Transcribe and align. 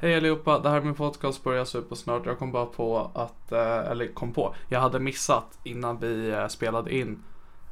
Hej 0.00 0.16
allihopa, 0.16 0.58
det 0.58 0.68
här 0.68 0.76
är 0.76 0.80
min 0.80 0.94
podcast 0.94 1.44
börjar 1.44 1.64
supersnart. 1.64 2.26
Jag 2.26 2.38
kom 2.38 2.52
bara 2.52 2.66
på 2.66 3.10
att, 3.14 3.52
eh, 3.52 3.90
eller 3.90 4.14
kom 4.14 4.32
på, 4.32 4.54
jag 4.68 4.80
hade 4.80 5.00
missat 5.00 5.58
innan 5.64 5.98
vi 5.98 6.30
eh, 6.30 6.46
spelade 6.46 6.94
in 6.94 7.22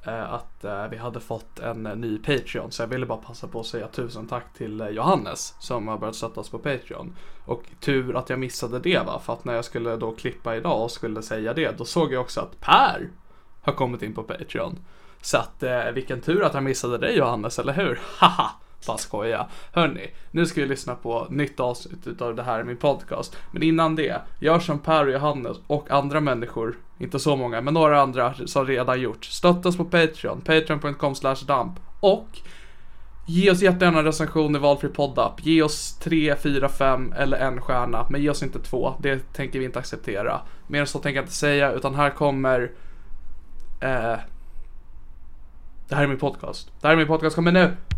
eh, 0.07 0.33
att 0.33 0.65
vi 0.91 0.97
hade 0.97 1.21
fått 1.21 1.59
en 1.59 1.83
ny 1.83 2.19
Patreon. 2.19 2.73
Så 2.73 2.83
jag 2.83 2.87
ville 2.87 3.07
bara 3.07 3.19
passa 3.19 3.49
på 3.49 3.61
att 3.61 3.67
säga 3.67 3.89
tusen 3.89 4.27
tack 4.27 4.55
till 4.55 4.89
Johannes 4.91 5.55
som 5.59 5.89
har 5.89 5.99
börjat 5.99 6.15
stötta 6.15 6.41
oss 6.41 6.51
på 6.51 6.59
Patreon. 6.59 7.17
Och 7.45 7.63
tur 7.81 8.17
att 8.17 8.31
jag 8.31 8.39
missade 8.39 8.79
det 8.79 9.07
va, 9.07 9.21
för 9.25 9.33
att 9.33 9.45
när 9.45 9.55
jag 9.55 9.65
skulle 9.65 9.97
då 9.97 10.13
klippa 10.13 10.57
idag 10.57 10.83
och 10.83 10.91
skulle 10.91 11.23
säga 11.23 11.55
det, 11.55 11.79
då 11.79 11.85
såg 11.85 12.13
jag 12.13 12.21
också 12.21 12.41
att 12.41 12.61
Per 12.61 13.11
har 13.63 13.73
kommit 13.73 14.03
in 14.03 14.15
på 14.15 14.23
Patreon. 14.23 14.79
Så 15.21 15.39
att 15.39 15.63
vilken 15.95 16.21
tur 16.21 16.43
att 16.43 16.55
jag 16.55 16.63
missade 16.63 16.99
dig 16.99 17.17
Johannes, 17.17 17.59
eller 17.59 17.73
hur? 17.73 18.01
Haha! 18.19 18.51
Bara 18.87 18.99
skoja. 18.99 19.47
Hörni, 19.73 20.11
nu 20.31 20.47
ska 20.47 20.61
vi 20.61 20.67
lyssna 20.67 20.95
på 20.95 21.27
nytt 21.31 21.61
avsnitt 21.61 22.07
utav 22.07 22.35
det 22.35 22.43
här 22.43 22.61
i 22.61 22.65
min 22.65 22.77
podcast. 22.77 23.37
Men 23.51 23.63
innan 23.63 23.97
det, 23.97 24.21
gör 24.41 24.59
som 24.59 24.79
Per 24.79 25.07
och 25.07 25.13
Johannes 25.13 25.57
och 25.67 25.91
andra 25.91 26.21
människor, 26.21 26.77
inte 26.99 27.19
så 27.19 27.37
många, 27.37 27.61
men 27.61 27.75
några 27.75 28.03
andra 28.03 28.35
som 28.47 28.67
redan 28.67 29.01
gjort. 29.01 29.25
Stötta 29.25 29.69
oss 29.69 29.77
på 29.77 29.85
Patreon, 29.85 30.41
patreon.com 30.41 31.15
damp 31.47 31.81
och 32.01 32.29
Ge 33.29 33.51
oss 33.51 33.63
jättegärna 33.63 33.99
en 33.99 34.05
recension 34.05 34.57
i 34.57 34.59
valfri 34.59 34.89
poddapp. 34.89 35.47
Ge 35.47 35.63
oss 35.63 35.99
3, 35.99 36.37
4, 36.37 36.69
5 36.69 37.13
eller 37.17 37.39
en 37.39 37.61
stjärna. 37.61 38.07
Men 38.11 38.23
ge 38.23 38.31
oss 38.31 38.43
inte 38.43 38.59
två. 38.59 38.95
Det 38.99 39.33
tänker 39.33 39.59
vi 39.59 39.65
inte 39.65 39.79
acceptera. 39.79 40.41
Mer 40.67 40.81
än 40.81 40.87
så 40.87 40.99
tänker 40.99 41.17
jag 41.17 41.25
inte 41.25 41.35
säga. 41.35 41.73
Utan 41.73 41.95
här 41.95 42.11
kommer... 42.11 42.73
Eh, 43.81 44.17
det 45.89 45.95
här 45.95 46.03
är 46.03 46.07
min 46.07 46.19
podcast. 46.19 46.71
Det 46.81 46.87
här 46.87 46.95
är 46.95 46.99
min 46.99 47.07
podcast. 47.07 47.37
Kommer 47.37 47.53
nu! 47.53 47.96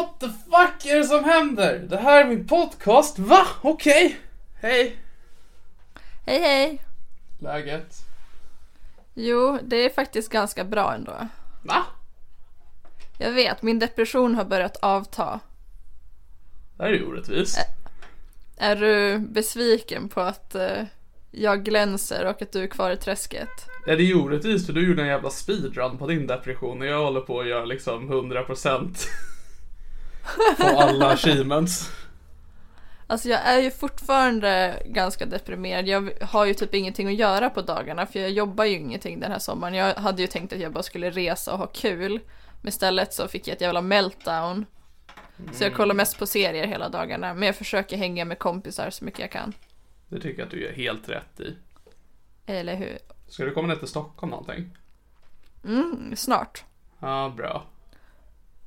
What 0.00 0.20
the 0.20 0.28
fuck 0.28 0.86
är 0.86 0.98
det 0.98 1.04
som 1.04 1.24
händer? 1.24 1.78
Det 1.78 1.96
här 1.96 2.24
är 2.24 2.28
min 2.28 2.46
podcast. 2.46 3.18
Va? 3.18 3.46
Okej. 3.62 4.20
Hej. 4.60 4.96
Hej 6.26 6.40
hej! 6.40 6.82
Läget? 7.38 7.96
Jo, 9.14 9.58
det 9.62 9.76
är 9.76 9.90
faktiskt 9.90 10.32
ganska 10.32 10.64
bra 10.64 10.94
ändå. 10.94 11.28
Va? 11.62 11.84
Jag 13.18 13.32
vet, 13.32 13.62
min 13.62 13.78
depression 13.78 14.34
har 14.34 14.44
börjat 14.44 14.76
avta. 14.76 15.40
Det 16.76 16.82
här 16.82 16.90
är 16.90 16.94
ju 16.94 17.06
orättvist. 17.06 17.58
Är 18.56 18.76
du 18.76 19.18
besviken 19.18 20.08
på 20.08 20.20
att 20.20 20.54
eh, 20.54 20.82
jag 21.30 21.64
glänser 21.64 22.26
och 22.26 22.42
att 22.42 22.52
du 22.52 22.62
är 22.62 22.66
kvar 22.66 22.90
i 22.90 22.96
träsket? 22.96 23.68
Ja, 23.86 23.96
det 23.96 24.02
är 24.02 24.06
ju 24.06 24.14
orättvist 24.14 24.66
för 24.66 24.72
du 24.72 24.88
gjorde 24.88 25.02
en 25.02 25.08
jävla 25.08 25.30
speedrun 25.30 25.98
på 25.98 26.06
din 26.06 26.26
depression 26.26 26.80
och 26.80 26.86
jag 26.86 27.04
håller 27.04 27.20
på 27.20 27.40
att 27.40 27.48
göra 27.48 27.64
liksom 27.64 28.12
100% 28.12 29.06
på 30.58 30.66
alla 30.66 31.10
achievements. 31.10 31.90
Alltså 33.06 33.28
jag 33.28 33.40
är 33.40 33.58
ju 33.58 33.70
fortfarande 33.70 34.82
ganska 34.86 35.26
deprimerad. 35.26 35.88
Jag 35.88 36.10
har 36.20 36.44
ju 36.44 36.54
typ 36.54 36.74
ingenting 36.74 37.08
att 37.08 37.14
göra 37.14 37.50
på 37.50 37.62
dagarna 37.62 38.06
för 38.06 38.20
jag 38.20 38.30
jobbar 38.30 38.64
ju 38.64 38.76
ingenting 38.76 39.20
den 39.20 39.32
här 39.32 39.38
sommaren. 39.38 39.74
Jag 39.74 39.94
hade 39.94 40.22
ju 40.22 40.28
tänkt 40.28 40.52
att 40.52 40.60
jag 40.60 40.72
bara 40.72 40.82
skulle 40.82 41.10
resa 41.10 41.52
och 41.52 41.58
ha 41.58 41.66
kul. 41.66 42.20
Men 42.60 42.68
istället 42.68 43.14
så 43.14 43.28
fick 43.28 43.48
jag 43.48 43.54
ett 43.54 43.60
jävla 43.60 43.82
meltdown. 43.82 44.66
Så 45.52 45.64
jag 45.64 45.74
kollar 45.74 45.94
mest 45.94 46.18
på 46.18 46.26
serier 46.26 46.66
hela 46.66 46.88
dagarna. 46.88 47.34
Men 47.34 47.46
jag 47.46 47.56
försöker 47.56 47.96
hänga 47.96 48.24
med 48.24 48.38
kompisar 48.38 48.90
så 48.90 49.04
mycket 49.04 49.20
jag 49.20 49.30
kan. 49.30 49.52
Det 50.08 50.20
tycker 50.20 50.38
jag 50.38 50.46
att 50.46 50.50
du 50.50 50.62
gör 50.62 50.72
helt 50.72 51.08
rätt 51.08 51.40
i. 51.40 51.56
Eller 52.46 52.74
hur? 52.74 52.98
Ska 53.28 53.44
du 53.44 53.50
komma 53.50 53.68
ner 53.68 53.76
till 53.76 53.88
Stockholm 53.88 54.30
någonting? 54.30 54.76
Mm, 55.64 56.16
snart. 56.16 56.64
Ja, 57.00 57.32
bra. 57.36 57.64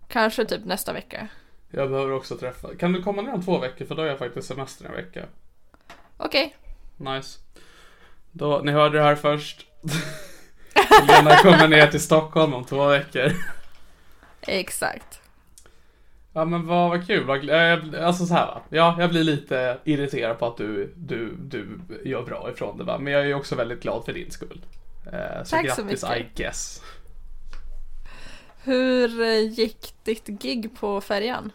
Kanske 0.07 0.45
typ 0.45 0.65
nästa 0.65 0.93
vecka. 0.93 1.27
Jag 1.75 1.89
behöver 1.89 2.11
också 2.11 2.37
träffa. 2.37 2.75
Kan 2.75 2.93
du 2.93 3.03
komma 3.03 3.21
ner 3.21 3.33
om 3.33 3.43
två 3.43 3.59
veckor? 3.59 3.85
För 3.85 3.95
då 3.95 4.01
har 4.01 4.07
jag 4.07 4.19
faktiskt 4.19 4.47
semester 4.47 4.85
en 4.85 4.91
vecka. 4.91 5.25
Okej. 6.17 6.55
Nice. 6.97 7.39
Då, 8.31 8.61
ni 8.63 8.71
hörde 8.71 8.97
det 8.97 9.03
här 9.03 9.15
först. 9.15 9.67
Lena 11.07 11.37
kommer 11.37 11.67
ner 11.67 11.87
till 11.87 12.01
Stockholm 12.01 12.53
om 12.53 12.65
två 12.65 12.85
veckor. 12.85 13.31
Exakt. 14.41 15.21
Ja 16.33 16.45
men 16.45 16.67
vad, 16.67 16.89
vad 16.89 17.07
kul. 17.07 17.25
Vad, 17.25 17.49
eh, 17.49 18.05
alltså 18.05 18.25
så 18.25 18.33
här 18.33 18.45
va. 18.45 18.61
Ja, 18.69 18.95
jag 18.99 19.09
blir 19.09 19.23
lite 19.23 19.77
irriterad 19.83 20.39
på 20.39 20.45
att 20.45 20.57
du, 20.57 20.93
du, 20.95 21.35
du 21.35 21.79
gör 22.05 22.21
bra 22.21 22.49
ifrån 22.51 22.77
det 22.77 22.83
va. 22.83 22.97
Men 22.99 23.13
jag 23.13 23.21
är 23.21 23.25
ju 23.25 23.33
också 23.33 23.55
väldigt 23.55 23.81
glad 23.81 24.05
för 24.05 24.13
din 24.13 24.31
skull. 24.31 24.65
Eh, 25.05 25.43
så 25.43 25.55
Tack 25.55 25.71
så 25.71 25.83
grattis 25.83 26.03
mycket. 26.03 26.17
I 26.17 26.41
guess. 26.41 26.81
Hur 28.63 29.21
eh, 29.21 29.49
gick 29.49 29.93
ditt 30.03 30.27
gig 30.27 30.75
på 30.79 31.01
färjan? 31.01 31.51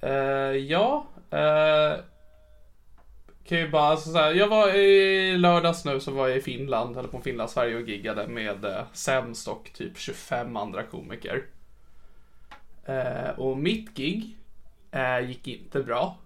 Eh, 0.00 0.10
ja. 0.56 1.06
Eh, 1.30 1.98
kan 3.44 3.58
ju 3.58 3.68
bara, 3.68 3.82
alltså 3.82 4.10
så 4.10 4.18
här, 4.18 4.34
jag 4.34 4.48
var 4.48 4.74
i 4.74 5.36
lördags 5.38 5.84
nu 5.84 6.00
så 6.00 6.10
var 6.10 6.28
jag 6.28 6.38
i 6.38 6.40
Finland, 6.40 6.96
eller 6.96 7.08
på 7.08 7.20
Finland, 7.20 7.50
Sverige 7.50 7.76
och 7.76 7.88
giggade 7.88 8.28
med 8.28 8.64
eh, 8.64 8.84
Sämst 8.92 9.48
och 9.48 9.70
typ 9.74 9.98
25 9.98 10.56
andra 10.56 10.82
komiker. 10.82 11.44
Eh, 12.84 13.30
och 13.36 13.58
mitt 13.58 13.94
gig 13.94 14.36
gick 15.28 15.48
inte 15.48 15.82
bra. 15.82 16.16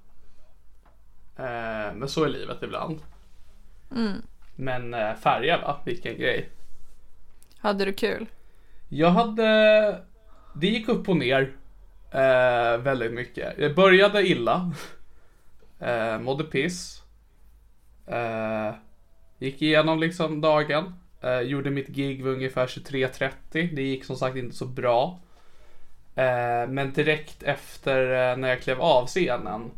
Men 1.95 2.09
så 2.09 2.25
är 2.25 2.29
livet 2.29 2.63
ibland. 2.63 3.01
Men 4.57 4.95
eh, 4.95 5.15
färja 5.15 5.59
va, 5.59 5.81
vilken 5.85 6.19
grej. 6.19 6.49
Hade 7.59 7.85
du 7.85 7.93
kul? 7.93 8.27
Jag 8.93 9.11
hade, 9.11 9.45
det 10.55 10.67
gick 10.67 10.89
upp 10.89 11.09
och 11.09 11.17
ner. 11.17 11.53
Eh, 12.11 12.79
väldigt 12.79 13.13
mycket. 13.13 13.59
Jag 13.59 13.75
började 13.75 14.27
illa. 14.27 14.73
Eh, 15.83 16.19
mådde 16.19 16.45
piss. 16.45 17.03
Eh, 18.07 18.75
gick 19.39 19.63
igenom 19.63 19.99
liksom 19.99 20.41
dagen. 20.41 20.95
Eh, 21.21 21.41
gjorde 21.41 21.71
mitt 21.71 21.89
gig 21.89 22.25
vid 22.25 22.33
ungefär 22.33 22.67
23.30. 22.67 23.75
Det 23.75 23.83
gick 23.83 24.05
som 24.05 24.17
sagt 24.17 24.37
inte 24.37 24.57
så 24.57 24.67
bra. 24.67 25.21
Eh, 26.15 26.69
men 26.69 26.93
direkt 26.93 27.43
efter 27.43 28.31
eh, 28.31 28.37
när 28.37 28.49
jag 28.49 28.61
klev 28.61 28.81
av 28.81 29.07
scenen 29.07 29.71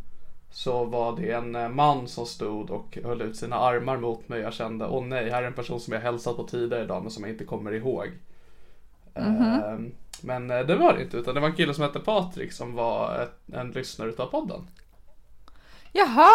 så 0.51 0.85
var 0.85 1.17
det 1.17 1.33
en 1.33 1.55
eh, 1.55 1.69
man 1.69 2.09
som 2.09 2.27
stod 2.27 2.71
och 2.71 2.99
höll 3.05 3.23
ut 3.23 3.37
sina 3.37 3.57
armar 3.57 3.97
mot 3.97 4.29
mig. 4.29 4.41
Jag 4.41 4.55
kände, 4.55 4.87
åh 4.87 5.05
nej, 5.05 5.31
här 5.31 5.43
är 5.43 5.47
en 5.47 5.53
person 5.53 5.81
som 5.81 5.93
jag 5.93 6.01
hälsat 6.01 6.37
på 6.37 6.45
tidigare 6.45 6.85
idag 6.85 7.03
men 7.03 7.11
som 7.11 7.23
jag 7.23 7.33
inte 7.33 7.45
kommer 7.45 7.73
ihåg. 7.73 8.09
Eh, 9.15 9.79
men 10.23 10.51
eh, 10.51 10.61
det 10.61 10.77
var 10.77 10.95
det 10.95 11.03
inte, 11.03 11.17
utan 11.17 11.35
det 11.35 11.41
var 11.41 11.49
en 11.49 11.57
kille 11.57 11.75
som 11.75 11.85
hette 11.85 12.01
Patrik 12.01 12.53
som 12.53 12.75
var 12.75 13.19
ett, 13.19 13.55
en 13.55 13.71
lyssnare 13.71 14.09
utav 14.09 14.27
podden. 14.27 14.67
Jaha, 15.93 16.29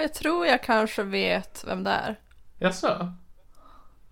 jag 0.00 0.14
tror 0.14 0.46
jag 0.46 0.62
kanske 0.62 1.02
vet 1.02 1.64
vem 1.66 1.84
det 1.84 1.90
är. 1.90 2.20
Jaså? 2.58 3.12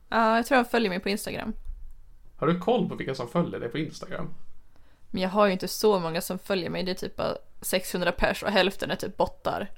Ja, 0.09 0.37
jag 0.37 0.47
tror 0.47 0.57
han 0.57 0.65
följer 0.65 0.91
mig 0.91 1.01
på 1.01 1.09
Instagram. 1.09 1.53
Har 2.37 2.47
du 2.47 2.59
koll 2.59 2.89
på 2.89 2.95
vilka 2.95 3.15
som 3.15 3.29
följer 3.29 3.61
dig 3.61 3.69
på 3.69 3.79
Instagram? 3.79 4.35
Men 5.11 5.23
jag 5.23 5.29
har 5.29 5.47
ju 5.47 5.53
inte 5.53 5.69
så 5.69 6.01
många 6.01 6.21
som 6.21 6.39
följer 6.39 6.71
mig, 6.71 6.83
det 6.83 6.91
är 6.91 6.95
typ 6.95 7.17
bara 7.17 7.37
600 7.61 8.13
pers 8.13 8.43
och 8.43 8.51
hälften 8.51 8.91
är 8.91 8.97
typ 8.97 9.17
bottar. 9.17 9.71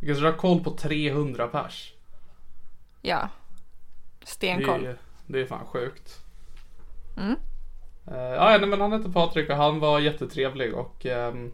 Du 0.00 0.24
har 0.24 0.32
koll 0.32 0.64
på 0.64 0.70
300 0.70 1.46
pers? 1.46 1.94
Ja. 3.02 3.28
Det 4.20 4.26
Stenkoll. 4.26 4.86
är, 4.86 4.98
det 5.26 5.40
är 5.40 5.46
fan 5.46 5.66
sjukt. 5.66 6.29
Mm. 7.16 7.36
Eh, 8.06 8.16
ja, 8.34 8.56
nej, 8.60 8.66
men 8.68 8.80
han 8.80 8.92
hette 8.92 9.10
Patrik 9.10 9.50
och 9.50 9.56
han 9.56 9.80
var 9.80 9.98
jättetrevlig 10.00 10.74
och 10.74 11.06
ehm, 11.06 11.52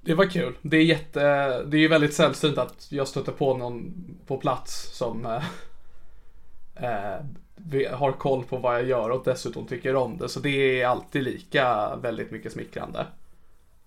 det 0.00 0.14
var 0.14 0.26
kul. 0.26 0.54
Det 0.62 0.76
är 0.76 0.84
jätte, 0.84 1.20
det 1.62 1.76
är 1.76 1.80
ju 1.80 1.88
väldigt 1.88 2.14
sällsynt 2.14 2.58
att 2.58 2.86
jag 2.92 3.08
stöter 3.08 3.32
på 3.32 3.56
någon 3.56 3.94
på 4.26 4.36
plats 4.36 4.96
som 4.98 5.26
eh, 6.76 7.14
vi- 7.56 7.86
har 7.86 8.12
koll 8.12 8.44
på 8.44 8.56
vad 8.56 8.74
jag 8.74 8.84
gör 8.84 9.10
och 9.10 9.22
dessutom 9.24 9.66
tycker 9.66 9.96
om 9.96 10.18
det. 10.18 10.28
Så 10.28 10.40
det 10.40 10.80
är 10.82 10.86
alltid 10.86 11.22
lika 11.22 11.96
väldigt 11.96 12.30
mycket 12.30 12.52
smickrande. 12.52 13.06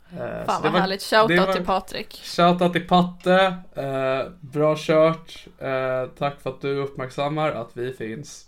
Så 0.09 0.17
Fan 0.17 0.45
det 0.45 0.45
vad 0.63 0.71
var- 0.71 0.79
härligt. 0.79 1.01
Shoutout 1.03 1.39
var- 1.47 1.53
till 1.53 1.65
Patrik. 1.65 2.21
Shoutout 2.23 2.73
till 2.73 2.87
Patte. 2.87 3.57
Bra 4.39 4.75
kört. 4.77 5.45
Tack 6.17 6.41
för 6.41 6.49
att 6.49 6.61
du 6.61 6.75
uppmärksammar 6.77 7.51
att 7.51 7.69
vi 7.77 7.93
finns. 7.93 8.47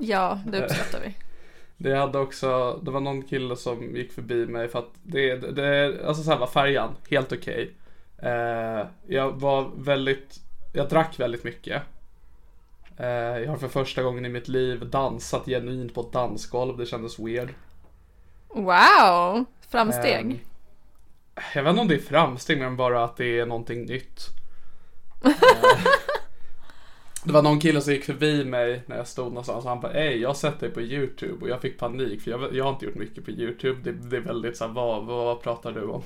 Ja, 0.00 0.40
det 0.46 0.62
uppskattar 0.64 1.00
vi. 1.00 1.14
Det 1.76 1.96
hade 1.96 2.18
också, 2.18 2.80
det 2.82 2.90
var 2.90 3.00
någon 3.00 3.22
kille 3.22 3.56
som 3.56 3.96
gick 3.96 4.12
förbi 4.12 4.46
mig 4.46 4.68
för 4.68 4.78
att 4.78 4.90
det, 5.02 5.36
det, 5.36 6.00
alltså 6.06 6.22
så 6.22 6.30
här 6.30 6.38
var 6.38 6.46
färjan, 6.46 6.94
helt 7.10 7.32
okej. 7.32 7.74
Eh, 8.22 8.86
jag 9.06 9.40
var 9.40 9.70
väldigt, 9.76 10.40
jag 10.72 10.88
drack 10.88 11.20
väldigt 11.20 11.44
mycket. 11.44 11.82
Eh, 12.96 13.06
jag 13.38 13.48
har 13.50 13.56
för 13.56 13.68
första 13.68 14.02
gången 14.02 14.26
i 14.26 14.28
mitt 14.28 14.48
liv 14.48 14.90
dansat 14.90 15.46
genuint 15.46 15.94
på 15.94 16.00
ett 16.00 16.12
dansgolv, 16.12 16.76
det 16.76 16.86
kändes 16.86 17.18
weird. 17.18 17.48
Wow! 18.48 19.44
Framsteg. 19.68 20.30
Ehm, 20.30 20.38
Jag 21.54 21.62
vet 21.62 21.70
inte 21.70 21.80
om 21.80 21.88
det 21.88 21.94
är 21.94 21.98
framsteg 21.98 22.58
men 22.58 22.76
bara 22.76 23.04
att 23.04 23.16
det 23.16 23.38
är 23.40 23.46
någonting 23.46 23.84
nytt. 23.86 24.26
Det 27.24 27.32
var 27.32 27.42
någon 27.42 27.60
kille 27.60 27.80
som 27.80 27.92
gick 27.92 28.04
förbi 28.04 28.44
mig 28.44 28.82
när 28.86 28.96
jag 28.96 29.06
stod 29.08 29.26
någonstans 29.28 29.64
och 29.64 29.70
han 29.70 29.80
bara 29.80 29.92
Ey, 29.92 30.16
jag 30.20 30.28
har 30.28 30.34
sett 30.34 30.60
dig 30.60 30.70
på 30.70 30.80
YouTube 30.80 31.40
och 31.44 31.48
jag 31.48 31.60
fick 31.60 31.78
panik 31.78 32.22
för 32.22 32.30
jag, 32.30 32.54
jag 32.56 32.64
har 32.64 32.70
inte 32.72 32.84
gjort 32.84 32.94
mycket 32.94 33.24
på 33.24 33.30
YouTube. 33.30 33.80
Det, 33.84 33.92
det 33.92 34.16
är 34.16 34.20
väldigt 34.20 34.56
såhär, 34.56 34.72
vad, 34.72 35.04
vad 35.04 35.42
pratar 35.42 35.72
du 35.72 35.82
om? 35.84 36.02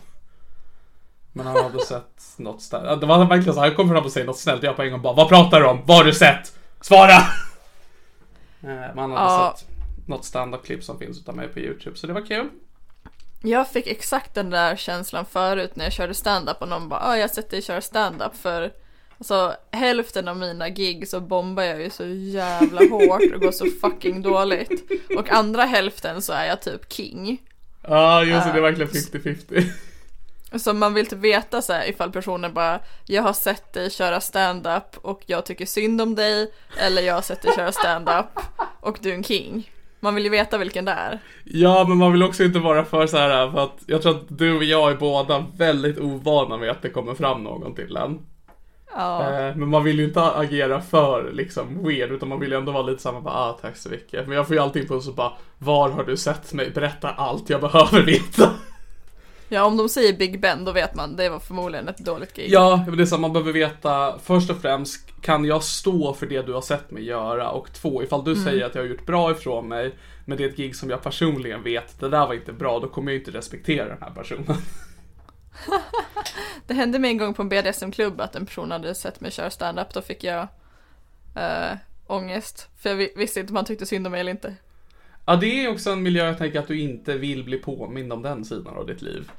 Men 1.33 1.47
han 1.47 1.57
hade 1.57 1.81
sett 1.81 2.23
något 2.37 2.63
snällt. 2.63 3.01
Det 3.01 3.07
var 3.07 3.19
verkligen 3.25 3.55
så 3.55 3.61
här, 3.61 3.67
han 3.69 3.77
kom 3.77 3.89
fram 3.89 4.05
och 4.05 4.13
säger 4.13 4.27
något 4.27 4.39
snällt. 4.39 4.63
Jag 4.63 4.77
på 4.77 4.83
en 4.83 4.91
gång 4.91 5.03
bara, 5.03 5.13
vad 5.15 5.29
pratar 5.29 5.61
du 5.61 5.67
om? 5.67 5.81
Vad 5.87 5.97
har 5.97 6.05
du 6.05 6.13
sett? 6.13 6.59
Svara! 6.81 7.11
Eh, 8.63 8.69
Men 8.71 8.99
han 8.99 9.11
hade 9.13 9.23
Ja. 9.23 9.55
sett 9.59 9.69
något 10.09 10.25
standup-klipp 10.25 10.85
som 10.85 10.99
finns 10.99 11.19
utav 11.19 11.37
mig 11.37 11.49
på 11.49 11.59
YouTube, 11.61 11.97
så 11.97 12.07
det 12.07 12.13
var 12.13 12.27
kul. 12.27 12.49
Jag 13.43 13.69
fick 13.69 13.87
exakt 13.87 14.35
den 14.35 14.51
där 14.51 14.77
känslan 14.77 15.25
förut 15.27 15.77
när 15.77 15.85
jag 15.85 15.93
körde 15.93 16.15
stand-up 16.15 16.63
och 16.63 16.69
någon 16.69 16.89
bara 16.89 17.01
ah, 17.01 17.15
jag 17.17 17.23
har 17.23 17.29
sett 17.29 17.51
dig 17.51 17.63
köra 17.63 17.81
stand-up 17.81 18.37
för 18.37 18.73
alltså 19.19 19.57
hälften 19.71 20.29
av 20.29 20.37
mina 20.37 20.69
gig 20.69 21.09
så 21.09 21.21
bombar 21.21 21.63
jag 21.63 21.83
ju 21.83 21.91
så 21.91 22.07
jävla 22.07 22.81
hårt 22.81 23.35
och 23.35 23.41
går 23.41 23.53
så 23.53 23.67
fucking 23.81 24.23
dåligt. 24.23 24.91
Och 25.17 25.31
andra 25.31 25.65
hälften 25.65 26.23
så 26.23 26.33
är 26.33 26.47
jag 26.47 26.63
typ 26.63 26.93
king. 26.93 27.43
Ja, 27.83 28.25
just 28.25 28.47
det, 28.47 28.53
det 28.53 28.59
är 28.59 28.63
verkligen 28.63 28.91
50-50. 28.91 29.73
Så 30.59 30.73
man 30.73 30.95
vill 30.95 31.07
typ 31.07 31.19
veta 31.19 31.63
så 31.63 31.73
här 31.73 31.89
ifall 31.89 32.13
personen 32.13 32.55
bara 32.55 32.81
jag 33.07 33.23
har 33.23 33.33
sett 33.33 33.73
dig 33.73 33.91
köra 33.91 34.21
stand-up 34.21 34.97
och 35.03 35.23
jag 35.27 35.47
tycker 35.47 35.67
synd 35.67 36.01
om 36.01 36.15
dig 36.15 36.53
eller 36.79 37.03
jag 37.03 37.15
har 37.15 37.23
sett 37.23 37.43
dig 37.43 37.53
köra 37.57 37.73
stand-up 37.73 38.41
och 38.81 38.99
du 39.01 39.11
är 39.11 39.15
en 39.15 39.25
king. 39.25 39.71
Man 40.01 40.15
vill 40.15 40.25
ju 40.25 40.31
veta 40.31 40.59
vilken 40.59 40.85
det 40.85 40.93
är. 40.93 41.19
Ja, 41.45 41.85
men 41.89 41.99
man 41.99 42.13
vill 42.13 42.23
också 42.23 42.45
inte 42.45 42.59
vara 42.59 42.85
för 42.85 43.07
så 43.07 43.17
här 43.17 43.51
för 43.51 43.65
att 43.65 43.83
jag 43.87 44.03
tror 44.03 44.17
att 44.17 44.39
du 44.39 44.57
och 44.57 44.65
jag 44.65 44.91
är 44.91 44.97
båda 44.97 45.47
väldigt 45.57 45.99
ovana 45.99 46.57
med 46.57 46.71
att 46.71 46.83
det 46.83 46.91
kommer 46.91 47.15
fram 47.15 47.45
någon 47.45 47.75
till 47.75 47.97
en. 47.97 48.19
Ja. 48.97 49.31
Eh, 49.31 49.57
men 49.57 49.69
man 49.69 49.85
vill 49.85 49.99
ju 49.99 50.05
inte 50.05 50.23
agera 50.23 50.81
för 50.81 51.33
liksom 51.33 51.85
weird, 51.85 52.13
utan 52.13 52.29
man 52.29 52.41
vill 52.41 52.51
ju 52.51 52.59
ändå 52.59 52.73
vara 52.73 52.83
lite 52.83 53.03
samma 53.03 53.21
bara, 53.21 53.35
ah 53.35 53.59
tack 53.63 53.77
så 53.77 53.89
mycket. 53.89 54.29
Men 54.29 54.37
jag 54.37 54.47
får 54.47 54.57
ju 54.57 54.63
alltid 54.63 54.83
impuls 54.83 55.09
och 55.09 55.15
bara, 55.15 55.33
var 55.59 55.91
har 55.91 56.05
du 56.05 56.17
sett 56.17 56.53
mig? 56.53 56.71
Berätta 56.71 57.09
allt 57.09 57.51
jag 57.51 57.61
behöver 57.61 58.03
veta. 58.03 58.51
Ja, 59.49 59.65
om 59.65 59.77
de 59.77 59.89
säger 59.89 60.13
Big 60.13 60.41
Ben 60.41 60.65
då 60.65 60.73
vet 60.73 60.95
man 60.95 61.17
det 61.17 61.29
var 61.29 61.39
förmodligen 61.39 61.89
ett 61.89 61.99
dåligt 61.99 62.37
gig. 62.37 62.47
Ja, 62.51 62.85
men 62.87 62.97
det 62.97 63.03
är 63.03 63.07
så 63.07 63.19
man 63.19 63.33
behöver 63.33 63.53
veta 63.53 64.19
först 64.25 64.51
och 64.51 64.57
främst 64.57 65.21
kan 65.21 65.45
jag 65.45 65.63
stå 65.63 66.15
för 66.15 66.27
det 66.27 66.43
du 66.43 66.53
har 66.53 66.61
sett 66.61 66.91
mig 66.91 67.05
göra 67.05 67.51
och 67.51 67.73
två 67.73 68.03
ifall 68.03 68.25
du 68.25 68.37
säger 68.37 68.65
att 68.65 68.75
jag 68.75 68.83
har 68.83 68.89
gjort 68.89 69.07
bra 69.07 69.31
ifrån 69.31 69.69
mig 69.69 69.95
men 70.25 70.39
det 70.39 70.45
är 70.45 70.49
ett 70.49 70.57
gig 70.57 70.77
som 70.77 70.91
jag 70.91 71.03
personligen 71.03 71.63
vet 71.63 72.01
det 72.01 72.09
där 72.09 72.27
var 72.27 72.35
inte 72.35 72.53
bra 72.53 72.79
då 72.79 72.89
kommer 72.89 73.13
jag 73.13 73.21
inte 73.21 73.31
respektera 73.31 73.89
den 73.89 73.99
här 74.01 74.11
personen. 74.11 74.57
Det 76.67 76.75
hände 76.75 76.99
mig 76.99 77.11
en 77.11 77.19
gång 77.19 77.35
på 77.35 77.43
en 77.43 77.49
BDSM-klubb 77.49 78.21
att 78.21 78.37
en 78.37 78.47
person 78.47 78.71
hade 78.71 78.95
sett 78.95 79.21
mig 79.21 79.31
köra 79.31 79.51
stand-up. 79.51 79.95
Då 79.95 80.03
fick 80.03 80.25
jag 80.25 80.49
äh, 81.37 81.77
ångest. 82.07 82.69
För 82.79 82.89
jag 82.91 82.97
vi- 82.97 83.13
visste 83.17 83.41
inte 83.41 83.51
om 83.51 83.57
han 83.57 83.65
tyckte 83.65 83.87
synd 83.87 84.07
om 84.07 84.11
mig 84.11 84.21
eller 84.21 84.31
inte. 84.31 84.55
Ja, 85.27 85.37
det 85.37 85.65
är 85.65 85.71
också 85.71 85.91
en 85.91 86.03
miljö 86.03 86.27
jag 86.27 86.39
tänker 86.39 86.59
att 86.59 86.69
du 86.69 86.81
inte 86.81 87.15
vill 87.19 87.45
bli 87.45 87.59
påmind 87.59 88.13
om 88.13 88.23
den 88.23 88.45
sidan 88.45 88.77
av 88.77 88.87
ditt 88.87 89.03
liv. 89.03 89.31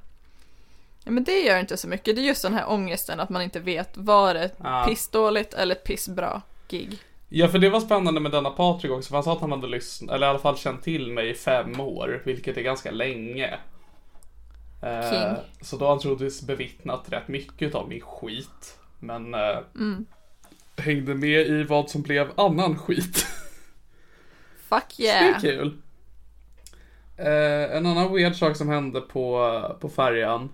Ja, 1.04 1.12
men 1.12 1.24
det 1.24 1.40
gör 1.40 1.60
inte 1.60 1.78
så 1.78 1.88
mycket. 1.88 2.16
Det 2.16 2.22
är 2.22 2.26
just 2.26 2.42
den 2.44 2.54
här 2.54 2.70
ångesten 2.70 3.20
att 3.20 3.30
man 3.30 3.42
inte 3.42 3.60
vet 3.60 3.98
var 3.98 4.34
det 4.34 4.52
Ja. 4.64 4.86
pissdåligt 4.90 5.54
eller 5.54 5.76
ett 5.76 5.84
pissbra 5.84 6.42
gig. 6.68 6.98
Ja, 7.30 7.48
för 7.48 7.60
det 7.60 7.70
var 7.70 7.80
spännande 7.80 8.20
med 8.22 8.32
denna 8.32 8.50
Patrik 8.50 8.92
också, 8.92 9.08
för 9.10 9.16
han 9.16 9.24
sa 9.24 9.34
att 9.34 9.42
han 9.42 9.52
hade 9.52 9.68
lyssnat, 9.68 10.16
eller 10.16 10.28
i 10.28 10.30
alla 10.30 10.40
fall 10.40 10.58
känt 10.58 10.84
till 10.84 11.12
mig 11.12 11.30
i 11.30 11.34
fem 11.34 11.80
år, 11.80 12.22
vilket 12.26 12.58
är 12.58 12.62
ganska 12.62 12.92
länge. 12.92 13.54
Eh. 14.86 15.38
Så 15.62 15.78
då 15.78 15.86
har 15.86 15.90
han 15.90 16.00
troligtvis 16.00 16.42
bevittnat 16.42 17.12
rätt 17.12 17.28
mycket 17.28 17.76
av 17.76 17.90
min 17.90 18.02
skit. 18.02 18.80
Men 19.00 19.34
eh, 19.34 19.58
hängde 20.78 21.16
med 21.16 21.48
i 21.48 21.64
vad 21.64 21.90
som 21.90 22.02
blev 22.02 22.32
annan 22.36 22.78
skit. 22.78 23.18
Fuck 24.70 24.92
Så 24.92 25.02
det 25.02 25.10
är 25.10 25.30
yeah! 25.30 25.42
kul. 25.42 25.78
Eh, 27.18 27.78
en 27.78 27.86
annan 27.86 28.14
weird 28.14 28.36
sak 28.36 28.56
som 28.56 28.70
hände 28.70 29.02
på, 29.02 29.62
på 29.80 29.90
färjan 29.90 30.50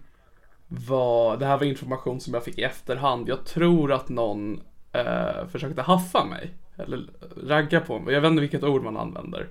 var, 0.67 1.37
det 1.37 1.45
här 1.45 1.57
var 1.57 1.65
information 1.65 2.21
som 2.21 2.33
jag 2.33 2.43
fick 2.43 2.57
i 2.57 2.63
efterhand. 2.63 3.29
Jag 3.29 3.45
tror 3.45 3.91
att 3.91 4.09
någon 4.09 4.61
eh, 4.91 5.47
försökte 5.51 5.81
haffa 5.81 6.25
mig. 6.25 6.53
Eller 6.77 7.09
ragga 7.47 7.79
på 7.79 7.99
mig. 7.99 8.13
Jag 8.13 8.21
vet 8.21 8.29
inte 8.29 8.41
vilket 8.41 8.63
ord 8.63 8.83
man 8.83 8.97
använder. 8.97 9.47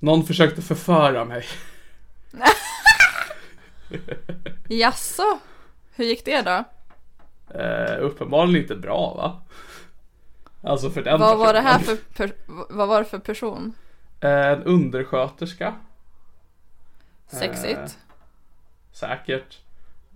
Någon 0.00 0.24
försökte 0.24 0.62
förföra 0.62 1.24
mig. 1.24 1.44
Jaså? 4.68 5.38
Hur 5.94 6.04
gick 6.04 6.24
det 6.24 6.42
då? 6.42 6.64
Eh, 7.58 7.96
uppenbarligen 8.00 8.62
inte 8.62 8.76
bra 8.76 9.14
va? 9.14 9.40
Alltså 10.70 10.90
för 10.90 11.02
den 11.02 11.20
Vad 11.20 11.38
var 11.38 11.52
det 11.52 11.60
här 11.60 11.78
för, 11.78 11.96
per- 11.96 12.36
vad 12.46 12.88
var 12.88 12.98
det 12.98 13.04
för 13.04 13.18
person? 13.18 13.72
Eh, 14.20 14.30
En 14.48 14.62
undersköterska. 14.62 15.74
Sexigt? 17.26 17.98
Säkert. 18.92 19.58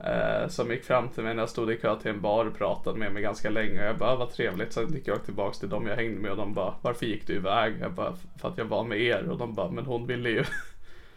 Eh, 0.05 0.49
som 0.49 0.71
gick 0.71 0.85
fram 0.85 1.09
till 1.09 1.25
mig 1.25 1.35
när 1.35 1.43
jag 1.43 1.51
stod 1.51 1.73
i 1.73 1.77
kö 1.77 1.97
till 2.01 2.11
en 2.11 2.21
bar 2.21 2.47
och 2.47 2.59
pratade 2.59 2.99
med 2.99 3.13
mig 3.13 3.23
ganska 3.23 3.51
länge. 3.51 3.81
Och 3.83 3.89
jag 3.89 3.99
bara, 3.99 4.17
vad 4.17 4.33
trevligt. 4.33 4.73
Sen 4.73 4.93
gick 4.95 5.09
jag 5.09 5.25
tillbaks 5.25 5.59
till 5.59 5.69
dem 5.69 5.87
jag 5.87 5.97
hängde 5.97 6.21
med 6.21 6.31
och 6.31 6.37
de 6.37 6.55
bara, 6.55 6.75
varför 6.83 7.07
gick 7.07 7.27
du 7.27 7.35
iväg? 7.35 7.75
Jag 7.81 7.93
bara, 7.93 8.13
för 8.41 8.49
att 8.49 8.59
jag 8.59 8.65
var 8.65 8.85
med 8.85 9.01
er. 9.01 9.29
Och 9.31 9.39
de 9.39 9.55
bara, 9.55 9.71
men 9.71 9.87
hon 9.87 10.07
ville 10.07 10.29
ju 10.31 10.45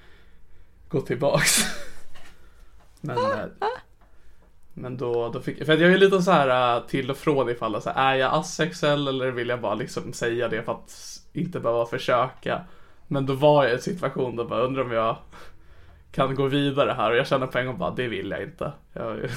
gå 0.89 1.01
tillbaks. 1.01 1.61
Men, 3.01 3.17
eh, 3.17 3.45
men 4.73 4.97
då, 4.97 5.29
då 5.29 5.41
fick 5.41 5.65
för 5.65 5.77
jag 5.77 5.93
är 5.93 5.97
lite 5.97 6.21
så 6.21 6.31
här 6.31 6.75
eh, 6.77 6.83
till 6.87 7.11
och 7.11 7.17
från 7.17 7.49
ifall 7.49 7.81
så 7.81 7.89
här, 7.89 8.13
är 8.13 8.19
jag 8.19 8.33
asexuell 8.33 9.07
eller 9.07 9.31
vill 9.31 9.49
jag 9.49 9.61
bara 9.61 9.75
liksom 9.75 10.13
säga 10.13 10.47
det 10.47 10.63
för 10.63 10.71
att 10.71 10.91
inte 11.33 11.59
behöva 11.59 11.85
försöka. 11.85 12.61
Men 13.07 13.25
då 13.25 13.33
var 13.33 13.63
jag 13.63 13.71
i 13.71 13.75
en 13.75 13.81
situation 13.81 14.35
där 14.35 14.43
bara 14.43 14.61
undrar 14.61 14.83
om 14.83 14.91
jag 14.91 15.17
kan 16.11 16.35
gå 16.35 16.47
vidare 16.47 16.91
här 16.97 17.11
och 17.11 17.17
jag 17.17 17.27
känner 17.27 17.47
på 17.47 17.57
en 17.57 17.65
gång 17.65 17.77
bara 17.77 17.91
det 17.91 18.07
vill 18.07 18.31
jag 18.31 18.43
inte. 18.43 18.71
Jag, 18.93 19.17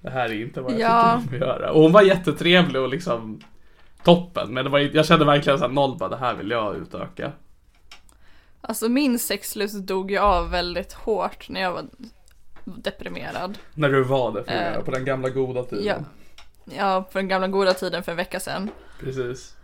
det 0.00 0.10
här 0.10 0.28
är 0.28 0.42
inte 0.42 0.60
vad 0.60 0.72
jag 0.72 0.80
Ja. 0.80 1.20
tycker 1.22 1.36
om 1.36 1.42
att 1.50 1.58
göra. 1.58 1.72
Och 1.72 1.82
hon 1.82 1.92
var 1.92 2.02
jättetrevlig 2.02 2.82
och 2.82 2.88
liksom 2.88 3.40
toppen. 4.04 4.54
Men 4.54 4.64
det 4.64 4.70
var, 4.70 4.78
jag 4.78 5.06
kände 5.06 5.24
verkligen 5.24 5.58
såhär 5.58 5.72
noll 5.72 5.96
bara 5.98 6.08
det 6.08 6.16
här 6.16 6.34
vill 6.34 6.50
jag 6.50 6.76
utöka. 6.76 7.32
Alltså 8.60 8.88
min 8.88 9.18
sexlust 9.18 9.86
dog 9.86 10.10
ju 10.10 10.18
av 10.18 10.50
väldigt 10.50 10.92
hårt 10.92 11.48
när 11.48 11.60
jag 11.60 11.72
var 11.72 11.86
deprimerad. 12.64 13.58
När 13.74 13.88
du 13.88 14.04
var 14.04 14.38
att 14.38 14.50
Eh, 14.50 14.82
på 14.84 14.90
den 14.90 15.04
gamla 15.04 15.28
goda 15.28 15.64
tiden. 15.64 15.84
Ja. 15.84 15.96
Ja, 16.76 17.08
på 17.12 17.18
den 17.18 17.28
gamla 17.28 17.48
goda 17.48 17.74
tiden 17.74 18.02
för 18.02 18.12
en 18.12 18.16
vecka 18.16 18.40
sedan. 18.40 18.70
Precis. 19.00 19.56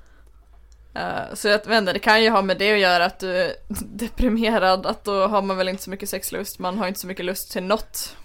Eh, 0.94 1.34
så 1.34 1.49
jag 1.49 1.66
vet 1.66 1.78
inte, 1.78 1.92
det 1.92 1.99
kan 1.99 2.22
ju 2.22 2.30
ha 2.30 2.42
med 2.42 2.58
det 2.58 2.72
att 2.72 2.78
göra 2.78 3.04
att 3.04 3.18
du 3.18 3.37
är 3.37 3.52
deprimerad, 3.84 4.87
att 4.87 5.04
då 5.04 5.26
har 5.26 5.42
man 5.42 5.56
väl 5.56 5.68
inte 5.68 5.82
så 5.82 5.90
mycket 5.90 6.08
sexlust, 6.08 6.58
man 6.58 6.78
har 6.78 6.88
inte 6.88 7.00
så 7.00 7.06
mycket 7.06 7.25
lust 7.25 7.52
till 7.52 7.62
något. 7.62 8.16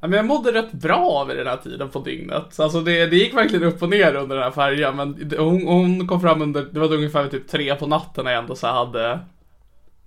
Ja, 0.00 0.08
men 0.08 0.16
jag 0.16 0.26
mådde 0.26 0.52
rätt 0.52 0.72
bra 0.72 1.24
vid 1.24 1.36
den 1.36 1.46
här 1.46 1.56
tiden 1.56 1.90
på 1.90 1.98
dygnet. 2.00 2.60
Alltså 2.60 2.80
det, 2.80 3.06
det 3.06 3.16
gick 3.16 3.34
verkligen 3.34 3.64
upp 3.64 3.82
och 3.82 3.88
ner 3.88 4.14
under 4.14 4.36
den 4.36 4.44
här 4.44 4.50
färjan. 4.50 4.96
Men 4.96 5.32
hon, 5.38 5.66
hon 5.66 6.08
kom 6.08 6.20
fram 6.20 6.42
under, 6.42 6.62
det 6.62 6.80
var 6.80 6.92
ungefär 6.94 7.28
typ 7.28 7.48
tre 7.48 7.74
på 7.74 7.86
natten 7.86 8.24
när 8.24 8.32
jag 8.32 8.42
ändå 8.42 8.54
så 8.54 8.66
hade, 8.66 9.20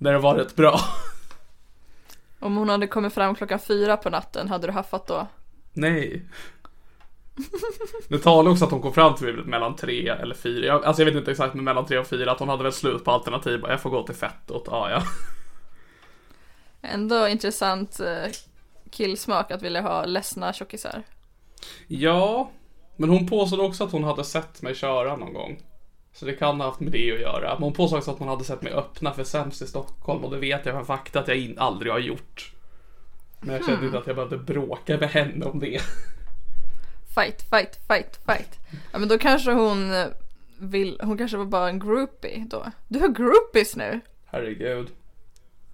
när 0.04 0.14
det 0.14 0.20
var 0.20 0.36
rätt 0.36 0.56
bra. 0.56 0.80
Om 2.40 2.58
hon 2.58 2.70
hade 2.70 2.88
kommit 2.88 3.14
fram 3.14 3.36
klockan 3.36 3.60
fyra 3.60 3.98
på 3.98 4.10
natten, 4.10 4.50
hade 4.50 4.68
du 4.68 4.74
haffat 4.74 5.08
då? 5.08 5.28
Nej. 5.74 6.26
Det 8.08 8.20
talar 8.20 8.52
också 8.52 8.66
att 8.66 8.72
hon 8.72 8.82
kom 8.82 8.94
fram 8.94 9.16
till 9.16 9.34
mig 9.34 9.46
mellan 9.46 9.76
tre 9.76 10.08
eller 10.08 10.36
fyra. 10.36 10.66
Jag, 10.66 10.86
alltså 10.86 11.02
jag 11.02 11.06
vet 11.06 11.16
inte 11.16 11.32
exakt 11.32 11.54
men 11.54 11.64
mellan 11.64 11.86
tre 11.86 11.98
och 11.98 12.08
fyra. 12.08 12.32
Att 12.32 12.40
hon 12.40 12.50
hade 12.50 12.64
väl 12.64 12.72
slut 12.72 13.04
på 13.04 13.12
alternativ. 13.12 13.62
Jag 13.68 13.82
får 13.82 13.90
gå 13.90 14.04
till 14.04 14.16
fettot. 14.16 14.64
Ja, 14.68 14.90
ja. 14.90 15.04
Ändå 16.82 17.28
intressant 17.28 18.00
eh, 18.00 18.32
killsmak 18.90 19.52
att 19.52 19.62
vilja 19.62 19.82
ha 19.82 20.06
ledsna 20.06 20.54
tjockisar. 20.54 21.04
Ja, 21.88 22.52
men 22.96 23.10
hon 23.10 23.28
påstod 23.28 23.60
också 23.60 23.84
att 23.84 23.92
hon 23.92 24.04
hade 24.04 24.24
sett 24.24 24.62
mig 24.62 24.76
köra 24.76 25.16
någon 25.16 25.34
gång. 25.34 25.60
Så 26.14 26.26
det 26.26 26.34
kan 26.34 26.60
ha 26.60 26.68
haft 26.68 26.80
med 26.80 26.92
det 26.92 27.12
att 27.12 27.20
göra. 27.20 27.54
Men 27.54 27.64
hon 27.64 27.74
påstod 27.74 27.98
också 27.98 28.12
att 28.12 28.20
hon 28.20 28.28
hade 28.28 28.44
sett 28.44 28.62
mig 28.62 28.74
öppna 28.74 29.14
för 29.14 29.24
sämst 29.24 29.62
i 29.62 29.68
Stockholm 29.68 30.24
och 30.24 30.32
det 30.32 30.38
vet 30.38 30.66
jag 30.66 30.76
för 30.76 30.84
fakta 30.84 31.20
att 31.20 31.28
jag 31.28 31.38
in, 31.38 31.60
aldrig 31.60 31.92
har 31.92 32.00
gjort. 32.00 32.54
Men 33.40 33.56
jag 33.56 33.66
kände 33.66 33.86
inte 33.86 33.98
att 33.98 34.08
jag 34.08 34.16
behövde 34.16 34.38
bråka 34.38 34.98
med 34.98 35.10
henne 35.10 35.46
om 35.46 35.60
det. 35.60 35.82
Fight, 37.16 37.42
fight, 37.50 37.80
fight, 37.88 38.20
fight. 38.26 38.60
Ja 38.92 39.00
men 39.00 39.08
då 39.08 39.18
kanske 39.18 39.52
hon 39.52 39.94
eh, 39.94 40.06
vill, 40.60 41.00
hon 41.04 41.18
kanske 41.18 41.38
var 41.38 41.46
bara 41.46 41.70
en 41.70 41.80
groupie 41.80 42.46
då. 42.50 42.66
Du 42.88 43.00
har 43.00 43.08
groupies 43.08 43.76
nu? 43.76 44.00
Herregud. 44.26 44.88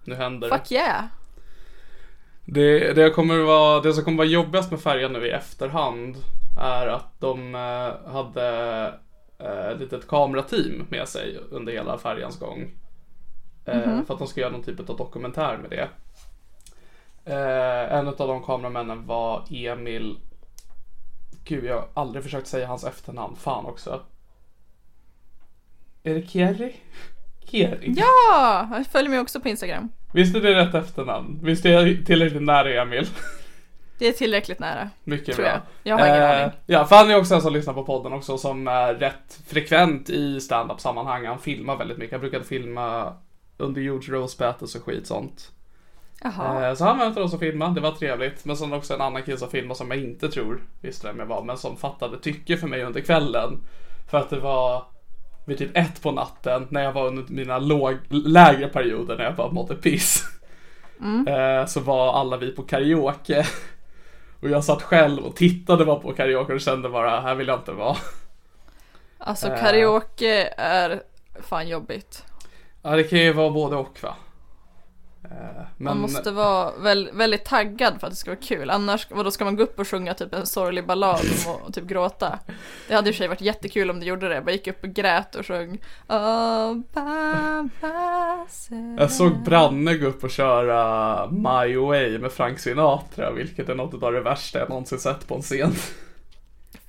Nu 0.03 0.15
händer 0.15 0.49
det. 0.49 0.57
Fuck 0.57 0.71
yeah! 0.71 1.03
Det, 2.45 2.93
det, 2.93 3.09
kommer 3.09 3.37
vara, 3.37 3.81
det 3.81 3.93
som 3.93 4.03
kommer 4.03 4.17
vara 4.17 4.27
jobbigast 4.27 4.71
med 4.71 4.81
färjan 4.81 5.13
nu 5.13 5.27
i 5.27 5.29
efterhand 5.29 6.17
är 6.59 6.87
att 6.87 7.19
de 7.19 7.55
eh, 7.55 8.11
hade 8.11 8.93
eh, 9.39 9.77
litet 9.79 10.07
kamerateam 10.07 10.85
med 10.89 11.07
sig 11.07 11.37
under 11.51 11.73
hela 11.73 11.97
färjans 11.97 12.39
gång. 12.39 12.71
Eh, 13.65 14.03
För 14.07 14.13
att 14.13 14.19
de 14.19 14.27
ska 14.27 14.41
göra 14.41 14.51
någon 14.51 14.63
typ 14.63 14.89
av 14.89 14.97
dokumentär 14.97 15.57
med 15.57 15.69
det. 15.69 15.89
Eh, 17.25 17.97
en 17.97 18.07
av 18.07 18.15
de 18.17 18.43
kameramännen 18.43 19.05
var 19.05 19.43
Emil 19.49 20.17
Gud, 21.43 21.63
jag 21.65 21.75
har 21.75 21.87
aldrig 21.93 22.23
försökt 22.23 22.47
säga 22.47 22.67
hans 22.67 22.83
efternamn. 22.83 23.35
Fan 23.35 23.65
också. 23.65 24.01
Är 26.03 26.13
det 26.15 26.27
Kerry? 26.27 26.73
Kerry? 27.45 27.93
Ja! 27.97 28.83
Följer 28.91 29.09
mig 29.09 29.19
också 29.19 29.41
på 29.41 29.49
Instagram. 29.49 29.89
Visst 30.13 30.35
är 30.35 30.41
det 30.41 30.55
rätt 30.55 30.73
efternamn? 30.75 31.39
Visst 31.43 31.65
är 31.65 31.69
jag 31.69 32.05
tillräckligt 32.05 32.41
nära 32.43 32.81
Emil? 32.81 33.07
Det 33.99 34.07
är 34.07 34.11
tillräckligt 34.13 34.59
nära. 34.59 34.89
Mycket 35.03 35.35
Tror 35.35 35.45
bra. 35.45 35.51
jag. 35.53 35.61
Jag 35.83 35.97
har 35.97 36.07
ingen 36.07 36.21
Eh, 36.29 36.41
aning. 36.41 36.51
Ja, 36.65 36.87
han 36.89 37.11
är 37.11 37.17
också 37.17 37.35
en 37.35 37.41
som 37.41 37.53
lyssnar 37.53 37.73
på 37.73 37.83
podden 37.83 38.13
också 38.13 38.37
som 38.37 38.67
är 38.67 38.93
rätt 38.93 39.39
frekvent 39.47 40.09
i 40.09 40.41
stand-up 40.41 40.79
sammanhang. 40.79 41.25
Han 41.25 41.39
filmar 41.39 41.75
väldigt 41.77 41.97
mycket. 41.97 42.11
Han 42.11 42.21
brukade 42.21 42.43
filma 42.45 43.13
under 43.57 43.81
George 43.81 44.13
Rose 44.15 44.35
battles 44.39 44.75
och 44.75 44.83
skit 44.83 45.07
sånt. 45.07 45.51
Jaha. 46.23 46.67
Eh, 46.69 46.75
Så 46.75 46.83
han 46.85 46.97
möter 46.97 47.21
oss 47.23 47.33
och 47.33 47.39
filmade, 47.39 47.75
det 47.75 47.81
var 47.81 47.91
trevligt. 47.91 48.45
Men 48.45 48.57
sen 48.57 48.73
också 48.73 48.93
en 48.93 49.01
annan 49.01 49.23
kille 49.23 49.37
som 49.37 49.49
filmade 49.49 49.75
som 49.77 49.91
jag 49.91 49.99
inte 49.99 50.29
tror 50.29 50.63
visste 50.81 51.07
vem 51.07 51.19
jag 51.19 51.25
var, 51.25 51.43
men 51.43 51.57
som 51.57 51.77
fattade 51.77 52.19
tycke 52.19 52.57
för 52.57 52.67
mig 52.67 52.83
under 52.83 53.01
kvällen. 53.01 53.59
För 54.11 54.17
att 54.17 54.29
det 54.29 54.39
var 54.39 54.83
vid 55.45 55.57
typ 55.57 55.77
ett 55.77 56.01
på 56.01 56.11
natten 56.11 56.67
när 56.69 56.83
jag 56.83 56.91
var 56.93 57.07
under 57.07 57.23
mina 57.33 57.59
låg, 57.59 57.97
lägre 58.09 58.67
perioder 58.67 59.17
när 59.17 59.23
jag 59.23 59.35
bara 59.35 59.51
mådde 59.51 59.75
piss. 59.75 60.23
Eh, 61.27 61.65
Så 61.65 61.79
var 61.79 62.13
alla 62.13 62.37
vi 62.37 62.51
på 62.51 62.63
karaoke. 62.63 63.45
Och 64.41 64.49
jag 64.49 64.63
satt 64.63 64.81
själv 64.81 65.25
och 65.25 65.35
tittade 65.35 65.85
bara 65.85 65.99
på 65.99 66.13
karaoke 66.13 66.53
och 66.53 66.61
kände 66.61 66.89
bara, 66.89 67.21
här 67.21 67.35
vill 67.35 67.47
jag 67.47 67.59
inte 67.59 67.71
vara. 67.71 67.97
Alltså 69.17 69.47
eh. 69.47 69.59
karaoke 69.59 70.53
är 70.57 71.01
fan 71.41 71.67
jobbigt. 71.67 72.25
Ja, 72.81 72.89
det 72.89 73.03
kan 73.03 73.19
ju 73.19 73.33
vara 73.33 73.49
både 73.49 73.75
och 73.75 73.97
va. 74.03 74.15
Eh, 75.23 75.29
Men, 75.31 75.65
Man 75.77 75.99
måste 75.99 76.31
vara 76.31 76.71
väl, 76.77 77.09
väldigt 77.13 77.45
taggad 77.45 77.99
för 77.99 78.07
att 78.07 78.13
det 78.13 78.17
ska 78.17 78.31
vara 78.31 78.41
kul. 78.41 78.69
Annars, 78.69 79.07
då 79.09 79.31
ska 79.31 79.45
man 79.45 79.55
gå 79.55 79.63
upp 79.63 79.79
och 79.79 79.87
sjunga 79.87 80.13
typ 80.13 80.33
en 80.33 80.45
sorglig 80.45 80.85
ballad 80.87 81.25
och, 81.47 81.67
och 81.67 81.73
typ 81.73 81.83
gråta. 81.83 82.39
Det 82.87 82.95
hade 82.95 83.09
i 83.09 83.11
och 83.11 83.15
för 83.15 83.17
sig 83.17 83.27
varit 83.27 83.41
jättekul 83.41 83.89
om 83.89 83.99
du 83.99 84.05
gjorde 84.05 84.27
det. 84.27 84.35
Jag 84.35 84.45
bara 84.45 84.51
gick 84.51 84.67
upp 84.67 84.83
och 84.83 84.89
grät 84.89 85.35
och 85.35 85.45
sjöng 85.45 85.79
myself. 87.81 88.99
Jag 88.99 89.11
såg 89.11 89.43
Branne 89.43 89.97
gå 89.97 90.07
upp 90.07 90.23
och 90.23 90.31
köra 90.31 91.27
My 91.31 91.75
Way 91.77 92.17
med 92.17 92.31
Frank 92.31 92.59
Sinatra, 92.59 93.31
vilket 93.31 93.69
är 93.69 93.75
något 93.75 94.03
av 94.03 94.13
det 94.13 94.21
värsta 94.21 94.59
jag 94.59 94.69
någonsin 94.69 94.99
sett 94.99 95.27
på 95.27 95.35
en 95.35 95.41
scen. 95.41 95.71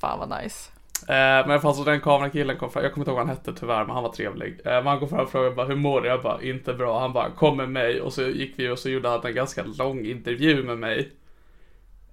Fan 0.01 0.19
vad 0.19 0.43
nice. 0.43 0.71
Eh, 1.03 1.15
men 1.15 1.49
i 1.49 1.53
alla 1.53 1.61
fall 1.61 1.75
så 1.75 1.85
den 1.85 2.01
kamerakillen 2.01 2.57
kom 2.57 2.71
fram, 2.71 2.83
jag 2.83 2.93
kommer 2.93 3.03
inte 3.03 3.11
ihåg 3.11 3.19
vad 3.19 3.27
han 3.27 3.37
hette 3.37 3.53
tyvärr, 3.61 3.85
men 3.85 3.95
han 3.95 4.03
var 4.03 4.13
trevlig. 4.13 4.61
Eh, 4.65 4.73
men 4.73 4.87
han 4.87 4.99
kom 4.99 5.09
fram 5.09 5.21
och 5.21 5.31
frågade 5.31 5.55
bara, 5.55 5.67
hur 5.67 5.77
mår 5.77 6.01
du? 6.01 6.09
Jag 6.09 6.23
bara, 6.23 6.43
inte 6.43 6.75
bra. 6.75 7.01
Han 7.01 7.13
bara, 7.13 7.31
kom 7.31 7.57
med 7.57 7.69
mig. 7.69 8.01
Och 8.01 8.13
så 8.13 8.23
gick 8.23 8.55
vi 8.57 8.69
och 8.69 8.79
så 8.79 8.89
gjorde 8.89 9.09
han 9.09 9.27
en 9.27 9.35
ganska 9.35 9.65
lång 9.79 10.07
intervju 10.07 10.63
med 10.63 10.79
mig. 10.79 11.13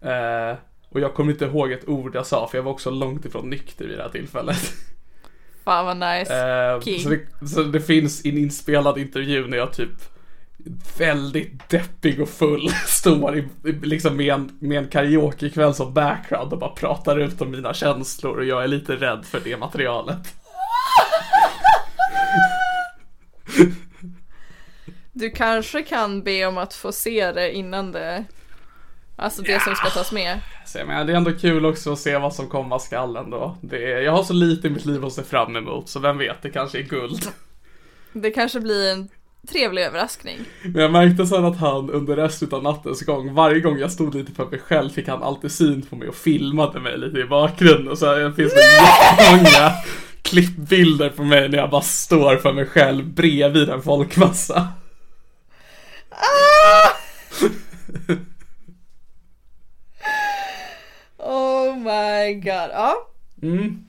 Eh, 0.02 0.58
och 0.90 1.00
jag 1.00 1.14
kommer 1.14 1.32
inte 1.32 1.46
ihåg 1.46 1.72
ett 1.72 1.88
ord 1.88 2.16
jag 2.16 2.26
sa, 2.26 2.48
för 2.48 2.58
jag 2.58 2.64
var 2.64 2.72
också 2.72 2.90
långt 2.90 3.26
ifrån 3.26 3.50
nykter 3.50 3.88
vid 3.88 3.98
det 3.98 4.04
här 4.04 4.10
tillfället. 4.10 4.74
Fan 5.64 5.86
vad 5.86 5.98
nice. 5.98 6.32
Så, 7.04 7.10
det, 7.10 7.48
så 7.48 7.64
det 7.64 7.82
finns 7.82 8.26
en 8.26 8.38
inspelad 8.38 8.98
intervju 8.98 9.48
när 9.48 9.58
jag 9.58 9.74
typ 9.74 10.17
väldigt 10.98 11.70
deppig 11.70 12.22
och 12.22 12.30
full 12.30 12.70
står 12.88 13.38
i, 13.38 13.48
i- 13.66 13.72
liksom 13.72 14.18
med 14.18 14.34
en, 14.34 14.58
med 14.60 14.78
en 14.78 14.88
karaokekväll 14.88 15.74
som 15.74 15.94
background 15.94 16.54
och 16.54 16.60
bara 16.60 16.70
pratar 16.76 17.20
ut 17.20 17.42
om 17.42 17.52
mina 17.52 17.74
känslor 17.74 18.38
och 18.38 18.46
jag 18.46 18.64
är 18.64 18.68
lite 18.68 18.96
rädd 18.96 19.26
för 19.26 19.40
det 19.44 19.58
materialet. 19.58 20.18
Du 25.14 25.30
kanske 25.32 25.84
kan 25.84 26.24
be 26.24 26.46
om 26.46 26.58
att 26.58 26.74
få 26.74 26.92
se 26.92 27.32
det 27.32 27.52
innan 27.52 27.92
det 27.92 28.26
Alltså 29.20 29.42
det 29.42 29.62
som 29.62 29.76
ska 29.76 29.90
tas 29.90 30.12
med. 30.12 30.40
Så 30.66 30.78
jag 30.78 30.88
menar, 30.88 31.06
det 31.06 31.12
är 31.14 31.18
ändå 31.18 31.32
kul 31.34 31.66
också 31.66 31.94
att 31.94 32.00
se 32.00 32.18
vad 32.18 32.36
som 32.36 32.48
komma 32.50 32.80
skall 32.80 33.16
ändå. 33.16 33.58
Det 33.62 33.92
är, 33.94 34.02
jag 34.02 34.12
har 34.12 34.24
så 34.24 34.34
lite 34.34 34.68
i 34.68 34.70
mitt 34.70 34.86
liv 34.86 35.06
att 35.06 35.14
se 35.14 35.24
fram 35.24 35.56
emot 35.56 35.90
så 35.90 36.00
vem 36.00 36.18
vet, 36.18 36.42
det 36.42 36.50
kanske 36.50 36.78
är 36.78 36.84
guld. 36.84 37.22
Det 38.14 38.32
kanske 38.32 38.60
blir 38.60 38.92
en 38.92 39.10
trevlig 39.48 39.82
överraskning. 39.82 40.40
Men 40.64 40.82
jag 40.82 40.92
märkte 40.92 41.26
sen 41.26 41.46
att 41.46 41.58
han 41.58 41.90
under 41.90 42.16
resten 42.16 42.54
av 42.54 42.64
nattens 42.64 43.02
gång, 43.02 43.34
varje 43.34 43.60
gång 43.60 43.78
jag 43.78 43.92
stod 43.92 44.16
lite 44.16 44.32
för 44.32 44.46
mig 44.46 44.60
själv 44.60 44.90
fick 44.90 45.08
han 45.08 45.24
alltid 45.24 45.52
syn 45.52 45.82
på 45.82 45.96
mig 45.96 46.08
och 46.10 46.16
filmade 46.16 46.80
mig 46.80 46.98
lite 46.98 47.20
i 47.20 47.26
bakgrunden. 47.26 47.98
Så 47.98 48.16
det 48.16 48.34
finns 48.34 48.54
det 48.54 48.62
jättemånga 48.62 49.72
klippbilder 50.22 51.10
på 51.10 51.24
mig 51.24 51.50
när 51.50 51.58
jag 51.58 51.70
bara 51.70 51.82
står 51.82 52.36
för 52.38 52.54
mig 52.54 52.66
själv 52.66 53.06
bredvid 53.06 53.70
en 53.70 53.82
folkmassa. 53.82 54.68
Oh 61.20 61.76
my 61.76 62.34
god. 62.34 62.70
Ja, 62.74 63.08
Mm. 63.42 63.84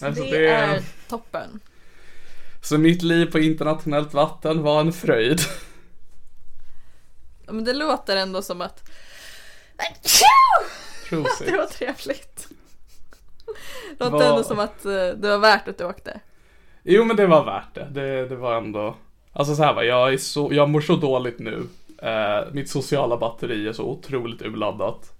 Alltså 0.00 0.22
det, 0.22 0.30
det, 0.30 0.48
är 0.48 0.82
toppen. 1.08 1.60
Så 2.64 2.78
mitt 2.78 3.02
liv 3.02 3.32
på 3.32 3.38
internationellt 3.38 4.14
vatten 4.14 4.62
var 4.62 4.80
en 4.80 4.92
fröjd. 4.92 5.40
Men 7.46 7.64
det 7.64 7.72
låter 7.72 8.16
ändå 8.16 8.42
som 8.42 8.60
att 8.60 8.90
Trosigt. 11.08 11.50
det 11.50 11.56
var 11.56 11.66
trevligt. 11.66 12.48
Det 13.98 14.04
låter 14.04 14.10
Vad- 14.10 14.28
ändå 14.28 14.44
som 14.44 14.58
att 14.58 14.84
eh, 14.84 14.92
det 14.92 15.28
var 15.28 15.38
värt 15.38 15.68
att 15.68 15.78
du 15.78 15.84
åkte. 15.84 16.20
Jo 16.82 17.04
men 17.04 17.16
det 17.16 17.26
var 17.26 17.44
värt 17.44 17.74
det. 17.74 17.88
Det, 17.90 18.28
det 18.28 18.36
var 18.36 18.56
ändå 18.56 18.96
Alltså 19.36 19.54
så 19.54 19.62
här 19.62 19.74
va, 19.74 19.84
jag 19.84 20.12
är 20.12 20.16
så, 20.16 20.48
jag 20.52 20.70
mår 20.70 20.80
så 20.80 20.96
dåligt 20.96 21.38
nu. 21.38 21.66
Eh, 22.02 22.52
mitt 22.52 22.70
sociala 22.70 23.16
batteri 23.16 23.68
är 23.68 23.72
så 23.72 23.84
otroligt 23.84 24.42
urladdat. 24.42 25.12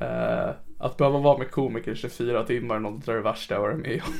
Eh, 0.00 0.50
att 0.78 0.96
behöva 0.96 1.18
vara 1.18 1.38
med 1.38 1.50
komiker 1.50 1.92
i 1.92 1.96
24 1.96 2.44
timmar 2.44 2.74
är 2.74 2.80
något 2.80 3.08
av 3.08 3.14
det 3.14 3.20
värsta 3.20 3.54
jag 3.54 3.60
varit 3.60 3.78
med 3.78 4.02
om. 4.06 4.14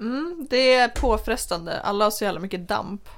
Mm, 0.00 0.46
det 0.50 0.74
är 0.74 0.88
påfrestande. 0.88 1.80
Alla 1.80 2.04
har 2.04 2.10
så 2.10 2.24
jävla 2.24 2.40
mycket 2.40 2.68
damp. 2.68 3.08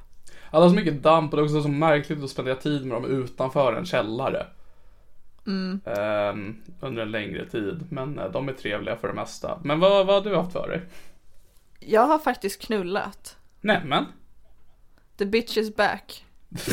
Alla 0.50 0.64
har 0.64 0.70
så 0.70 0.76
mycket 0.76 1.02
damp 1.02 1.32
och 1.32 1.36
det 1.36 1.42
är 1.42 1.44
också 1.44 1.62
så 1.62 1.68
märkligt 1.68 2.24
att 2.24 2.30
spendera 2.30 2.56
tid 2.56 2.86
med 2.86 2.96
dem 2.96 3.04
utanför 3.04 3.72
en 3.72 3.86
källare. 3.86 4.46
Ehm, 5.84 6.56
under 6.80 7.02
en 7.02 7.10
längre 7.10 7.46
tid. 7.46 7.86
Men 7.88 8.18
eh, 8.18 8.30
de 8.30 8.48
är 8.48 8.52
trevliga 8.52 8.96
för 8.96 9.08
det 9.08 9.14
mesta. 9.14 9.58
Men 9.64 9.80
vad, 9.80 10.06
vad 10.06 10.24
har 10.24 10.30
du 10.30 10.36
haft 10.36 10.52
för 10.52 10.68
dig? 10.68 10.80
Jag 11.80 12.06
har 12.06 12.18
faktiskt 12.18 12.62
knullat. 12.62 13.36
Nämen. 13.60 14.04
The 15.16 15.26
bitch 15.26 15.56
is 15.56 15.76
back. 15.76 16.24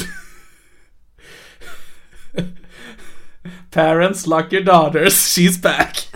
Parents 3.72 4.28
lock 4.28 4.54
your 4.54 4.64
daughters, 4.64 5.14
she's 5.14 5.62
back. 5.62 6.08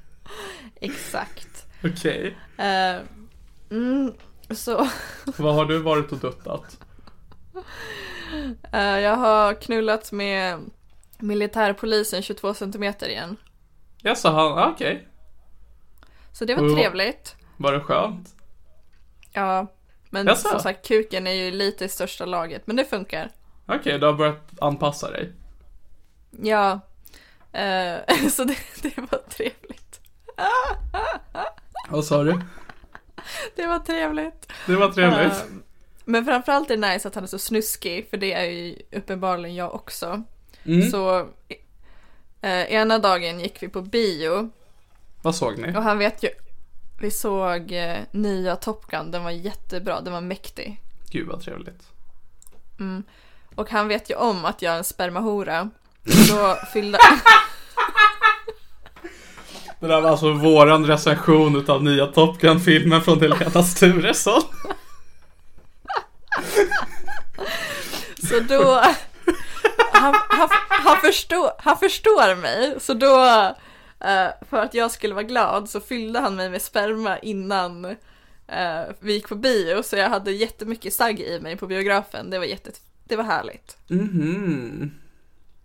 Exakt. 0.80 1.66
Okej. 1.84 2.36
Eh, 2.56 2.96
mm, 3.70 4.14
så 4.50 4.88
Vad 5.38 5.54
har 5.54 5.64
du 5.64 5.78
varit 5.82 6.12
och 6.12 6.18
duttat? 6.18 6.78
eh, 8.72 8.80
jag 8.98 9.16
har 9.16 9.54
knullat 9.54 10.12
med 10.12 10.58
militärpolisen 11.18 12.22
22 12.22 12.54
centimeter 12.54 13.08
igen. 13.08 13.36
Jag 14.02 14.18
sa 14.18 14.30
han, 14.30 14.58
ah, 14.58 14.70
okej. 14.70 15.08
Så 16.32 16.44
det 16.44 16.54
var 16.54 16.62
Mm. 16.62 16.74
trevligt. 16.76 17.36
Var 17.56 17.72
det 17.72 17.80
skönt? 17.80 18.28
Ja, 19.32 19.66
men 20.10 20.26
Jaså? 20.26 20.48
som 20.48 20.60
sagt 20.60 20.88
kuken 20.88 21.26
är 21.26 21.32
ju 21.32 21.50
lite 21.50 21.84
i 21.84 21.88
största 21.88 22.24
laget, 22.24 22.66
men 22.66 22.76
det 22.76 22.84
funkar. 22.84 23.30
Okej, 23.66 23.98
du 23.98 24.06
har 24.06 24.12
börjat 24.12 24.50
anpassa 24.60 25.10
dig. 25.10 25.32
Ja, 26.30 26.80
eh, 27.52 28.28
så 28.30 28.44
det, 28.44 28.56
det 28.82 28.96
var 28.98 29.18
trevligt. 29.28 30.00
Vad 31.88 32.04
sa 32.04 32.22
du? 32.24 32.40
Det 33.56 33.66
var 33.66 33.78
trevligt. 33.78 34.52
Det 34.66 34.76
var 34.76 34.92
trevligt. 34.92 35.32
Eh, 35.32 35.44
men 36.04 36.24
framförallt 36.24 36.70
är 36.70 36.76
det 36.76 36.92
nice 36.92 37.08
att 37.08 37.14
han 37.14 37.24
är 37.24 37.28
så 37.28 37.38
snuskig, 37.38 38.06
för 38.10 38.16
det 38.16 38.32
är 38.32 38.44
ju 38.44 38.76
uppenbarligen 38.92 39.56
jag 39.56 39.74
också. 39.74 40.22
Mm. 40.64 40.90
Så 40.90 41.18
eh, 42.40 42.72
ena 42.72 42.98
dagen 42.98 43.40
gick 43.40 43.62
vi 43.62 43.68
på 43.68 43.82
bio 43.82 44.50
Vad 45.22 45.34
såg 45.34 45.58
ni? 45.58 45.76
och 45.76 45.82
han 45.82 45.98
vet 45.98 46.22
ju, 46.22 46.28
vi 47.00 47.10
såg 47.10 47.72
eh, 47.72 47.98
nya 48.10 48.56
Top 48.56 48.86
Gun, 48.86 49.10
den 49.10 49.24
var 49.24 49.30
jättebra, 49.30 50.00
den 50.00 50.12
var 50.12 50.20
mäktig. 50.20 50.80
Gud 51.10 51.28
vad 51.28 51.40
trevligt. 51.40 51.82
Och 53.54 53.70
han 53.70 53.88
vet 53.88 54.10
ju 54.10 54.14
om 54.14 54.44
att 54.44 54.62
jag 54.62 54.74
är 54.74 54.78
en 54.78 54.84
spermahora. 54.84 55.70
Då 56.28 56.56
fyllde... 56.72 56.98
Det 59.80 59.86
där 59.86 60.00
var 60.00 60.10
alltså 60.10 60.32
våran 60.32 60.86
recension 60.86 61.56
utav 61.56 61.84
nya 61.84 62.06
Top 62.06 62.40
Gun-filmen 62.40 63.02
från 63.02 63.20
Helena 63.20 63.62
Sturesson. 63.62 64.42
Så 68.28 68.40
då... 68.40 68.82
Han, 69.92 70.14
han, 70.28 70.48
han, 70.68 70.96
förstår, 71.00 71.50
han 71.58 71.78
förstår 71.78 72.36
mig, 72.36 72.74
så 72.80 72.94
då... 72.94 73.24
eh, 74.00 74.28
för 74.50 74.56
att 74.56 74.74
jag 74.74 74.90
skulle 74.90 75.14
vara 75.14 75.24
glad 75.24 75.68
så 75.68 75.80
fyllde 75.80 76.20
han 76.20 76.36
mig 76.36 76.50
med 76.50 76.62
sperma 76.62 77.18
innan 77.18 77.84
eh, 78.46 78.82
vi 79.00 79.12
gick 79.12 79.28
på 79.28 79.34
bio. 79.34 79.82
Så 79.82 79.96
jag 79.96 80.08
hade 80.08 80.32
jättemycket 80.32 80.94
sagg 80.94 81.20
i 81.20 81.40
mig 81.40 81.56
på 81.56 81.66
biografen. 81.66 82.30
Det 82.30 82.38
var 82.38 82.46
jätte... 82.46 82.70
Det 83.04 83.16
var 83.16 83.24
härligt. 83.24 83.76
Mhm. 83.88 84.90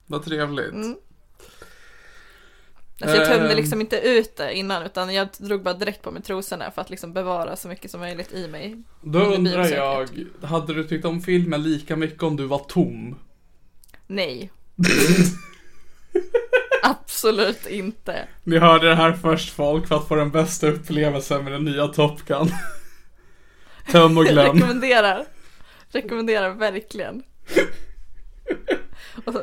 Vad 0.06 0.26
trevligt. 0.26 0.74
Mm. 0.74 0.96
Alltså 3.02 3.18
jag 3.18 3.28
tömde 3.28 3.50
Ehm. 3.50 3.58
liksom 3.58 3.82
inte 3.82 3.98
ut 4.00 4.36
det 4.38 4.54
innan 4.54 4.84
utan 4.84 5.14
jag 5.14 5.28
drog 5.38 5.64
bara 5.64 5.74
direkt 5.74 6.02
på 6.02 6.12
mig 6.12 6.22
trosorna 6.22 6.72
för 6.72 6.82
att 6.82 6.90
liksom 6.90 7.14
bevara 7.14 7.56
så 7.56 7.68
mycket 7.68 7.92
som 7.92 8.00
möjligt 8.00 8.34
i 8.34 8.48
mig. 8.48 8.84
Då 9.02 9.20
undrar 9.20 9.68
jag, 9.68 10.10
hade 10.44 10.74
du 10.74 10.84
tyckt 10.84 11.06
om 11.06 11.22
filmen 11.22 11.64
lika 11.64 11.96
mycket 11.96 12.24
om 12.24 12.36
du 12.36 12.46
var 12.46 12.60
tom? 12.60 13.20
Nej. 14.08 14.52
Absolut 16.84 17.66
inte. 17.68 18.28
Ni 18.44 18.58
hörde 18.58 18.90
det 18.90 18.96
här 18.96 19.14
först 19.14 19.54
folk 19.54 19.88
för 19.88 19.96
att 19.96 20.08
få 20.08 20.16
den 20.16 20.32
bästa 20.32 20.68
upplevelsen 20.68 21.44
med 21.44 21.54
den 21.54 21.66
nya 21.66 21.88
Top 21.88 22.22
Gun. 22.26 22.50
Töm 23.92 24.18
och 24.18 24.26
glöm. 24.26 24.56
Rekommenderar. 24.56 25.26
Rekommenderar 25.92 26.50
verkligen. 26.50 27.24
Och, 29.26 29.34
så, 29.34 29.42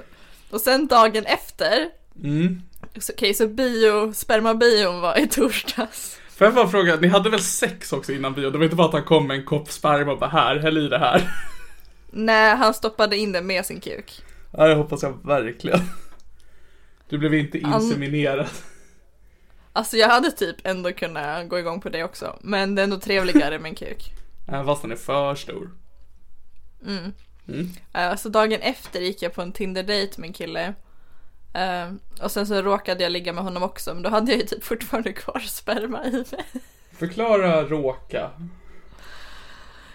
och 0.50 0.60
sen 0.60 0.86
dagen 0.86 1.24
efter. 1.26 1.88
Mm. 2.24 2.62
Okej, 2.96 3.34
så 3.34 3.46
bio, 3.48 4.12
spermabion 4.12 5.00
var 5.00 5.18
i 5.18 5.28
torsdags. 5.28 6.18
Får 6.28 6.44
jag 6.46 6.54
bara 6.54 6.68
fråga, 6.68 6.96
ni 6.96 7.08
hade 7.08 7.30
väl 7.30 7.40
sex 7.40 7.92
också 7.92 8.12
innan 8.12 8.34
bio? 8.34 8.50
Det 8.50 8.58
var 8.58 8.64
inte 8.64 8.76
bara 8.76 8.86
att 8.86 8.92
han 8.92 9.04
kom 9.04 9.26
med 9.26 9.36
en 9.36 9.44
kopp 9.44 9.70
sperma 9.70 10.12
och 10.12 10.18
bara 10.18 10.30
här, 10.30 10.56
häll 10.56 10.78
i 10.78 10.88
det 10.88 10.98
här. 10.98 11.30
Nej, 12.10 12.56
han 12.56 12.74
stoppade 12.74 13.16
in 13.16 13.32
det 13.32 13.42
med 13.42 13.66
sin 13.66 13.80
kuk. 13.80 14.22
Ja, 14.50 14.66
det 14.66 14.74
hoppas 14.74 15.02
jag 15.02 15.26
verkligen. 15.26 15.80
Du 17.08 17.18
blev 17.18 17.34
inte 17.34 17.58
inseminerad. 17.58 18.46
Alltså 19.72 19.96
jag 19.96 20.08
hade 20.08 20.30
typ 20.30 20.56
ändå 20.64 20.92
kunnat 20.92 21.48
gå 21.48 21.58
igång 21.58 21.80
på 21.80 21.88
det 21.88 22.04
också. 22.04 22.38
Men 22.40 22.74
det 22.74 22.82
är 22.82 22.84
ändå 22.84 23.00
trevligare 23.00 23.58
med 23.58 23.68
en 23.68 23.74
kuk. 23.74 24.12
Även 24.48 24.66
fast 24.66 24.82
den 24.82 24.92
är 24.92 24.96
för 24.96 25.34
stor. 25.34 25.70
Eh, 27.94 28.16
Så 28.16 28.28
dagen 28.28 28.60
efter 28.60 29.00
gick 29.00 29.22
jag 29.22 29.34
på 29.34 29.42
en 29.42 29.52
Tinder-date 29.52 30.20
med 30.20 30.26
en 30.26 30.32
kille. 30.32 30.74
Eh, 31.54 31.92
och 32.22 32.30
sen 32.30 32.46
så 32.46 32.62
råkade 32.62 33.02
jag 33.02 33.12
ligga 33.12 33.32
med 33.32 33.44
honom 33.44 33.62
också, 33.62 33.94
men 33.94 34.02
då 34.02 34.10
hade 34.10 34.32
jag 34.32 34.40
ju 34.40 34.46
typ 34.46 34.64
fortfarande 34.64 35.12
kvar 35.12 35.38
sperma 35.38 36.04
i 36.04 36.10
mig. 36.10 36.24
Förklara 36.98 37.62
råka. 37.62 38.30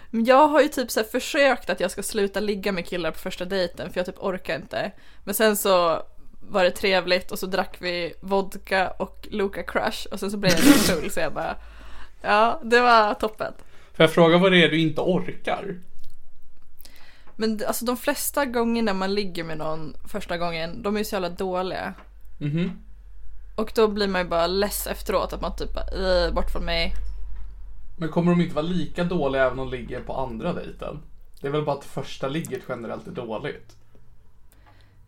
Men 0.10 0.26
jag 0.26 0.48
har 0.48 0.62
ju 0.62 0.68
typ 0.68 0.92
så 0.92 1.04
försökt 1.04 1.70
att 1.70 1.80
jag 1.80 1.92
ska 1.92 2.04
sluta 2.04 2.40
ligga 2.40 2.72
med 2.72 2.86
killar 2.86 3.12
på 3.12 3.20
första 3.20 3.46
dejten, 3.46 3.92
för 3.92 4.00
jag 4.00 4.06
typ 4.06 4.24
orkar 4.24 4.56
inte. 4.56 4.92
Men 5.24 5.34
sen 5.34 5.58
så 5.58 6.04
var 6.50 6.64
det 6.64 6.72
trevligt 6.72 7.32
och 7.32 7.40
så 7.40 7.46
drack 7.46 7.76
vi 7.80 8.14
vodka 8.20 8.90
och 8.90 9.28
Luca 9.32 9.64
Crush 9.64 10.08
och 10.12 10.20
sen 10.20 10.32
så 10.32 10.38
blev 10.38 10.52
jag 10.52 10.64
lite 10.64 10.80
full 10.80 11.12
så 11.12 11.20
jag 11.20 11.34
bara 11.34 11.56
Ja, 12.22 12.62
det 12.64 12.80
var 12.80 13.14
toppen. 13.14 13.54
Får 13.94 14.04
jag 14.04 14.14
fråga 14.14 14.38
vad 14.38 14.52
det 14.52 14.64
är 14.64 14.70
du 14.70 14.80
inte 14.80 15.02
orkar? 15.02 15.76
Men 17.40 17.62
alltså 17.68 17.86
de 17.86 17.98
flesta 17.98 18.46
gångerna 18.46 18.94
man 18.94 19.14
ligger 19.14 19.44
med 19.44 19.58
någon 19.58 19.94
första 20.08 20.38
gången, 20.38 20.82
de 20.84 20.96
är 20.96 21.00
ju 21.00 21.06
så 21.06 21.16
jävla 21.16 21.30
dåliga. 21.30 21.94
Mhm. 22.40 22.72
Och 23.56 23.72
då 23.76 23.88
blir 23.88 24.08
man 24.08 24.22
ju 24.22 24.28
bara 24.28 24.48
less 24.48 24.88
efteråt 24.88 25.34
att 25.34 25.42
man 25.42 25.56
typ 25.56 25.74
bara, 25.74 26.26
"Äh, 26.26 26.34
bort 26.34 26.52
från 26.52 26.66
mig. 26.66 26.94
Men 27.98 28.10
kommer 28.10 28.32
de 28.32 28.42
inte 28.42 28.56
vara 28.56 28.66
lika 28.66 29.04
dåliga 29.04 29.46
även 29.46 29.60
om 29.60 29.72
de 29.72 29.78
ligger 29.78 30.02
på 30.02 30.14
andra 30.14 30.54
dejten? 30.54 31.00
Det 31.42 31.48
är 31.48 31.52
väl 31.52 31.66
bara 31.66 31.78
att 31.78 31.86
första 31.86 32.28
ligget 32.28 32.62
generellt 32.70 33.08
är 33.08 33.12
dåligt? 33.12 33.76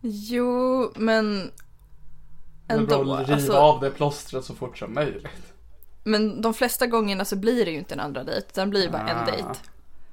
Jo, 0.00 0.92
men 0.96 1.50
Men 2.68 2.78
ändå. 2.78 3.04
då 3.04 3.16
riva 3.16 3.34
Alltså, 3.34 3.52
av 3.52 3.80
det 3.80 3.90
plåstret 3.90 4.44
så 4.44 4.54
fort 4.54 4.78
som 4.78 4.94
möjligt. 4.94 5.52
men 6.04 6.42
de 6.42 6.54
flesta 6.54 6.86
gångerna 6.86 7.24
så 7.24 7.36
blir 7.36 7.64
det 7.64 7.70
ju 7.70 7.78
inte 7.78 7.94
en 7.94 8.00
andra 8.00 8.24
dejt, 8.24 8.46
det 8.60 8.66
blir 8.66 8.82
ju 8.82 8.90
bara 8.90 9.02
Ah. 9.04 9.08
en 9.08 9.26
dejt. 9.26 9.48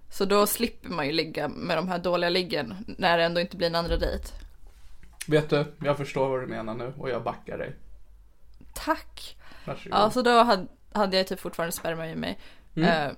Så 0.10 0.26
då 0.26 0.48
slipper 0.48 0.90
man 0.90 1.06
ju 1.06 1.12
ligga 1.12 1.48
med 1.48 1.78
de 1.78 1.88
här 1.88 2.00
dåliga 2.00 2.30
liggen 2.30 2.76
när 2.98 3.18
det 3.18 3.24
ändå 3.24 3.42
inte 3.42 3.58
blir 3.58 3.68
en 3.68 3.76
andra 3.76 3.98
dejt. 3.98 4.28
Vet 5.28 5.50
du, 5.50 5.66
jag 5.84 5.98
förstår 5.98 6.30
vad 6.30 6.42
du 6.42 6.48
menar 6.48 6.74
nu 6.74 6.94
och 6.98 7.10
jag 7.10 7.24
backar 7.24 7.58
dig. 7.58 7.76
Tack! 8.74 9.38
Varsågod. 9.66 10.00
Ja, 10.00 10.10
så 10.10 10.22
då 10.22 10.44
hade, 10.44 10.68
hade 10.94 11.18
jag 11.18 11.28
typ 11.28 11.40
fortfarande 11.40 11.72
sperma 11.72 12.08
i 12.08 12.16
mig. 12.16 12.40
Eh, 12.76 13.12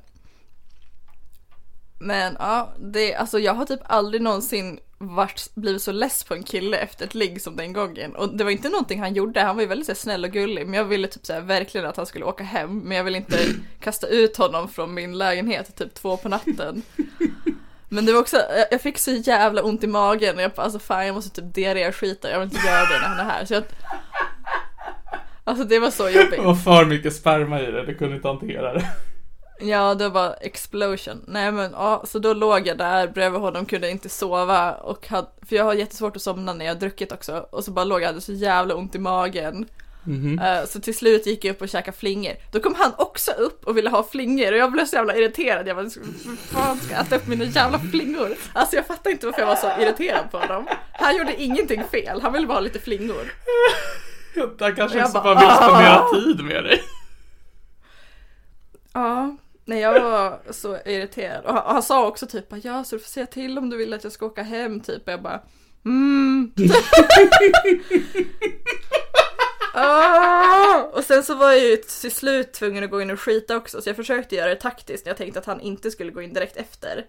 men 1.99 2.35
ja, 2.39 2.73
det, 2.79 3.15
alltså 3.15 3.39
jag 3.39 3.53
har 3.53 3.65
typ 3.65 3.79
aldrig 3.83 4.21
någonsin 4.21 4.79
varit, 4.97 5.49
blivit 5.55 5.81
så 5.81 5.91
less 5.91 6.23
på 6.23 6.33
en 6.33 6.43
kille 6.43 6.77
efter 6.77 7.05
ett 7.05 7.15
ligg 7.15 7.41
som 7.41 7.55
den 7.55 7.73
gången. 7.73 8.15
Och 8.15 8.38
det 8.38 8.43
var 8.43 8.51
inte 8.51 8.69
någonting 8.69 8.99
han 8.99 9.13
gjorde, 9.13 9.41
han 9.41 9.55
var 9.55 9.62
ju 9.63 9.67
väldigt 9.67 9.85
så 9.85 9.91
här, 9.91 9.97
snäll 9.97 10.23
och 10.25 10.31
gullig. 10.31 10.65
Men 10.65 10.73
jag 10.73 10.85
ville 10.85 11.07
typ 11.07 11.25
så 11.25 11.33
här, 11.33 11.41
verkligen 11.41 11.88
att 11.88 11.97
han 11.97 12.05
skulle 12.05 12.25
åka 12.25 12.43
hem. 12.43 12.79
Men 12.79 12.97
jag 12.97 13.03
ville 13.03 13.17
inte 13.17 13.38
kasta 13.79 14.07
ut 14.07 14.38
honom 14.38 14.67
från 14.69 14.93
min 14.93 15.17
lägenhet 15.17 15.75
typ 15.75 15.93
två 15.93 16.17
på 16.17 16.29
natten. 16.29 16.81
Men 17.89 18.05
det 18.05 18.13
var 18.13 18.19
också, 18.19 18.38
jag- 18.71 18.81
fick 18.81 18.97
så 18.97 19.12
jävla 19.12 19.63
ont 19.63 19.83
i 19.83 19.88
magen 19.88 20.35
och 20.35 20.41
jag 20.41 20.51
bara 20.51 20.62
alltså 20.62 20.79
fan 20.79 21.05
jag 21.05 21.15
måste 21.15 21.41
typ 21.41 21.53
diarré 21.55 21.91
skita, 21.91 22.31
jag 22.31 22.39
vill 22.39 22.49
inte 22.53 22.67
göra 22.67 22.81
det 22.81 22.99
när 23.01 23.07
han 23.07 23.19
är 23.19 23.23
här. 23.31 23.45
Så 23.45 23.53
jag, 23.53 23.63
alltså 25.43 25.63
det 25.65 25.79
var 25.79 25.91
så 25.91 26.03
Det 26.03 26.12
jobbigt. 26.12 26.39
var 26.43 26.55
för 26.55 26.85
mycket 26.85 27.13
sperma 27.15 27.62
i 27.62 27.65
det, 27.71 27.85
du 27.85 27.95
kunde 27.95 28.15
inte 28.15 28.27
hantera 28.27 28.73
det. 28.73 28.85
Ja, 29.61 29.95
det 29.95 30.09
var 30.09 30.35
explosion. 30.41 31.23
Nej 31.27 31.51
men 31.51 31.71
ja, 31.71 32.03
så 32.07 32.19
då 32.19 32.33
låg 32.33 32.67
jag 32.67 32.77
där 32.77 33.07
bredvid 33.07 33.41
honom, 33.41 33.65
kunde 33.65 33.89
inte 33.89 34.09
sova 34.09 34.73
och 34.73 35.07
hade, 35.07 35.27
för 35.49 35.55
jag 35.55 35.63
har 35.63 35.73
jättesvårt 35.73 36.15
att 36.15 36.21
somna 36.21 36.53
när 36.53 36.65
jag 36.65 36.73
har 36.73 36.79
druckit 36.79 37.11
också. 37.11 37.45
Och 37.51 37.63
så 37.63 37.71
bara 37.71 37.85
låg 37.85 38.01
jag 38.01 38.07
hade 38.07 38.21
så 38.21 38.33
jävla 38.33 38.75
ont 38.75 38.95
i 38.95 38.99
magen. 38.99 39.65
Eh, 40.41 40.65
så 40.67 40.79
till 40.79 40.97
slut 40.97 41.25
gick 41.25 41.45
jag 41.45 41.53
upp 41.53 41.61
och 41.61 41.69
käkade 41.69 41.97
flingor. 41.97 42.33
Då 42.51 42.59
kom 42.59 42.75
han 42.77 42.91
också 42.97 43.31
upp 43.31 43.65
och 43.67 43.77
ville 43.77 43.89
ha 43.89 44.03
flingor 44.03 44.51
och 44.51 44.57
jag 44.57 44.71
blev 44.71 44.85
så 44.85 44.95
jävla 44.95 45.15
irriterad. 45.15 45.67
Jag 45.67 45.75
bara, 45.75 45.83
"Hur 45.83 46.35
fan 46.35 46.77
ska 46.79 46.93
jag 46.93 47.01
äta 47.05 47.15
upp 47.15 47.27
mina 47.27 47.45
jävla 47.45 47.79
flingor? 47.79 48.35
Alltså 48.53 48.75
jag 48.75 48.85
fattar 48.87 49.11
inte 49.11 49.25
varför 49.25 49.41
jag 49.41 49.47
var 49.47 49.55
så 49.55 49.71
irriterad 49.81 50.31
på 50.31 50.37
honom. 50.37 50.67
Han 50.93 51.17
gjorde 51.17 51.41
ingenting 51.41 51.83
fel, 51.91 52.21
han 52.21 52.33
ville 52.33 52.47
bara 52.47 52.53
ha 52.53 52.59
lite 52.59 52.79
flingor. 52.79 53.31
Jag 54.59 54.75
kanske 54.75 55.01
också 55.03 55.13
bara, 55.13 55.23
bara 55.23 55.39
vill 55.39 55.49
spendera 55.55 55.99
"Ah." 55.99 56.09
tid 56.13 56.43
med 56.45 56.63
dig. 56.63 56.81
Ja, 58.93 59.35
Nej 59.69 59.79
jag 59.79 60.01
var 60.01 60.39
så 60.49 60.77
irriterad. 60.86 61.45
Och 61.45 61.53
han, 61.53 61.63
han 61.65 61.84
sa 61.84 62.08
också 62.08 62.27
typ 62.27 62.45
ja 62.63 62.84
så 62.84 62.95
du 62.95 62.99
får 62.99 63.10
säga 63.10 63.25
till 63.25 63.58
om 63.58 63.69
du 63.69 63.77
vill 63.77 63.93
att 63.93 64.03
jag 64.03 64.13
ska 64.13 64.25
åka 64.25 64.43
hem 64.43 64.79
typ. 64.79 65.08
Och 65.08 65.13
jag 65.13 65.21
bara 65.21 65.41
mm. 65.86 66.51
ah! 69.73 70.82
Och 70.93 71.03
sen 71.03 71.23
så 71.23 71.36
var 71.36 71.51
jag 71.51 71.60
ju 71.60 71.77
till 71.77 72.12
slut 72.12 72.53
tvungen 72.53 72.84
att 72.84 72.89
gå 72.89 73.01
in 73.01 73.12
och 73.12 73.19
skita 73.19 73.58
också. 73.58 73.82
Så 73.82 73.89
jag 73.89 73.95
försökte 73.95 74.36
göra 74.36 74.49
det 74.49 74.55
taktiskt 74.55 75.05
när 75.05 75.10
jag 75.10 75.17
tänkte 75.17 75.39
att 75.39 75.45
han 75.45 75.62
inte 75.62 75.91
skulle 75.91 76.12
gå 76.12 76.21
in 76.21 76.34
direkt 76.34 76.58
efter. 76.58 77.05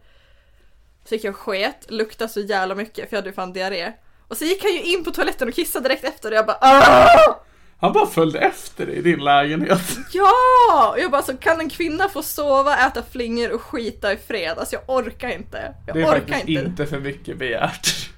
Så 1.05 1.15
gick 1.15 1.25
jag 1.25 1.35
och 1.35 1.41
sket, 1.41 1.91
luktade 1.91 2.33
så 2.33 2.41
jävla 2.41 2.75
mycket 2.75 3.09
för 3.09 3.17
jag 3.17 3.19
hade 3.19 3.31
ju 3.31 3.35
fan 3.35 3.53
diarré. 3.53 3.93
Och 4.29 4.37
så 4.37 4.45
gick 4.45 4.63
han 4.63 4.73
ju 4.73 4.83
in 4.83 5.05
på 5.05 5.11
toaletten 5.11 5.49
och 5.49 5.55
kissade 5.55 5.89
direkt 5.89 6.05
efter 6.05 6.31
och 6.31 6.37
jag 6.37 6.47
bara 6.47 6.59
Aah! 6.61 7.37
Han 7.81 7.93
bara 7.93 8.07
följde 8.07 8.39
efter 8.39 8.87
dig 8.87 8.97
i 8.97 9.03
din 9.03 9.25
lägenhet. 9.25 9.99
Ja! 10.13 10.95
Jag 10.99 11.11
bara 11.11 11.23
så 11.23 11.37
kan 11.37 11.61
en 11.61 11.71
kvinna 11.71 12.09
få 12.09 12.23
sova, 12.23 12.87
äta 12.87 13.03
flingor 13.03 13.51
och 13.53 13.61
skita 13.63 14.13
i 14.13 14.17
fred? 14.17 14.59
Alltså 14.59 14.75
jag 14.75 14.83
orkar 14.87 15.29
inte. 15.29 15.75
Jag 15.87 15.97
Det 15.97 16.01
är 16.03 16.07
orkar 16.07 16.19
faktiskt 16.21 16.49
inte. 16.49 16.63
inte 16.63 16.87
för 16.87 17.01
mycket 17.01 17.39
begärt. 17.39 18.11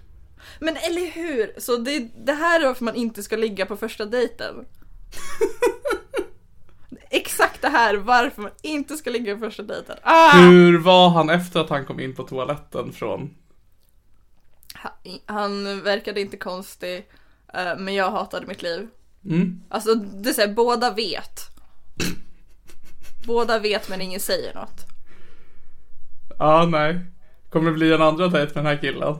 Men 0.59 0.77
eller 0.77 1.11
hur? 1.12 1.61
Så 1.61 1.77
det, 1.77 1.98
det 2.25 2.33
här 2.33 2.61
är 2.61 2.66
varför 2.66 2.85
man 2.85 2.94
inte 2.94 3.22
ska 3.22 3.37
ligga 3.37 3.66
på 3.66 3.77
första 3.77 4.05
dejten. 4.05 4.55
Exakt 7.11 7.62
det 7.62 7.68
här 7.68 7.94
varför 7.96 8.42
man 8.42 8.51
inte 8.62 8.96
ska 8.96 9.11
ligga 9.11 9.35
på 9.35 9.40
första 9.40 9.62
dejten. 9.62 9.96
Ah! 10.03 10.37
Hur 10.37 10.79
var 10.79 11.09
han 11.09 11.31
efter 11.31 11.61
att 11.61 11.70
han 11.70 11.87
kom 11.87 12.01
in 12.01 12.14
på 12.14 12.22
toaletten 12.22 12.92
från... 12.92 13.35
Han, 14.75 14.92
han 15.27 15.83
verkade 15.83 16.20
inte 16.20 16.37
konstig, 16.37 17.09
eh, 17.55 17.77
men 17.79 17.94
jag 17.94 18.11
hatade 18.11 18.46
mitt 18.46 18.62
liv. 18.62 18.88
Mm. 19.24 19.62
Alltså 19.68 19.94
det 19.94 20.28
är 20.28 20.32
så 20.32 20.40
här, 20.40 20.54
båda 20.54 20.94
vet. 20.94 21.40
Båda 23.26 23.58
vet 23.58 23.88
men 23.88 24.00
ingen 24.00 24.20
säger 24.20 24.54
något. 24.54 24.87
Ja, 26.38 26.66
nej. 26.66 27.00
Kommer 27.50 27.70
det 27.70 27.76
bli 27.76 27.92
en 27.92 28.02
andra 28.02 28.28
dejt 28.28 28.54
med 28.54 28.64
den 28.64 28.66
här 28.66 28.80
killen? 28.80 29.16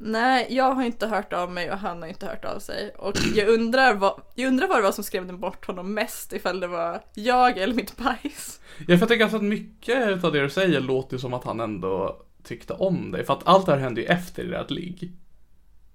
Nej, 0.00 0.46
jag 0.50 0.74
har 0.74 0.82
inte 0.82 1.06
hört 1.06 1.32
av 1.32 1.52
mig 1.52 1.70
och 1.70 1.78
han 1.78 2.02
har 2.02 2.08
inte 2.08 2.26
hört 2.26 2.44
av 2.44 2.58
sig. 2.58 2.94
Och 2.98 3.16
jag 3.34 3.48
undrar 3.48 3.94
vad, 3.94 4.20
jag 4.34 4.48
undrar 4.48 4.68
vad 4.68 4.78
det 4.78 4.82
var 4.82 4.92
som 4.92 5.04
skrämde 5.04 5.32
bort 5.32 5.66
honom 5.66 5.94
mest, 5.94 6.32
ifall 6.32 6.60
det 6.60 6.66
var 6.66 7.02
jag 7.14 7.58
eller 7.58 7.74
mitt 7.74 7.96
bajs. 7.96 8.60
Ja, 8.78 8.84
för 8.86 8.92
jag 8.92 9.08
tycker 9.08 9.24
alltså 9.24 9.36
att 9.36 9.42
mycket 9.42 10.24
av 10.24 10.32
det 10.32 10.42
du 10.42 10.50
säger 10.50 10.80
låter 10.80 11.16
ju 11.16 11.20
som 11.20 11.34
att 11.34 11.44
han 11.44 11.60
ändå 11.60 12.22
tyckte 12.42 12.72
om 12.72 13.10
dig. 13.10 13.24
För 13.24 13.32
att 13.32 13.46
allt 13.46 13.66
det 13.66 13.72
här 13.72 13.78
hände 13.78 14.00
ju 14.00 14.06
efter 14.06 14.52
ert 14.52 14.70
ligg. 14.70 15.12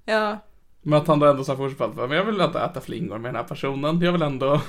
Ja, 0.05 0.39
Men 0.83 1.01
att 1.01 1.07
han 1.07 1.19
då 1.19 1.25
ändå 1.25 1.43
sa 1.43 1.55
fortfarande, 1.55 2.07
men 2.07 2.17
jag 2.17 2.25
vill 2.25 2.41
inte 2.41 2.59
äta 2.59 2.81
flingor 2.81 3.17
med 3.17 3.29
den 3.29 3.35
här 3.35 3.43
personen. 3.43 4.01
Jag 4.01 4.11
vill 4.11 4.21
ändå 4.21 4.61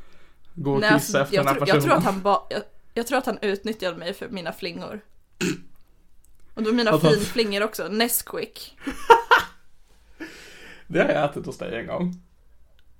gå 0.54 0.72
och 0.72 0.82
kissa 0.82 0.94
alltså, 0.94 1.18
efter 1.18 1.36
den 1.36 1.46
här 1.46 1.54
tror, 1.54 1.66
personen. 1.66 1.82
jag, 1.82 1.84
tror 1.84 1.96
att 1.96 2.04
han 2.04 2.22
ba, 2.22 2.46
jag, 2.50 2.62
jag 2.94 3.06
tror 3.06 3.18
att 3.18 3.26
han 3.26 3.38
utnyttjade 3.42 3.96
mig 3.96 4.14
för 4.14 4.28
mina 4.28 4.52
flingor. 4.52 5.00
Och 6.54 6.62
då 6.62 6.72
mina 6.72 6.90
Att 6.90 7.00
finflingor 7.00 7.62
också, 7.62 7.88
Nesquik. 7.88 8.76
Det 10.86 11.02
har 11.02 11.08
jag 11.08 11.24
ätit 11.24 11.46
hos 11.46 11.58
dig 11.58 11.80
en 11.80 11.86
gång. 11.86 12.14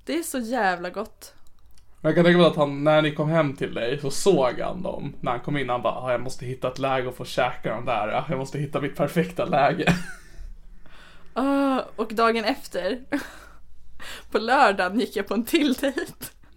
Det 0.04 0.18
är 0.18 0.22
så 0.22 0.38
jävla 0.38 0.90
gott. 0.90 1.34
Jag 2.00 2.14
kan 2.14 2.24
tänka 2.24 2.38
mig 2.38 2.46
att 2.46 2.56
han, 2.56 2.84
när 2.84 3.02
ni 3.02 3.14
kom 3.14 3.28
hem 3.28 3.56
till 3.56 3.74
dig 3.74 4.00
så 4.00 4.10
såg 4.10 4.60
han 4.60 4.82
dem. 4.82 5.14
När 5.20 5.30
han 5.30 5.40
kom 5.40 5.56
in, 5.56 5.68
han 5.68 5.82
bara, 5.82 6.12
jag 6.12 6.20
måste 6.20 6.46
hitta 6.46 6.68
ett 6.68 6.78
läge 6.78 7.08
och 7.08 7.16
få 7.16 7.24
käka 7.24 7.74
de 7.74 7.84
där. 7.84 8.24
Jag 8.28 8.38
måste 8.38 8.58
hitta 8.58 8.80
mitt 8.80 8.96
perfekta 8.96 9.44
läge. 9.44 9.94
Ah, 11.38 11.82
och 11.96 12.14
dagen 12.14 12.44
efter, 12.44 13.00
på 14.30 14.38
lördagen 14.38 15.00
gick 15.00 15.16
jag 15.16 15.26
på 15.26 15.34
en 15.34 15.44
till 15.44 15.72
dejt. 15.74 16.12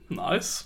Nice. 0.07 0.63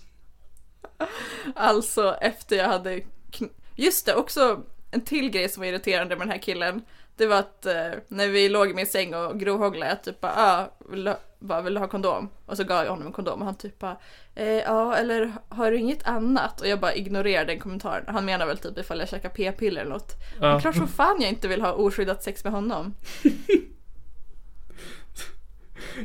Alltså 1.56 2.16
efter 2.22 2.56
jag 2.56 2.68
hade, 2.68 2.96
kn- 3.32 3.50
just 3.76 4.06
det 4.06 4.16
också 4.16 4.62
en 4.92 5.02
till 5.02 5.30
grej 5.30 5.50
som 5.50 5.62
var 5.62 5.68
irriterande 5.68 6.16
med 6.16 6.28
den 6.28 6.32
här 6.32 6.42
killen. 6.42 6.82
Det 7.18 7.26
var 7.28 7.38
att 7.40 7.66
eh, 7.66 7.92
när 8.08 8.28
vi 8.28 8.50
låg 8.50 8.70
i 8.70 8.74
min 8.74 8.86
säng 8.88 9.16
och 9.16 9.40
grovhånglade, 9.40 9.92
jag 9.92 10.04
typ 10.04 10.22
bara, 10.22 10.34
ah, 10.36 10.78
vill, 10.90 11.04
du, 11.04 11.16
bara, 11.40 11.62
vill 11.62 11.74
du 11.74 11.80
ha 11.80 11.88
kondom? 11.88 12.30
Och 12.46 12.58
så 12.58 12.64
gav 12.64 12.84
jag 12.84 12.90
honom 12.92 13.08
en 13.08 13.14
kondom 13.14 13.40
och 13.40 13.46
han 13.46 13.56
typ 13.56 13.80
bara, 13.80 13.98
eh, 14.36 14.48
ja 14.48 14.96
eller 14.96 15.32
har 15.50 15.72
du 15.72 15.78
inget 15.78 16.08
annat? 16.08 16.62
Och 16.62 16.68
jag 16.68 16.80
bara 16.80 16.94
ignorerade 16.94 17.46
den 17.54 17.60
kommentaren. 17.60 18.04
Han 18.08 18.26
menar 18.26 18.46
väl 18.46 18.58
typ 18.58 18.78
ifall 18.78 19.00
jag 19.00 19.10
käkar 19.10 19.30
p-piller 19.30 19.82
eller 19.82 19.92
något. 19.92 20.12
Ja. 20.42 20.52
Men 20.52 20.62
klart 20.62 20.76
som 20.76 20.88
fan 20.88 21.22
jag 21.22 21.30
inte 21.30 21.48
vill 21.48 21.62
ha 21.62 21.72
oskyddat 21.74 22.24
sex 22.24 22.44
med 22.44 22.54
honom. 22.54 22.94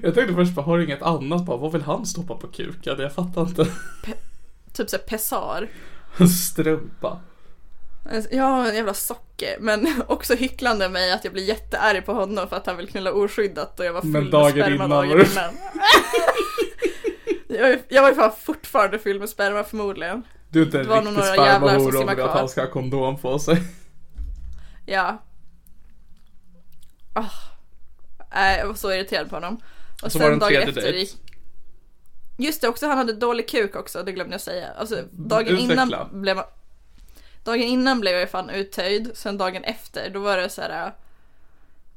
Jag 0.02 0.14
tänkte 0.14 0.34
först 0.34 0.54
bara, 0.54 0.62
har 0.66 0.78
du 0.78 0.84
inget 0.84 1.02
annat? 1.02 1.44
Bara, 1.46 1.56
vad 1.56 1.72
vill 1.72 1.82
han 1.82 2.06
stoppa 2.06 2.34
på 2.36 2.46
kuken? 2.46 3.00
Jag 3.00 3.12
fattar 3.14 3.42
inte. 3.42 3.66
Typ 4.72 4.90
såhär 4.90 5.04
pessar. 5.04 5.68
Strumpa. 6.50 7.20
Ja, 8.30 8.68
en 8.68 8.74
jävla 8.76 8.94
socker. 8.94 9.56
Men 9.60 10.02
också 10.06 10.34
hycklande 10.34 10.88
mig 10.88 11.12
att 11.12 11.24
jag 11.24 11.32
blir 11.32 11.44
jättearg 11.44 12.06
på 12.06 12.12
honom 12.12 12.48
för 12.48 12.56
att 12.56 12.66
han 12.66 12.76
vill 12.76 12.88
knulla 12.88 13.12
oskyddat 13.12 13.80
och 13.80 13.86
jag 13.86 13.92
var 13.92 14.00
full 14.00 14.10
Men 14.10 14.22
med 14.22 14.32
dagen 14.32 14.50
sperma 14.52 14.74
innan 14.74 14.90
dagen 14.90 15.10
innan. 15.10 15.54
jag, 17.48 17.60
var- 17.68 17.78
jag 17.88 18.02
var 18.02 18.08
ju 18.08 18.14
fan 18.14 18.32
fortfarande 18.40 18.98
full 18.98 19.18
med 19.20 19.28
sperma 19.28 19.64
förmodligen. 19.64 20.22
Du 20.48 20.60
är 20.62 20.64
inte 20.66 20.80
en 20.80 20.86
riktig 20.86 21.04
några 21.12 21.36
jävlar 21.36 21.78
som 21.78 21.92
spermahora 21.92 22.14
om 22.24 22.28
att 22.30 22.38
han 22.38 22.48
ska 22.48 22.60
ha 22.60 22.70
kondom 22.70 23.18
på 23.18 23.38
sig. 23.38 23.62
Ja. 24.86 25.22
Ah. 27.12 27.24
Nej, 28.34 28.58
jag 28.58 28.66
var 28.66 28.74
så 28.74 28.92
irriterad 28.92 29.28
på 29.30 29.36
honom. 29.36 29.60
Och 30.02 30.12
Så 30.12 30.18
var 30.18 30.26
det 30.26 30.32
en 30.32 30.38
dagen 30.38 30.68
efter 30.68 30.92
dejt. 30.92 31.16
Just 32.38 32.60
det, 32.60 32.68
också 32.68 32.86
han 32.86 32.98
hade 32.98 33.12
dålig 33.12 33.48
kuk 33.48 33.76
också, 33.76 34.02
det 34.02 34.12
glömde 34.12 34.34
jag 34.34 34.40
säga. 34.40 34.70
Alltså 34.70 35.04
dagen 35.10 35.48
Utveckla. 35.48 35.72
innan 35.72 36.20
blev 36.22 36.36
man... 36.36 36.44
Dagen 37.44 37.62
innan 37.62 38.00
blev 38.00 38.14
jag 38.18 38.30
fan 38.30 38.50
uttöjd, 38.50 39.10
sen 39.14 39.38
dagen 39.38 39.64
efter 39.64 40.10
då 40.10 40.20
var 40.20 40.36
det 40.36 40.48
så 40.48 40.62
här. 40.62 40.92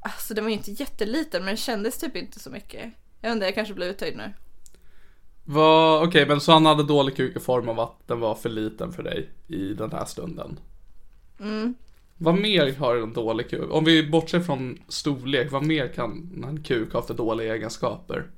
Alltså 0.00 0.34
den 0.34 0.44
var 0.44 0.50
ju 0.50 0.56
inte 0.56 0.70
jätteliten 0.70 1.44
men 1.44 1.54
det 1.54 1.60
kändes 1.60 1.98
typ 1.98 2.16
inte 2.16 2.40
så 2.40 2.50
mycket. 2.50 2.92
Jag 3.20 3.28
vet 3.28 3.34
inte, 3.34 3.46
jag 3.46 3.54
kanske 3.54 3.74
blev 3.74 3.88
uttöjd 3.88 4.16
nu. 4.16 4.32
Vad, 5.44 6.08
okej, 6.08 6.26
men 6.26 6.40
så 6.40 6.52
han 6.52 6.66
hade 6.66 6.82
dålig 6.82 7.16
kuk 7.16 7.36
i 7.36 7.40
form 7.40 7.68
av 7.68 7.80
att 7.80 7.94
den 8.06 8.20
var 8.20 8.34
för 8.34 8.48
liten 8.48 8.92
för 8.92 9.02
dig 9.02 9.30
i 9.48 9.74
den 9.74 9.92
här 9.92 10.04
stunden? 10.04 10.60
Mm. 11.40 11.74
Vad 12.24 12.34
mer 12.34 12.76
har 12.76 12.96
en 12.96 13.12
dålig 13.12 13.50
kuk? 13.50 13.70
Om 13.70 13.84
vi 13.84 14.10
bortser 14.10 14.40
från 14.40 14.78
storlek, 14.88 15.52
vad 15.52 15.66
mer 15.66 15.88
kan 15.88 16.44
en 16.48 16.62
kuk 16.62 16.92
ha 16.92 17.02
för 17.02 17.14
dåliga 17.14 17.54
egenskaper? 17.54 18.30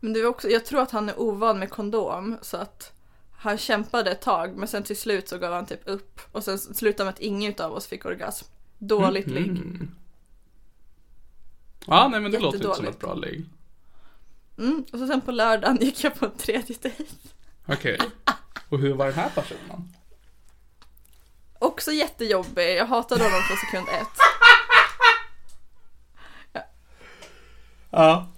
Men 0.00 0.12
det 0.12 0.22
var 0.22 0.28
också, 0.28 0.48
jag 0.48 0.64
tror 0.64 0.80
att 0.80 0.90
han 0.90 1.08
är 1.08 1.20
ovan 1.20 1.58
med 1.58 1.70
kondom 1.70 2.36
så 2.42 2.56
att 2.56 2.92
han 3.32 3.58
kämpade 3.58 4.10
ett 4.10 4.20
tag 4.20 4.56
men 4.56 4.68
sen 4.68 4.82
till 4.82 4.96
slut 4.96 5.28
så 5.28 5.38
gav 5.38 5.52
han 5.52 5.66
typ 5.66 5.80
upp 5.84 6.20
och 6.32 6.44
sen 6.44 6.58
slutade 6.58 7.04
med 7.04 7.14
att 7.14 7.20
ingen 7.20 7.54
av 7.58 7.72
oss 7.72 7.86
fick 7.86 8.04
orgasm. 8.04 8.46
Dåligt 8.78 9.26
ligg. 9.26 9.48
Mm. 9.48 9.90
Ja, 11.86 12.08
nej 12.08 12.20
men 12.20 12.30
det 12.30 12.38
låter 12.38 12.58
inte 12.58 12.74
som 12.74 12.86
ett 12.86 13.00
bra 13.00 13.14
ligg. 13.14 13.44
Mm. 14.58 14.84
Och 14.92 14.98
så 14.98 15.06
sen 15.06 15.20
på 15.20 15.32
lördagen 15.32 15.78
gick 15.80 16.04
jag 16.04 16.14
på 16.14 16.24
en 16.24 16.36
tredje 16.36 16.76
dejt. 16.82 17.04
Okej. 17.66 17.98
Och 18.68 18.78
hur 18.78 18.94
var 18.94 19.06
den 19.06 19.14
här 19.14 19.28
personen? 19.28 19.92
Också 21.62 21.92
jättejobbig, 21.92 22.76
jag 22.76 22.86
hatade 22.86 23.24
honom 23.24 23.40
från 23.42 23.56
sekund 23.56 23.88
ett. 23.88 24.18
Ja. 27.90 28.28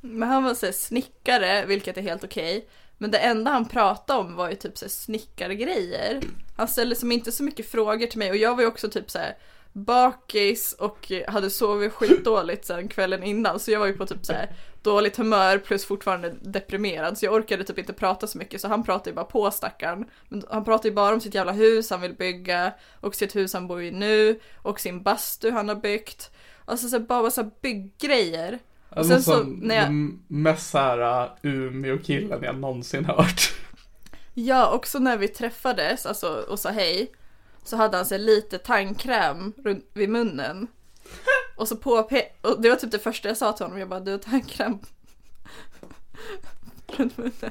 Men 0.00 0.28
han 0.28 0.44
var 0.44 0.54
så 0.54 0.66
här 0.66 0.72
snickare, 0.72 1.66
vilket 1.66 1.96
är 1.96 2.02
helt 2.02 2.24
okej. 2.24 2.68
Men 2.98 3.10
det 3.10 3.18
enda 3.18 3.50
han 3.50 3.68
pratade 3.68 4.20
om 4.20 4.36
var 4.36 4.50
ju 4.50 4.56
typ 4.56 4.78
så 4.78 4.84
här 4.84 4.90
snickargrejer. 4.90 6.20
Han 6.56 6.68
ställde 6.68 6.96
som 6.96 7.12
inte 7.12 7.32
så 7.32 7.42
mycket 7.42 7.70
frågor 7.70 8.06
till 8.06 8.18
mig 8.18 8.30
och 8.30 8.36
jag 8.36 8.54
var 8.54 8.62
ju 8.62 8.68
också 8.68 8.90
typ 8.90 9.10
så 9.10 9.18
här 9.18 9.36
bakis 9.72 10.72
och 10.72 11.12
hade 11.28 11.50
sovit 11.50 11.92
skitdåligt 11.92 12.64
sen 12.64 12.88
kvällen 12.88 13.22
innan. 13.22 13.60
Så 13.60 13.70
jag 13.70 13.80
var 13.80 13.86
ju 13.86 13.96
på 13.96 14.06
typ 14.06 14.26
så 14.26 14.32
här 14.32 14.56
dåligt 14.82 15.16
humör 15.16 15.58
plus 15.58 15.84
fortfarande 15.84 16.34
deprimerad. 16.40 17.18
Så 17.18 17.24
jag 17.24 17.34
orkade 17.34 17.64
typ 17.64 17.78
inte 17.78 17.92
prata 17.92 18.26
så 18.26 18.38
mycket 18.38 18.60
så 18.60 18.68
han 18.68 18.84
pratade 18.84 19.10
ju 19.10 19.14
bara 19.14 19.24
på 19.24 19.50
stackaren. 19.50 20.04
Men 20.28 20.42
han 20.50 20.64
pratade 20.64 20.88
ju 20.88 20.94
bara 20.94 21.14
om 21.14 21.20
sitt 21.20 21.34
jävla 21.34 21.52
hus 21.52 21.90
han 21.90 22.00
vill 22.00 22.14
bygga 22.14 22.72
och 23.00 23.14
sitt 23.14 23.36
hus 23.36 23.54
han 23.54 23.66
bor 23.66 23.82
i 23.82 23.90
nu 23.90 24.40
och 24.62 24.80
sin 24.80 25.02
bastu 25.02 25.50
han 25.50 25.68
har 25.68 25.76
byggt. 25.76 26.30
Alltså 26.64 26.88
så 26.88 27.00
bara 27.00 27.22
här 27.22 27.50
bygggrejer. 27.62 28.58
Och 28.88 29.06
sen 29.06 29.22
så 29.22 29.42
när 29.42 29.74
jag... 29.74 29.84
Den 29.84 30.22
mest 30.28 30.70
såhär 30.70 31.30
Umeå-killen 31.42 32.42
jag 32.42 32.58
någonsin 32.58 33.04
hört. 33.04 33.52
Ja, 34.34 34.70
också 34.72 34.98
när 34.98 35.16
vi 35.16 35.28
träffades 35.28 36.06
alltså, 36.06 36.44
och 36.48 36.58
sa 36.58 36.70
hej 36.70 37.12
så 37.64 37.76
hade 37.76 37.96
han 37.96 38.06
så 38.06 38.14
här 38.14 38.22
lite 38.22 38.58
tandkräm 38.58 39.52
runt 39.64 39.90
vid 39.92 40.08
munnen. 40.08 40.66
Och 41.56 41.68
så 41.68 41.76
påpe- 41.76 42.28
och 42.40 42.62
det 42.62 42.68
var 42.70 42.76
typ 42.76 42.90
det 42.90 42.98
första 42.98 43.28
jag 43.28 43.36
sa 43.36 43.52
till 43.52 43.64
honom, 43.64 43.78
jag 43.78 43.88
bara 43.88 44.00
du 44.00 44.10
har 44.10 44.18
tandkräm 44.18 44.78
runt 46.86 47.18
munnen. 47.18 47.50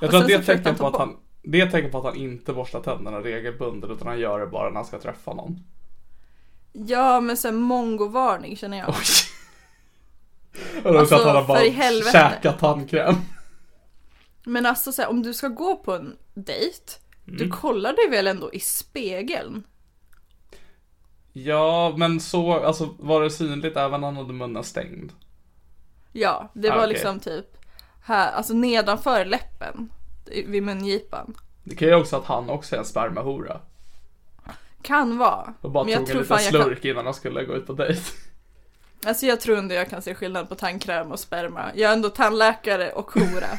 Jag 0.00 0.10
tror 0.10 0.20
att 0.20 0.26
det 0.26 0.34
är 0.34 0.42
tecken 0.42 0.74
på 0.74 0.86
att 0.86 0.96
han 0.96 1.16
det 1.42 1.60
är 1.60 1.70
tecken 1.70 1.90
på 1.90 1.98
att 1.98 2.04
han 2.04 2.16
inte 2.16 2.52
borstar 2.52 2.80
tänderna 2.80 3.18
regelbundet 3.18 3.90
utan 3.90 4.06
han 4.08 4.18
gör 4.20 4.40
det 4.40 4.46
bara 4.46 4.68
när 4.68 4.76
han 4.76 4.84
ska 4.84 4.98
träffa 4.98 5.34
någon. 5.34 5.60
Ja, 6.72 7.20
men 7.20 7.36
sen 7.36 7.56
mongovarning 7.56 8.56
känner 8.56 8.78
jag. 8.78 8.88
Oj. 8.88 8.94
Alltså, 10.84 11.06
så 11.06 11.14
att 11.14 11.26
han 11.26 11.36
har 11.36 11.44
bara 11.44 11.58
för 11.58 11.66
i 11.66 11.70
helvete. 11.70 12.10
käkat 12.12 12.58
tandkräm. 12.58 13.14
Men 14.44 14.66
alltså 14.66 14.92
så 14.92 15.02
här, 15.02 15.08
om 15.08 15.22
du 15.22 15.34
ska 15.34 15.48
gå 15.48 15.76
på 15.76 15.94
en 15.94 16.16
dejt, 16.34 16.92
Du 17.24 17.48
kollar 17.48 17.92
dig 17.92 18.08
väl 18.10 18.26
ändå 18.26 18.52
i 18.52 18.60
spegeln? 18.60 19.64
Ja, 21.44 21.94
men 21.96 22.20
så, 22.20 22.52
alltså 22.64 22.94
var 22.98 23.22
det 23.22 23.30
synligt 23.30 23.76
även 23.76 24.00
när 24.00 24.08
han 24.08 24.16
hade 24.16 24.32
munnen 24.32 24.64
stängd? 24.64 25.12
Ja, 26.12 26.48
det 26.52 26.68
Ah, 26.68 26.74
var 26.74 26.78
okej. 26.82 26.88
liksom 26.92 27.20
typ 27.20 27.46
här, 28.02 28.32
alltså 28.32 28.52
nedanför 28.54 29.24
läppen. 29.24 29.90
Vid 30.46 30.62
mungipan. 30.62 31.34
Det 31.64 31.74
kan 31.76 31.88
ju 31.88 31.94
också 31.94 32.16
att 32.16 32.24
han 32.24 32.50
också 32.50 32.74
är 32.74 32.78
en 32.78 32.84
spermahora. 32.84 33.60
Kan 34.82 35.18
vara. 35.18 35.54
Och 35.60 35.70
bara 35.70 35.84
Men 35.84 35.92
jag 35.92 36.06
tog 36.06 36.10
en 36.16 36.22
liten 36.22 36.36
jag 36.36 36.52
kan, 36.52 36.62
slurk 36.62 36.84
innan 36.84 37.04
han 37.04 37.14
skulle 37.14 37.44
gå 37.44 37.54
ut 37.54 37.66
på 37.66 37.72
dejt. 37.72 38.00
Alltså 39.06 39.26
jag 39.26 39.40
tror 39.40 39.58
ändå 39.58 39.74
jag 39.74 39.90
kan 39.90 40.02
se 40.02 40.14
skillnad 40.14 40.48
på 40.48 40.54
tandkräm 40.54 41.12
och 41.12 41.20
sperma. 41.20 41.70
Jag 41.74 41.88
är 41.90 41.94
ändå 41.94 42.08
tandläkare 42.10 42.92
och 42.92 43.12
hora. 43.12 43.46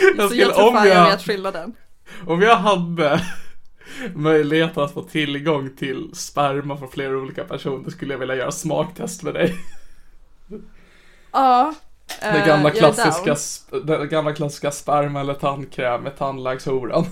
Jag 0.00 0.16
Så 0.16 0.20
jag 0.22 0.30
skulle, 0.30 0.54
tror 0.54 0.68
om 0.68 0.74
fan 0.74 0.88
jag 0.88 0.96
jag, 0.96 1.10
vet 1.10 1.22
skillnaden. 1.22 1.74
Om 2.26 2.42
jag 2.42 2.56
hade 2.56 3.22
möjlighet 4.14 4.76
att 4.78 4.94
få 4.94 5.02
tillgång 5.02 5.76
till 5.76 6.10
sperma 6.14 6.76
från 6.76 6.90
flera 6.90 7.16
olika 7.18 7.44
personer 7.44 7.90
skulle 7.90 8.14
jag 8.14 8.18
vilja 8.18 8.34
göra 8.34 8.52
smaktest 8.52 9.22
med 9.22 9.34
dig. 9.34 9.54
Ja. 11.32 11.74
Den 12.20 12.36
eh, 12.36 12.46
gamla 12.46 12.68
jag 12.68 12.76
är 12.76 12.92
klassiska, 12.92 13.36
den 13.84 14.08
gamla 14.08 14.32
klassiska 14.34 14.70
sperma 14.70 15.20
eller 15.20 15.34
tandkräm 15.34 16.02
med 16.02 16.16
tandlägshoran. 16.18 17.06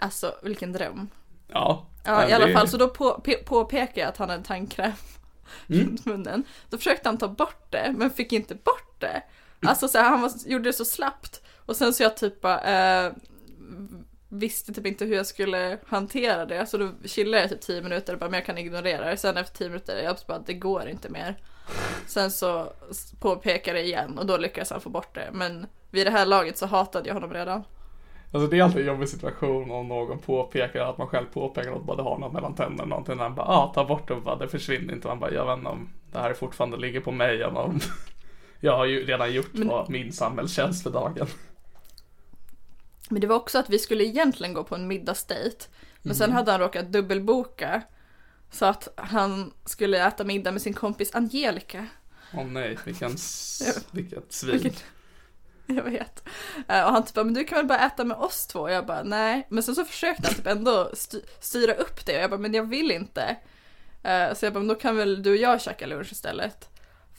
Alltså 0.00 0.34
vilken 0.42 0.72
dröm. 0.72 1.08
Ja. 1.48 1.86
Ja, 2.04 2.28
i 2.28 2.32
alla 2.32 2.46
det- 2.46 2.52
fall 2.52 2.68
så 2.68 2.76
då 2.76 2.88
på, 2.88 3.20
pe- 3.24 3.44
påpekar 3.44 4.00
jag 4.02 4.08
att 4.08 4.16
han 4.16 4.30
hade 4.30 4.44
tandkräm 4.44 4.92
Mm. 5.68 5.86
runt 5.86 6.04
munnen. 6.06 6.44
Då 6.70 6.78
försökte 6.78 7.08
han 7.08 7.18
ta 7.18 7.28
bort 7.28 7.66
det, 7.70 7.94
men 7.98 8.10
fick 8.10 8.32
inte 8.32 8.54
bort 8.54 8.94
det. 9.00 9.22
Alltså 9.62 9.88
så 9.88 9.98
här, 9.98 10.10
han 10.10 10.20
var, 10.20 10.30
gjorde 10.46 10.64
det 10.68 10.72
så 10.72 10.84
slappt. 10.84 11.42
Och 11.70 11.76
sen 11.76 11.92
så 11.92 12.02
jag 12.02 12.16
typ 12.16 12.40
bara, 12.40 12.60
eh, 13.06 13.12
visste 14.28 14.72
typ 14.72 14.86
inte 14.86 15.04
hur 15.04 15.16
jag 15.16 15.26
skulle 15.26 15.78
hantera 15.86 16.46
det. 16.46 16.66
Så 16.66 16.78
då 16.78 16.90
chillade 17.04 17.40
jag 17.42 17.50
typ 17.50 17.60
10 17.60 17.82
minuter 17.82 18.12
och 18.12 18.18
bara, 18.18 18.30
men 18.30 18.38
jag 18.38 18.46
kan 18.46 18.58
ignorera 18.58 19.10
det. 19.10 19.16
Sen 19.16 19.36
efter 19.36 19.58
10 19.58 19.68
minuter, 19.68 20.02
jag 20.02 20.16
bara, 20.28 20.38
det 20.38 20.54
går 20.54 20.88
inte 20.88 21.08
mer. 21.08 21.36
Sen 22.06 22.30
så 22.30 22.72
påpekade 23.20 23.78
jag 23.78 23.86
igen 23.86 24.18
och 24.18 24.26
då 24.26 24.36
lyckades 24.36 24.70
han 24.70 24.80
få 24.80 24.88
bort 24.88 25.14
det. 25.14 25.30
Men 25.32 25.66
vid 25.90 26.06
det 26.06 26.10
här 26.10 26.26
laget 26.26 26.58
så 26.58 26.66
hatade 26.66 27.08
jag 27.08 27.14
honom 27.14 27.32
redan. 27.32 27.62
Alltså 28.32 28.50
det 28.50 28.58
är 28.58 28.62
alltid 28.62 28.80
en 28.80 28.86
jobbig 28.86 29.08
situation 29.08 29.70
om 29.70 29.88
någon 29.88 30.18
påpekar 30.18 30.80
att 30.80 30.98
man 30.98 31.06
själv 31.06 31.26
påpekar 31.26 31.72
att 31.72 31.82
både 31.82 32.02
har 32.02 32.18
något 32.18 32.32
mellan 32.32 32.54
tänderna 32.54 32.82
och 32.82 32.88
någonting. 32.88 33.18
Han 33.18 33.34
bara, 33.34 33.46
ah, 33.46 33.72
ta 33.74 33.84
bort 33.84 34.08
det 34.08 34.14
och 34.14 34.22
bara, 34.22 34.36
det 34.36 34.48
försvinner 34.48 34.94
inte. 34.94 35.08
Man 35.08 35.20
bara, 35.20 35.32
jag 35.32 35.46
vet 35.46 35.58
inte 35.58 35.70
om 35.70 35.88
det 36.12 36.18
här 36.18 36.34
fortfarande 36.34 36.76
ligger 36.76 37.00
på 37.00 37.12
mig 37.12 37.34
eller 37.42 37.58
om 37.58 37.80
jag 38.60 38.76
har 38.76 38.84
ju 38.84 39.06
redan 39.06 39.32
gjort 39.32 39.52
Men- 39.52 39.84
min 39.88 40.12
samhällstjänst 40.12 40.82
för 40.82 40.90
dagen. 40.90 41.26
Men 43.10 43.20
det 43.20 43.26
var 43.26 43.36
också 43.36 43.58
att 43.58 43.70
vi 43.70 43.78
skulle 43.78 44.04
egentligen 44.04 44.54
gå 44.54 44.64
på 44.64 44.74
en 44.74 44.88
middagsdejt. 44.88 45.56
Men 46.02 46.10
Mhm. 46.10 46.14
sen 46.14 46.32
hade 46.32 46.50
han 46.50 46.60
råkat 46.60 46.92
dubbelboka. 46.92 47.82
Så 48.52 48.64
att 48.66 48.88
han 48.96 49.52
skulle 49.64 50.06
äta 50.06 50.24
middag 50.24 50.52
med 50.52 50.62
sin 50.62 50.74
kompis 50.74 51.14
Angelica. 51.14 51.86
Åh 52.34 52.44
nej, 52.46 52.78
vilken, 52.84 53.10
vilket 53.90 54.32
svin. 54.32 54.52
Vilket- 54.62 54.84
Jag 55.66 55.82
vet. 55.82 56.24
Eh, 56.68 56.84
Och 56.84 56.92
han 56.92 57.04
typ 57.04 57.14
bara, 57.14 57.24
men 57.24 57.34
du 57.34 57.44
kan 57.44 57.56
väl 57.58 57.66
bara 57.66 57.86
äta 57.86 58.04
med 58.04 58.16
oss 58.16 58.46
två? 58.46 58.60
Och 58.60 58.70
jag 58.70 58.86
bara, 58.86 59.02
nej. 59.02 59.46
Men 59.50 59.62
sen 59.62 59.74
så 59.74 59.84
försökte 59.84 60.26
han 60.26 60.34
typ 60.34 60.46
ändå 60.46 60.90
sty- 60.94 61.24
styra 61.40 61.74
upp 61.74 62.06
det. 62.06 62.16
Och 62.16 62.22
jag 62.22 62.30
bara, 62.30 62.40
men 62.40 62.54
jag 62.54 62.68
vill 62.68 62.90
inte. 62.90 63.36
Eh, 64.02 64.34
Så 64.34 64.46
jag 64.46 64.52
bara, 64.52 64.58
men 64.60 64.68
då 64.68 64.74
kan 64.74 64.96
väl 64.96 65.22
du 65.22 65.30
och 65.30 65.36
jag 65.36 65.60
käka 65.60 65.86
lunch 65.86 66.12
istället. 66.12 66.68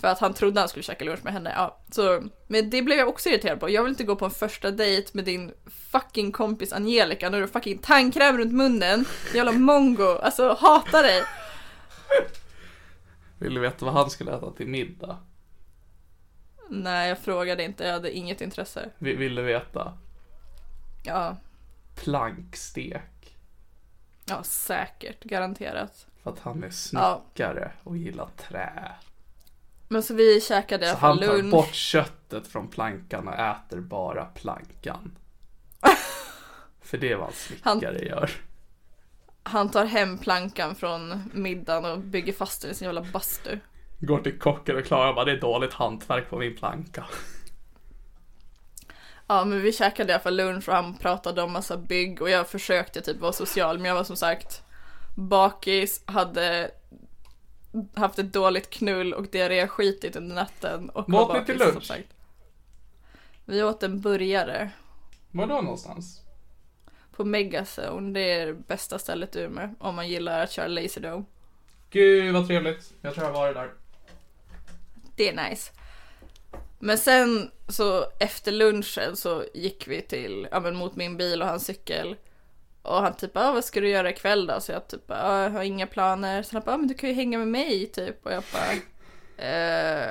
För 0.01 0.07
att 0.07 0.19
han 0.19 0.33
trodde 0.33 0.59
han 0.59 0.69
skulle 0.69 0.83
käka 0.83 1.05
lunch 1.05 1.23
med 1.23 1.33
henne. 1.33 1.53
Ja, 1.55 1.77
så, 1.91 2.23
men 2.47 2.69
det 2.69 2.81
blev 2.81 2.97
jag 2.97 3.07
också 3.09 3.29
irriterad 3.29 3.59
på. 3.59 3.69
Jag 3.69 3.83
vill 3.83 3.89
inte 3.91 4.03
gå 4.03 4.15
på 4.15 4.25
en 4.25 4.31
första 4.31 4.71
dejt 4.71 5.09
med 5.13 5.25
din 5.25 5.53
fucking 5.91 6.31
kompis 6.31 6.73
Angelica 6.73 7.29
när 7.29 7.37
du 7.37 7.43
har 7.43 7.47
fucking 7.51 7.77
tandkräm 7.77 8.37
runt 8.37 8.53
munnen. 8.53 9.05
Jävla 9.33 9.51
mongo. 9.51 10.17
Alltså, 10.17 10.57
hatar 10.59 11.03
dig. 11.03 11.23
Vill 13.39 13.53
du 13.53 13.59
veta 13.61 13.85
vad 13.85 13.93
han 13.93 14.09
skulle 14.09 14.35
äta 14.37 14.51
till 14.51 14.67
middag? 14.67 15.17
Nej, 16.69 17.09
jag 17.09 17.17
frågade 17.19 17.63
inte. 17.63 17.83
Jag 17.83 17.93
hade 17.93 18.11
inget 18.17 18.41
intresse. 18.41 18.89
Vi- 18.97 19.15
Vill 19.15 19.35
du 19.35 19.41
veta? 19.41 19.97
Ja, 21.03 21.37
Plankstek. 21.95 23.37
ja 24.25 24.43
säkert. 24.43 25.23
Garanterat. 25.23 26.07
För 26.23 26.31
att 26.31 26.39
han 26.39 26.63
är 26.63 26.69
snickare 26.69 27.71
och 27.83 27.97
gillar 27.97 28.29
trä. 28.37 28.91
Men 29.91 30.03
så 30.03 30.13
vi 30.13 30.41
käkade 30.41 30.85
i 30.85 30.89
Så 30.89 30.91
alla 30.91 30.99
fall 30.99 31.09
han 31.19 31.27
tar 31.29 31.37
lunch. 31.37 31.51
bort 31.51 31.73
köttet 31.73 32.47
från 32.47 32.67
plankan 32.67 33.27
och 33.27 33.33
äter 33.33 33.79
bara 33.79 34.25
plankan. 34.25 35.17
För 36.81 36.97
det 36.97 37.11
är 37.11 37.15
vad 37.15 37.27
en 37.27 37.33
snickare 37.33 37.99
gör. 38.05 38.31
Han 39.43 39.69
tar 39.71 39.85
hem 39.85 40.17
plankan 40.17 40.75
från 40.75 41.31
middagen 41.33 41.91
och 41.91 41.99
bygger 41.99 42.33
fast 42.33 42.61
den 42.61 42.71
i 42.71 42.73
sin 42.73 42.85
jävla 42.85 43.01
bastu. 43.01 43.59
Går 43.99 44.19
till 44.19 44.39
kocken 44.39 44.77
och 44.77 44.85
klagar 44.85 45.13
bara 45.13 45.25
det 45.25 45.31
är 45.31 45.41
dåligt 45.41 45.73
hantverk 45.73 46.29
på 46.29 46.37
min 46.37 46.55
planka. 46.57 47.05
Ja 49.27 49.45
men 49.45 49.61
vi 49.61 49.71
käkade 49.73 50.11
i 50.11 50.13
alla 50.13 50.23
fall 50.23 50.35
lunch 50.35 50.69
och 50.69 50.75
han 50.75 50.97
pratade 50.97 51.41
om 51.41 51.51
massa 51.51 51.77
bygg 51.77 52.21
och 52.21 52.29
jag 52.29 52.47
försökte 52.47 53.01
typ 53.01 53.19
vara 53.19 53.33
social 53.33 53.77
men 53.77 53.85
jag 53.85 53.95
var 53.95 54.03
som 54.03 54.15
sagt 54.15 54.63
bakis, 55.15 56.01
hade 56.05 56.71
haft 57.95 58.19
ett 58.19 58.33
dåligt 58.33 58.69
knull 58.69 59.13
och 59.13 59.27
diarré 59.27 59.67
skitit 59.67 60.15
under 60.15 60.35
natten 60.35 60.89
och 60.89 61.05
Vad 61.07 61.27
var 61.27 61.35
åt 61.35 61.39
ni 61.39 61.45
till 61.45 61.57
lunch? 61.57 61.91
Vi 63.45 63.63
åt 63.63 63.83
en 63.83 64.01
burgare 64.01 64.69
Var 65.31 65.47
då 65.47 65.61
någonstans? 65.61 66.21
på 67.15 67.25
Megazone, 67.25 68.13
det 68.13 68.31
är 68.31 68.47
det 68.47 68.53
bästa 68.53 68.99
stället 68.99 69.35
i 69.35 69.39
Umeå 69.39 69.69
om 69.79 69.95
man 69.95 70.09
gillar 70.09 70.43
att 70.43 70.51
köra 70.51 70.67
laserdough. 70.67 71.23
Gud 71.89 72.33
vad 72.33 72.47
trevligt. 72.47 72.93
Jag 73.01 73.13
tror 73.13 73.25
jag 73.25 73.33
var 73.33 73.53
där. 73.53 73.71
Det 75.15 75.29
är 75.29 75.49
nice. 75.49 75.71
Men 76.79 76.97
sen 76.97 77.51
så 77.67 78.05
efter 78.19 78.51
lunchen 78.51 79.15
så 79.15 79.45
gick 79.53 79.87
vi 79.87 80.01
till, 80.01 80.47
ja 80.51 80.59
men 80.59 80.75
mot 80.75 80.95
min 80.95 81.17
bil 81.17 81.41
och 81.41 81.47
hans 81.47 81.65
cykel. 81.65 82.15
Och 82.81 83.01
han 83.01 83.13
typ, 83.13 83.31
ah, 83.37 83.51
vad 83.51 83.65
ska 83.65 83.81
du 83.81 83.89
göra 83.89 84.09
ikväll 84.09 84.47
då? 84.47 84.59
Så 84.59 84.71
jag 84.71 84.87
typ, 84.87 85.03
ah, 85.11 85.43
jag 85.43 85.49
har 85.49 85.63
inga 85.63 85.87
planer. 85.87 86.43
Så 86.43 86.55
han 86.55 86.61
bara, 86.65 86.75
ah, 86.75 86.77
men 86.77 86.87
du 86.87 86.93
kan 86.93 87.09
ju 87.09 87.15
hänga 87.15 87.37
med 87.37 87.47
mig 87.47 87.85
typ. 87.87 88.25
Och 88.25 88.31
jag 88.31 88.43
bara, 88.53 88.71
eh, 89.47 90.09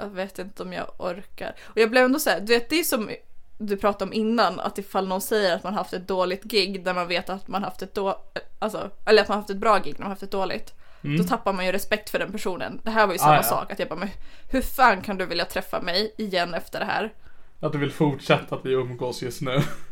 jag 0.00 0.08
vet 0.08 0.38
inte 0.38 0.62
om 0.62 0.72
jag 0.72 0.86
orkar. 0.98 1.54
Och 1.62 1.78
jag 1.78 1.90
blev 1.90 2.04
ändå 2.04 2.18
så 2.18 2.30
här, 2.30 2.40
du 2.40 2.46
vet 2.54 2.68
det 2.70 2.80
är 2.80 2.84
som 2.84 3.10
du 3.58 3.76
pratade 3.76 4.04
om 4.04 4.12
innan, 4.12 4.60
att 4.60 4.78
ifall 4.78 5.08
någon 5.08 5.20
säger 5.20 5.54
att 5.56 5.64
man 5.64 5.74
haft 5.74 5.92
ett 5.92 6.08
dåligt 6.08 6.42
gig 6.44 6.84
där 6.84 6.94
man 6.94 7.08
vet 7.08 7.30
att 7.30 7.48
man 7.48 7.64
haft 7.64 7.82
ett 7.82 7.94
då, 7.94 8.20
alltså, 8.58 8.90
eller 9.06 9.22
att 9.22 9.28
man 9.28 9.38
haft 9.38 9.50
ett 9.50 9.56
bra 9.56 9.78
gig 9.78 9.94
när 9.94 10.00
man 10.00 10.10
haft 10.10 10.22
ett 10.22 10.30
dåligt. 10.30 10.74
Då 11.18 11.24
tappar 11.24 11.52
man 11.52 11.66
ju 11.66 11.72
respekt 11.72 12.10
för 12.10 12.18
den 12.18 12.32
personen. 12.32 12.80
Det 12.84 12.90
här 12.90 13.06
var 13.06 13.12
ju 13.14 13.18
samma 13.18 13.32
Ah, 13.32 13.36
ja. 13.36 13.42
sak, 13.42 13.72
att 13.72 13.78
jag 13.78 13.88
bara, 13.88 13.98
men 13.98 14.08
hur 14.50 14.62
fan 14.62 15.02
kan 15.02 15.18
du 15.18 15.26
vilja 15.26 15.44
träffa 15.44 15.80
mig 15.80 16.14
igen 16.18 16.54
efter 16.54 16.78
det 16.78 16.84
här? 16.84 17.12
Att 17.60 17.72
du 17.72 17.78
vill 17.78 17.92
fortsätta 17.92 18.54
att 18.54 18.64
vi 18.66 18.72
umgås 18.72 19.22
just 19.22 19.40
nu. 19.40 19.62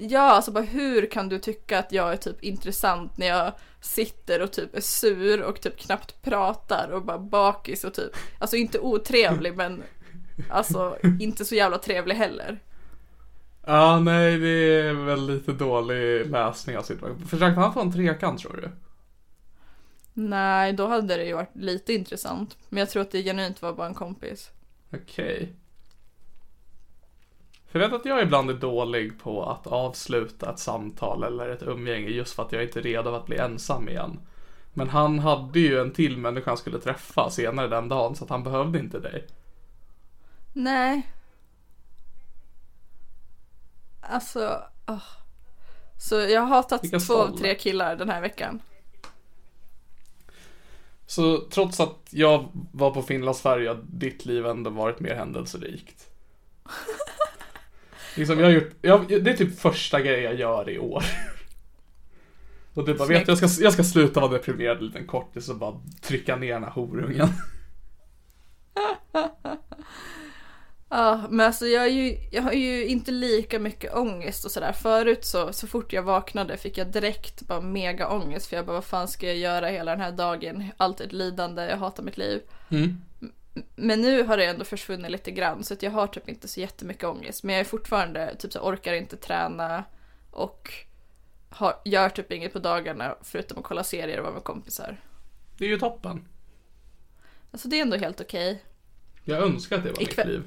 Ja, 0.00 0.20
alltså 0.20 0.50
bara 0.50 0.64
hur 0.64 1.10
kan 1.10 1.28
du 1.28 1.38
tycka 1.38 1.78
att 1.78 1.92
jag 1.92 2.12
är 2.12 2.16
typ 2.16 2.44
intressant 2.44 3.16
när 3.16 3.26
jag 3.26 3.52
sitter 3.80 4.42
och 4.42 4.52
typ 4.52 4.76
är 4.76 4.80
sur 4.80 5.42
och 5.42 5.60
typ 5.60 5.78
knappt 5.78 6.22
pratar 6.22 6.88
och 6.92 7.04
bara 7.04 7.18
bakis 7.18 7.84
och 7.84 7.94
typ, 7.94 8.10
alltså 8.38 8.56
inte 8.56 8.78
otrevlig 8.78 9.56
men 9.56 9.82
alltså 10.50 10.96
inte 11.20 11.44
så 11.44 11.54
jävla 11.54 11.78
trevlig 11.78 12.14
heller. 12.14 12.58
Ja, 13.66 14.00
nej 14.00 14.38
det 14.38 14.80
är 14.80 14.92
väl 14.92 15.26
lite 15.26 15.52
dålig 15.52 16.30
läsning 16.30 16.78
av 16.78 16.82
situationen. 16.82 17.26
Försökte 17.26 17.60
han 17.60 17.72
få 17.72 17.80
en 17.80 17.92
trekant 17.92 18.40
tror 18.40 18.56
du? 18.62 18.70
Nej, 20.14 20.72
då 20.72 20.86
hade 20.86 21.16
det 21.16 21.24
ju 21.24 21.34
varit 21.34 21.56
lite 21.56 21.92
intressant. 21.92 22.56
Men 22.68 22.78
jag 22.78 22.90
tror 22.90 23.02
att 23.02 23.10
det 23.10 23.22
genuint 23.22 23.62
var 23.62 23.72
bara 23.72 23.86
en 23.86 23.94
kompis. 23.94 24.50
Okej. 24.94 25.52
För 27.68 27.80
jag 27.80 27.88
vet 27.88 28.00
att 28.00 28.06
jag 28.06 28.22
ibland 28.22 28.50
är 28.50 28.54
dålig 28.54 29.20
på 29.20 29.50
att 29.50 29.66
avsluta 29.66 30.50
ett 30.50 30.58
samtal 30.58 31.24
eller 31.24 31.48
ett 31.48 31.62
umgänge 31.62 32.08
just 32.08 32.34
för 32.34 32.42
att 32.42 32.52
jag 32.52 32.62
inte 32.62 32.78
är 32.78 32.82
redo 32.82 33.14
att 33.14 33.26
bli 33.26 33.36
ensam 33.36 33.88
igen. 33.88 34.20
Men 34.72 34.88
han 34.88 35.18
hade 35.18 35.60
ju 35.60 35.80
en 35.80 35.92
till 35.92 36.18
människa 36.18 36.50
han 36.50 36.58
skulle 36.58 36.78
träffa 36.78 37.30
senare 37.30 37.68
den 37.68 37.88
dagen 37.88 38.16
så 38.16 38.24
att 38.24 38.30
han 38.30 38.42
behövde 38.42 38.78
inte 38.78 38.98
dig. 38.98 39.26
Nej. 40.52 41.12
Alltså, 44.00 44.62
åh. 44.86 45.02
Så 45.98 46.14
jag 46.14 46.40
har 46.40 46.82
Vilka 46.82 46.98
två 46.98 47.14
av 47.14 47.36
tre 47.36 47.54
killar 47.54 47.96
den 47.96 48.08
här 48.08 48.20
veckan. 48.20 48.62
Så 51.06 51.38
trots 51.50 51.80
att 51.80 52.08
jag 52.10 52.48
var 52.72 52.90
på 52.90 53.02
Finlandsfärja, 53.02 53.74
ditt 53.74 54.26
liv 54.26 54.46
ändå 54.46 54.70
varit 54.70 55.00
mer 55.00 55.14
händelserikt. 55.14 56.10
liksom, 58.18 58.38
jag 58.38 58.46
har 58.46 58.52
gjort, 58.52 58.70
jag, 58.82 59.24
det 59.24 59.30
är 59.30 59.36
typ 59.36 59.60
första 59.60 60.00
grejen 60.00 60.24
jag 60.24 60.34
gör 60.40 60.70
i 60.70 60.78
år. 60.78 61.04
Och 62.74 62.84
du 62.84 62.94
bara, 62.94 63.08
vet 63.08 63.26
du, 63.26 63.32
jag 63.32 63.50
ska, 63.50 63.62
jag 63.62 63.72
ska 63.72 63.84
sluta 63.84 64.20
vara 64.20 64.32
deprimerad 64.32 64.78
en 64.78 64.86
liten 64.86 65.06
kortis 65.06 65.48
och 65.48 65.56
bara 65.56 65.80
trycka 66.02 66.36
ner 66.36 66.52
den 66.54 66.64
här 66.64 66.70
horungen. 66.70 67.28
Ja, 70.90 71.26
men 71.30 71.46
alltså 71.46 71.66
jag, 71.66 71.84
är 71.84 71.90
ju, 71.90 72.16
jag 72.32 72.42
har 72.42 72.52
ju 72.52 72.86
inte 72.86 73.10
lika 73.10 73.58
mycket 73.58 73.94
ångest 73.94 74.44
och 74.44 74.50
sådär. 74.50 74.72
Förut 74.72 75.24
så, 75.24 75.52
så 75.52 75.66
fort 75.66 75.92
jag 75.92 76.02
vaknade 76.02 76.56
fick 76.56 76.78
jag 76.78 76.86
direkt 76.86 77.42
bara 77.42 77.60
mega 77.60 78.08
ångest. 78.08 78.46
För 78.46 78.56
jag 78.56 78.66
bara, 78.66 78.72
vad 78.72 78.84
fan 78.84 79.08
ska 79.08 79.26
jag 79.26 79.36
göra 79.36 79.66
hela 79.66 79.90
den 79.90 80.00
här 80.00 80.12
dagen? 80.12 80.64
Allt 80.76 81.00
ett 81.00 81.12
lidande, 81.12 81.62
jag 81.62 81.76
hatar 81.76 82.02
mitt 82.02 82.18
liv. 82.18 82.40
Mm. 82.68 83.00
Men 83.76 84.00
nu 84.00 84.22
har 84.22 84.36
det 84.36 84.44
ändå 84.44 84.64
försvunnit 84.64 85.10
lite 85.10 85.30
grann 85.30 85.64
så 85.64 85.74
att 85.74 85.82
jag 85.82 85.90
har 85.90 86.06
typ 86.06 86.28
inte 86.28 86.48
så 86.48 86.60
jättemycket 86.60 87.04
ångest. 87.04 87.42
Men 87.42 87.54
jag 87.54 87.60
är 87.60 87.64
fortfarande 87.64 88.36
typ 88.38 88.52
så 88.52 88.60
orkar 88.60 88.92
inte 88.92 89.16
träna 89.16 89.84
och 90.30 90.72
har, 91.50 91.74
gör 91.84 92.08
typ 92.08 92.32
inget 92.32 92.52
på 92.52 92.58
dagarna 92.58 93.16
förutom 93.22 93.58
att 93.58 93.64
kolla 93.64 93.84
serier 93.84 94.18
och 94.18 94.24
vara 94.24 94.34
med 94.34 94.44
kompisar. 94.44 95.00
Det 95.58 95.64
är 95.64 95.68
ju 95.68 95.78
toppen. 95.78 96.28
Alltså 97.52 97.68
det 97.68 97.78
är 97.78 97.82
ändå 97.82 97.96
helt 97.96 98.20
okej. 98.20 98.64
Jag 99.24 99.42
önskar 99.42 99.76
att 99.76 99.84
det 99.84 99.90
var 99.92 99.98
mitt 99.98 100.08
Ikväll- 100.08 100.28
liv. 100.28 100.42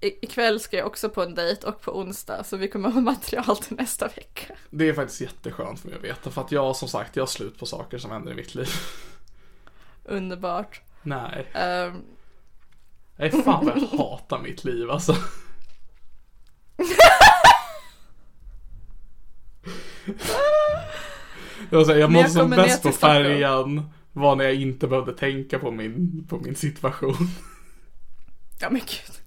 I- 0.00 0.24
Ikväll 0.24 0.60
ska 0.60 0.76
jag 0.76 0.86
också 0.86 1.08
på 1.08 1.22
en 1.22 1.34
dejt 1.34 1.66
och 1.66 1.80
på 1.80 1.98
onsdag 1.98 2.44
så 2.44 2.56
vi 2.56 2.68
kommer 2.68 2.90
ha 2.90 3.00
material 3.00 3.56
till 3.56 3.76
nästa 3.76 4.08
vecka. 4.08 4.54
Det 4.70 4.88
är 4.88 4.92
faktiskt 4.94 5.20
jätteskönt 5.20 5.80
för 5.80 5.88
mig 5.88 5.96
att 5.98 6.04
veta. 6.04 6.30
För 6.30 6.40
att 6.40 6.52
jag 6.52 6.76
som 6.76 6.88
sagt, 6.88 7.16
jag 7.16 7.22
har 7.22 7.26
slut 7.26 7.58
på 7.58 7.66
saker 7.66 7.98
som 7.98 8.10
händer 8.10 8.32
i 8.32 8.34
mitt 8.34 8.54
liv. 8.54 8.68
Underbart. 10.04 10.80
Nej. 11.02 11.46
Ehm, 11.54 12.02
Nej 13.18 13.30
fan 13.30 13.66
vad 13.66 13.76
jag 13.76 13.98
hatar 13.98 14.38
mitt 14.38 14.64
liv 14.64 14.90
alltså. 14.90 15.16
Jag, 21.70 21.86
säga, 21.86 21.98
jag 21.98 22.10
Men 22.10 22.20
jag 22.20 22.28
mådde 22.28 22.28
som 22.28 22.50
bäst 22.50 22.82
på 22.82 22.92
färjan 22.92 23.90
var 24.12 24.36
när 24.36 24.44
jag 24.44 24.54
inte 24.54 24.86
behövde 24.86 25.12
tänka 25.12 25.58
på 25.58 25.70
min, 25.70 26.26
på 26.28 26.38
min 26.38 26.54
situation. 26.54 27.16
ja 28.60 28.70
men 28.70 28.80
gud. 28.80 29.18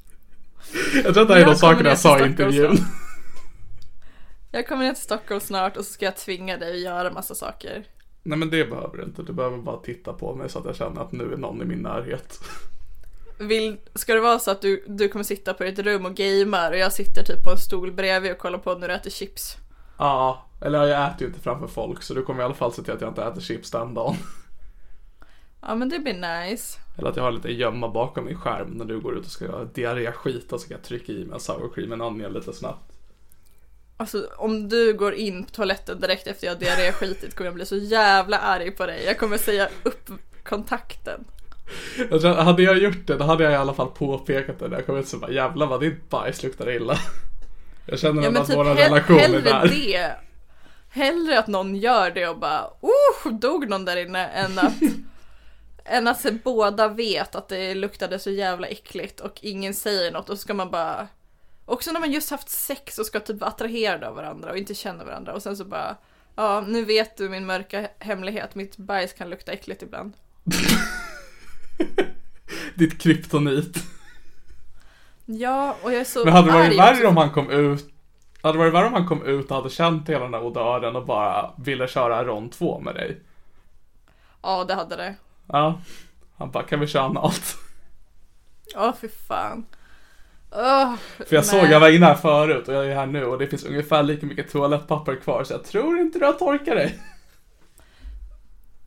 Jag 1.04 1.14
tror 1.14 1.22
att 1.22 1.28
det 1.28 1.34
här 1.34 1.42
är 1.42 1.46
de 1.46 1.56
sakerna 1.56 1.90
jag 1.90 2.00
sa 2.00 2.20
i 2.20 2.28
intervjun. 2.28 2.78
Jag 4.52 4.68
kommer 4.68 4.84
ner 4.84 4.94
till 4.94 5.04
Stockholm 5.04 5.42
snart 5.42 5.78
och 5.78 5.86
så 5.86 5.94
ska 5.94 6.06
jag 6.06 6.18
tvinga 6.18 6.58
dig 6.58 6.72
att 6.72 6.80
göra 6.80 7.12
massa 7.12 7.36
saker. 7.36 7.84
Nej 8.24 8.38
men 8.38 8.50
det 8.50 8.66
behöver 8.70 8.98
du 8.98 9.04
inte. 9.04 9.24
Du 9.24 9.34
behöver 9.34 9.58
bara 9.58 9.78
titta 9.78 10.14
på 10.14 10.36
mig 10.36 10.50
så 10.50 10.60
att 10.60 10.66
jag 10.66 10.76
känner 10.76 11.02
att 11.02 11.12
nu 11.12 11.34
är 11.34 11.38
någon 11.38 11.62
i 11.62 11.66
min 11.66 11.80
närhet. 11.80 12.40
Vill, 13.42 13.78
ska 13.96 14.14
det 14.14 14.22
vara 14.22 14.40
så 14.40 14.52
att 14.52 14.62
du, 14.62 14.84
du 14.88 15.10
kommer 15.10 15.24
sitta 15.24 15.54
på 15.54 15.64
ditt 15.64 15.80
rum 15.80 16.06
och 16.06 16.16
gamer 16.16 16.72
och 16.72 16.78
jag 16.78 16.94
sitter 16.94 17.24
typ 17.24 17.44
på 17.44 17.52
en 17.52 17.58
stol 17.58 17.92
bredvid 17.92 18.32
och 18.32 18.38
kollar 18.38 18.60
på 18.60 18.76
när 18.76 18.88
du 18.88 18.94
äter 18.94 19.10
chips? 19.10 19.58
Ja, 19.98 20.46
eller 20.62 20.88
jag 20.88 21.08
äter 21.08 21.22
ju 21.22 21.28
inte 21.28 21.40
framför 21.40 21.68
folk 21.68 22.04
så 22.04 22.14
du 22.14 22.24
kommer 22.24 22.42
i 22.42 22.46
alla 22.46 22.54
fall 22.54 22.74
se 22.74 22.82
till 22.82 22.94
att 22.94 23.02
jag 23.02 23.10
inte 23.10 23.24
äter 23.24 23.42
chips 23.42 23.72
den 23.72 23.94
dagen. 23.94 24.16
Ja 25.64 25.76
men 25.76 25.90
det 25.90 26.00
blir 26.00 26.14
nice. 26.14 26.80
Eller 26.98 27.10
att 27.10 27.16
jag 27.16 27.24
har 27.24 27.32
lite 27.32 27.52
gömma 27.52 27.90
bakom 27.90 28.26
min 28.26 28.38
skärm 28.38 28.70
när 28.70 28.86
du 28.86 29.00
går 29.00 29.18
ut 29.18 29.26
och 29.26 29.32
ska 29.32 29.46
göra 29.46 29.66
diarréskit 29.66 30.52
och 30.54 30.60
så 30.60 30.66
ska 30.66 30.74
jag 30.74 30.84
trycka 30.84 31.12
i 31.12 31.26
mig 31.26 31.40
sour 31.40 31.72
cream 31.76 31.92
and 31.92 32.02
onion 32.02 32.34
lite 32.34 32.54
snabbt. 32.54 32.92
Alltså 33.98 34.28
om 34.38 34.70
du 34.70 34.94
går 34.94 35.14
in 35.14 35.44
på 35.46 35.52
toaletten 35.52 36.00
direkt 36.00 36.28
efter 36.28 36.48
jag 36.48 36.60
diarréskitit 36.60 37.36
kommer 37.36 37.48
jag 37.48 37.56
bli 37.56 37.66
så 37.66 37.76
jävla 37.78 38.38
arg 38.38 38.72
på 38.72 38.86
dig. 38.86 39.04
Jag 39.06 39.18
kommer 39.18 39.38
säga 39.38 39.70
upp 39.84 40.10
kontakten. 40.44 41.26
Jag 42.10 42.22
tror, 42.22 42.34
hade 42.34 42.64
jag 42.64 42.78
gjort 42.78 43.08
det, 43.08 43.18
då 43.18 43.24
hade 43.24 43.44
jag 43.44 43.54
i 43.54 43.56
alla 43.56 43.74
fall 43.74 43.88
påpekat 43.88 44.60
det 44.60 44.68
när 44.68 44.76
jag 44.78 44.86
kom 44.86 44.98
ut 44.98 45.08
så 45.08 45.18
bara 45.18 45.32
jävlar 45.32 45.68
vad 45.68 45.80
ditt 45.80 46.10
bajs 46.10 46.44
luktar 46.44 46.70
illa. 46.70 46.98
Jag 47.86 48.00
känner 48.00 48.24
Ja 48.24 48.42
att 48.42 48.48
typ 48.48 48.56
vår 48.56 48.66
hell- 48.66 48.78
relation 48.78 49.20
är 49.20 49.42
där. 49.42 49.68
det. 49.68 50.16
Hellre 50.90 51.40
att 51.40 51.48
någon 51.48 51.76
gör 51.76 52.12
det 52.12 52.28
och 52.28 52.38
bara 52.38 52.68
oh, 52.82 53.34
dog 53.34 53.70
någon 53.70 53.86
där 53.86 53.98
inne 53.98 54.28
än 54.28 54.60
att 54.60 54.74
än 55.86 56.08
att 56.08 56.22
så 56.22 56.30
båda 56.44 56.88
vet 56.88 57.36
att 57.36 57.48
det 57.48 57.76
luktade 57.76 58.20
så 58.20 58.30
jävla 58.30 58.68
äckligt 58.68 59.20
och 59.20 59.40
ingen 59.42 59.74
säger 59.74 60.12
något 60.12 60.30
och 60.30 60.38
så 60.38 60.42
ska 60.42 60.54
man 60.54 60.72
bara 60.72 61.08
Också 61.66 61.92
när 61.92 62.00
man 62.00 62.12
just 62.12 62.32
haft 62.32 62.50
sex 62.50 62.98
och 62.98 63.06
ska 63.06 63.20
typ 63.20 63.40
vara 63.40 63.50
attraherade 63.50 64.08
av 64.08 64.16
varandra 64.16 64.52
och 64.52 64.58
inte 64.58 64.74
känner 64.76 65.06
varandra 65.06 65.34
och 65.34 65.44
sen 65.44 65.58
så 65.58 65.66
bara 65.66 65.98
Ja, 66.36 66.64
nu 66.68 66.86
vet 66.86 67.18
du 67.18 67.30
min 67.30 67.46
mörka 67.46 67.88
hemlighet. 68.00 68.56
Mitt 68.56 68.78
bajs 68.78 69.14
kan 69.14 69.30
lukta 69.30 69.52
äckligt 69.52 69.82
ibland. 69.84 70.14
Ditt 72.76 73.02
kryptonit. 73.02 73.78
Ja, 75.26 75.76
och 75.82 75.94
jag 75.94 76.00
är 76.02 76.06
så 76.06 76.24
Men 76.26 76.34
hade 76.34 76.48
det 76.48 76.54
varit 76.58 76.80
värre 76.80 76.96
också. 76.96 77.08
om 77.08 77.18
han 77.18 77.30
kom 77.30 77.50
ut 77.50 77.88
hade 78.42 78.54
det 78.54 78.60
varit 78.60 78.74
värre 78.74 78.88
om 78.88 78.94
han 78.94 79.08
kom 79.08 79.26
ut 79.26 79.52
och 79.52 79.56
hade 79.56 79.70
känt 79.70 80.10
hela 80.10 80.24
den 80.24 80.34
här 80.34 80.44
odören 80.44 80.96
och 80.96 81.06
bara 81.06 81.52
ville 81.58 81.88
köra 81.88 82.24
rond 82.24 82.52
2 82.52 82.80
med 82.80 82.96
dig? 82.96 83.20
Ja, 84.42 84.64
det 84.64 84.74
hade 84.74 84.96
det. 84.96 85.16
Ja. 85.48 85.80
Han 86.38 86.52
bara, 86.52 86.64
kan 86.64 86.80
vi 86.80 86.88
köra 86.88 87.20
allt? 87.20 87.56
Åh, 88.76 88.94
fy 89.02 89.08
fan. 89.28 89.66
Åh, 90.52 90.94
För 91.18 91.36
jag 91.36 91.46
såg, 91.46 91.62
nej. 91.64 91.72
jag 91.72 91.80
var 91.80 91.90
inne 91.90 92.06
här 92.06 92.16
förut 92.16 92.68
och 92.68 92.74
jag 92.74 92.86
är 92.86 92.96
här 92.96 93.06
nu 93.06 93.26
och 93.26 93.38
det 93.40 93.48
finns 93.48 93.64
ungefär 93.66 94.04
lika 94.04 94.26
mycket 94.26 94.52
toalettpapper 94.52 95.16
kvar 95.16 95.44
så 95.44 95.54
jag 95.54 95.64
tror 95.64 96.00
inte 96.00 96.20
du 96.20 96.26
har 96.26 96.34
torkat 96.34 96.66
dig. 96.76 97.00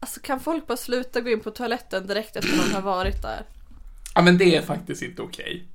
Alltså 0.04 0.20
kan 0.20 0.40
folk 0.40 0.66
bara 0.66 0.76
sluta 0.76 1.20
gå 1.20 1.30
in 1.30 1.40
på 1.40 1.50
toaletten 1.50 2.06
direkt 2.06 2.36
efter 2.36 2.56
någon 2.56 2.74
har 2.74 2.82
varit 2.82 3.22
där? 3.22 3.46
Ja 4.14 4.22
men 4.22 4.38
det 4.38 4.56
är 4.56 4.62
faktiskt 4.62 5.02
inte 5.02 5.22
okej. 5.22 5.68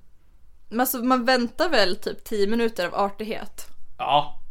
Men 0.70 0.80
alltså 0.80 0.98
man 0.98 1.26
väntar 1.26 1.70
väl 1.70 1.96
typ 1.96 2.24
10 2.24 2.48
minuter 2.48 2.88
av 2.88 2.96
artighet? 2.96 3.68
Ja. 3.98 4.42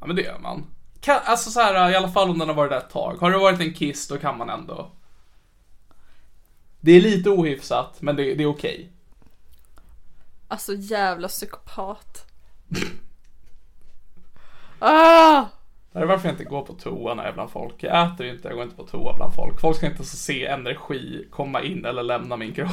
Ja 0.00 0.06
men 0.06 0.16
det 0.16 0.22
gör 0.22 0.38
man. 0.38 0.66
Kan, 1.00 1.20
alltså 1.24 1.50
så 1.50 1.60
här 1.60 1.90
i 1.90 1.96
alla 1.96 2.08
fall 2.08 2.30
om 2.30 2.38
den 2.38 2.48
har 2.48 2.54
varit 2.54 2.70
där 2.70 2.78
ett 2.78 2.90
tag. 2.90 3.16
Har 3.20 3.30
det 3.30 3.38
varit 3.38 3.60
en 3.60 3.74
kiss 3.74 4.08
då 4.08 4.18
kan 4.18 4.38
man 4.38 4.50
ändå. 4.50 4.90
Det 6.80 6.92
är 6.92 7.00
lite 7.00 7.30
ohyfsat 7.30 8.02
men 8.02 8.16
det, 8.16 8.34
det 8.34 8.42
är 8.42 8.50
okej. 8.50 8.92
Alltså 10.48 10.74
jävla 10.74 11.28
psykopat. 11.28 12.26
ah! 14.78 15.46
Det 15.92 15.98
är 15.98 16.06
varför 16.06 16.28
jag 16.28 16.32
inte 16.34 16.44
går 16.44 16.62
på 16.62 16.74
toa 16.74 17.14
när 17.14 17.22
jag 17.22 17.30
är 17.30 17.34
bland 17.34 17.50
folk. 17.50 17.74
Jag 17.82 18.06
äter 18.12 18.26
ju 18.26 18.32
inte, 18.32 18.48
jag 18.48 18.54
går 18.54 18.64
inte 18.64 18.76
på 18.76 18.86
toa 18.86 19.16
bland 19.16 19.34
folk. 19.34 19.60
Folk 19.60 19.76
ska 19.76 19.86
inte 19.86 20.04
så 20.04 20.16
se 20.16 20.46
energi 20.46 21.26
komma 21.30 21.62
in 21.62 21.84
eller 21.84 22.02
lämna 22.02 22.36
min 22.36 22.52
kropp. 22.54 22.70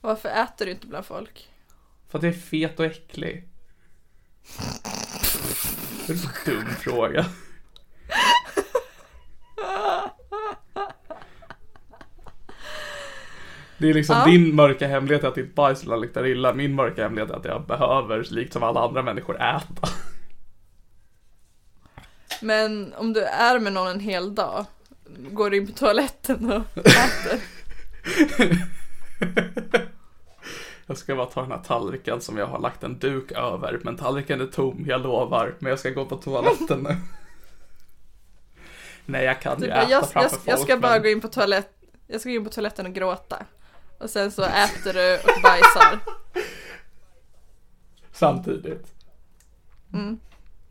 Varför 0.00 0.28
äter 0.28 0.66
du 0.66 0.70
inte 0.72 0.86
bland 0.86 1.06
folk? 1.06 1.48
För 2.08 2.18
att 2.18 2.24
jag 2.24 2.34
är 2.34 2.38
fet 2.38 2.80
och 2.80 2.86
äcklig. 2.86 3.48
Det 6.06 6.12
är 6.12 6.16
en 6.16 6.54
dum 6.56 6.66
fråga. 6.66 7.26
Det 13.78 13.90
är 13.90 13.94
liksom 13.94 14.16
Ja. 14.16 14.24
din 14.24 14.54
mörka 14.54 14.88
hemlighet 14.88 15.24
är 15.24 15.28
att 15.28 15.34
ditt 15.34 15.54
bajs 15.54 15.84
luktar 15.86 16.26
illa. 16.26 16.54
Min 16.54 16.74
mörka 16.74 17.02
hemlighet 17.02 17.30
är 17.30 17.34
att 17.34 17.44
jag 17.44 17.66
behöver, 17.66 18.26
likt 18.30 18.52
som 18.52 18.62
alla 18.62 18.80
andra 18.80 19.02
människor, 19.02 19.36
äta. 19.36 19.88
Men 22.42 22.94
om 22.94 23.12
du 23.12 23.22
är 23.24 23.58
med 23.58 23.72
någon 23.72 23.88
en 23.88 24.00
hel 24.00 24.34
dag, 24.34 24.64
går 25.30 25.50
du 25.50 25.56
in 25.56 25.66
på 25.66 25.72
toaletten 25.72 26.52
och 26.52 26.78
äter? 26.86 27.40
Jag 30.86 30.98
ska 30.98 31.16
bara 31.16 31.26
ta 31.26 31.40
den 31.42 31.50
här 31.50 31.58
tallriken 31.58 32.20
som 32.20 32.36
jag 32.36 32.46
har 32.46 32.58
lagt 32.58 32.82
en 32.82 32.98
duk 32.98 33.32
över. 33.32 33.80
Men 33.84 33.96
tallriken 33.96 34.40
är 34.40 34.46
tom, 34.46 34.84
jag 34.88 35.00
lovar. 35.02 35.54
Men 35.58 35.70
jag 35.70 35.78
ska 35.78 35.90
gå 35.90 36.04
på 36.04 36.16
toaletten 36.16 36.80
nu. 36.82 36.96
Nej, 39.06 39.24
jag 39.24 39.40
kan 39.42 39.58
Du 39.60 39.66
ju 39.66 39.70
bara, 39.72 39.82
äta 39.82 39.90
jag, 39.90 40.02
jag, 40.02 40.08
framför 40.10 40.40
jag 40.44 40.58
folk, 40.58 40.68
ska 40.70 40.76
bara 40.78 40.92
men- 40.92 41.02
gå 41.02 41.08
in 41.08 41.20
på 41.20 41.28
toalett, 41.28 41.72
jag 42.06 42.20
ska 42.20 42.30
gå 42.30 42.36
in 42.36 42.44
på 42.44 42.50
toaletten 42.50 42.86
och 42.86 42.92
gråta. 42.92 43.46
Och 43.98 44.10
sen 44.10 44.30
så 44.30 44.42
äter 44.42 44.92
du 44.92 45.14
och 45.14 45.42
bajsar. 45.42 45.98
Samtidigt. 48.12 48.86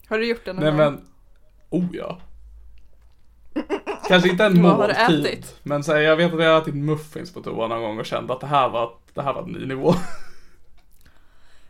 Har 0.07 0.17
du 0.19 0.25
gjort 0.27 0.45
det 0.45 0.53
någon 0.53 0.63
Nej 0.63 0.71
gång? 0.71 0.77
men, 0.77 1.05
oh 1.69 1.85
ja. 1.93 2.19
Kanske 4.07 4.29
inte 4.29 4.45
en 4.45 4.63
Vad 4.63 4.71
har 4.75 4.87
du 4.87 4.93
måltid. 5.13 5.25
ätit? 5.33 5.55
Men 5.63 5.83
så 5.83 5.93
här, 5.93 5.99
jag 5.99 6.15
vet 6.15 6.33
att 6.33 6.43
jag 6.43 6.53
har 6.53 6.61
ätit 6.61 6.75
muffins 6.75 7.33
på 7.33 7.41
toa 7.41 7.67
någon 7.67 7.81
gång 7.81 7.99
och 7.99 8.05
kände 8.05 8.33
att 8.33 8.41
det 8.41 8.47
här 8.47 8.69
var, 8.69 8.93
det 9.13 9.21
här 9.21 9.33
var 9.33 9.41
en 9.43 9.51
ny 9.51 9.65
nivå. 9.65 9.93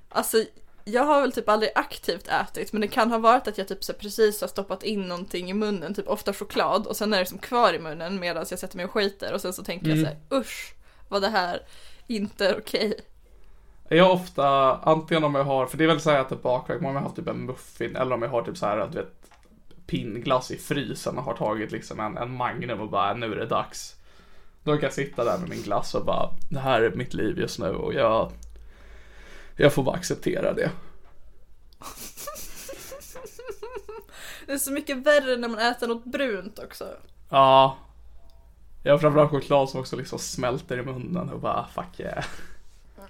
Alltså, 0.10 0.38
jag 0.86 1.04
har 1.04 1.22
väl 1.22 1.32
typ 1.32 1.50
aldrig 1.50 1.72
aktivt 1.76 2.28
ätit, 2.28 2.74
men 2.74 2.82
det 2.82 2.88
kan 2.88 3.12
ha 3.12 3.18
varit 3.18 3.48
att 3.48 3.58
jag 3.58 3.68
typ 3.68 3.84
så 3.84 3.94
precis 3.94 4.42
har 4.42 4.48
stoppat 4.48 4.84
in 4.84 5.02
någonting 5.08 5.50
i 5.50 5.54
munnen, 5.54 5.94
typ 5.94 6.08
ofta 6.08 6.34
choklad, 6.34 6.88
och 6.88 6.96
sen 6.96 7.14
är 7.14 7.20
det 7.20 7.26
som 7.26 7.38
kvar 7.38 7.74
i 7.74 7.80
munnen 7.80 8.20
medan 8.20 8.46
jag 8.50 8.60
sätter 8.60 8.78
mig 8.78 8.86
och 8.86 8.92
skiter, 8.92 9.34
och 9.34 9.42
sen 9.42 9.54
så 9.54 9.64
tänker 9.64 9.86
Mm. 9.86 9.98
jag 10.00 10.08
så 10.08 10.14
här, 10.14 10.40
usch, 10.42 10.74
vad 11.10 11.22
det 11.22 11.30
här 11.30 11.60
inte 12.08 12.48
är 12.48 12.58
okej. 12.60 13.00
Jag 13.90 14.04
har 14.06 14.12
ofta, 14.14 14.76
antingen 14.76 15.24
om 15.24 15.36
jag 15.36 15.44
har, 15.44 15.66
för 15.66 15.78
det 15.78 15.84
är 15.84 15.88
väl 15.88 16.02
så 16.02 16.10
här 16.12 16.20
att 16.20 16.32
ett 16.32 16.44
bakverk, 16.44 16.80
om 16.80 16.86
jag 16.86 16.94
har 16.94 17.02
haft 17.02 17.16
typ 17.16 17.28
en 17.28 17.46
muffin 17.46 17.96
eller 17.96 18.16
om 18.16 18.22
jag 18.22 18.30
har 18.30 18.42
typ 18.44 18.58
så 18.58 18.66
här, 18.66 18.88
du 18.92 18.98
vet, 18.98 19.14
pinnglass 19.88 20.52
i 20.52 20.58
frysen 20.58 21.18
och 21.18 21.24
har 21.24 21.34
tagit 21.34 21.72
liksom 21.72 22.00
en, 22.00 22.18
en 22.18 22.32
Magnum 22.32 22.82
och 22.82 22.90
bara, 22.90 23.14
nu 23.14 23.32
är 23.32 23.36
det 23.36 23.46
dags. 23.46 23.96
Då 24.64 24.74
kan 24.74 24.84
jag 24.84 24.94
sitta 24.94 25.24
där 25.24 25.38
med 25.38 25.50
min 25.50 25.62
glass 25.62 25.96
och 25.96 26.06
bara, 26.06 26.30
det 26.50 26.60
här 26.60 26.82
är 26.82 26.92
mitt 26.92 27.14
liv 27.14 27.40
just 27.40 27.60
nu 27.60 27.70
och 27.70 27.94
jag, 27.94 28.32
jag 29.56 29.74
får 29.74 29.84
bara 29.84 29.96
acceptera 29.96 30.54
det. 30.54 30.72
Det 34.46 34.54
är 34.54 34.58
så 34.58 34.72
mycket 34.72 34.98
värre 34.98 35.38
när 35.38 35.48
man 35.48 35.60
äter 35.60 35.88
något 35.88 36.06
brunt 36.06 36.60
också. 36.60 36.86
Ja. 37.30 37.78
Ja, 38.84 38.98
framförallt 38.98 39.32
choklad 39.32 39.70
som 39.70 39.80
också 39.80 39.96
liksom 39.96 40.20
smälter 40.20 40.78
i 40.78 40.84
munnen 40.84 41.30
och 41.30 41.40
bara 41.40 41.68
fuck 41.68 42.00
yeah. 42.00 42.26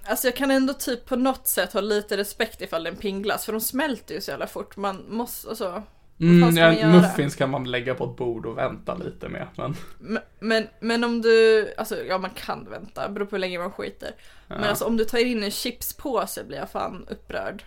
Alltså 0.04 0.26
jag 0.26 0.36
kan 0.36 0.50
ändå 0.50 0.74
typ 0.74 1.06
på 1.06 1.16
något 1.16 1.48
sätt 1.48 1.72
ha 1.72 1.80
lite 1.80 2.16
respekt 2.16 2.60
ifall 2.60 2.84
det 2.84 2.90
är 2.90 2.92
en 2.92 3.00
pingglass 3.00 3.44
för 3.44 3.52
de 3.52 3.60
smälter 3.60 4.14
ju 4.14 4.20
så 4.20 4.30
jävla 4.30 4.46
fort. 4.46 4.76
Man 4.76 5.04
måste, 5.08 5.48
alltså. 5.48 5.82
Mm, 6.20 6.56
ja, 6.56 6.86
muffins 6.88 7.36
kan 7.36 7.50
man 7.50 7.70
lägga 7.70 7.94
på 7.94 8.04
ett 8.04 8.16
bord 8.16 8.46
och 8.46 8.58
vänta 8.58 8.94
lite 8.94 9.28
med. 9.28 9.46
Men, 9.56 9.76
Men, 9.98 10.22
men, 10.40 10.68
men 10.80 11.04
om 11.04 11.22
du, 11.22 11.66
alltså 11.76 11.96
ja 12.04 12.18
man 12.18 12.30
kan 12.30 12.70
vänta, 12.70 13.08
beror 13.08 13.26
på 13.26 13.36
hur 13.36 13.40
länge 13.40 13.58
man 13.58 13.72
skiter. 13.72 14.10
Men 14.48 14.62
Ja. 14.62 14.68
alltså 14.68 14.84
om 14.84 14.96
du 14.96 15.04
tar 15.04 15.18
in 15.18 15.42
en 15.42 15.50
chipspåse 15.50 16.44
blir 16.44 16.58
jag 16.58 16.70
fan 16.70 17.06
upprörd. 17.10 17.64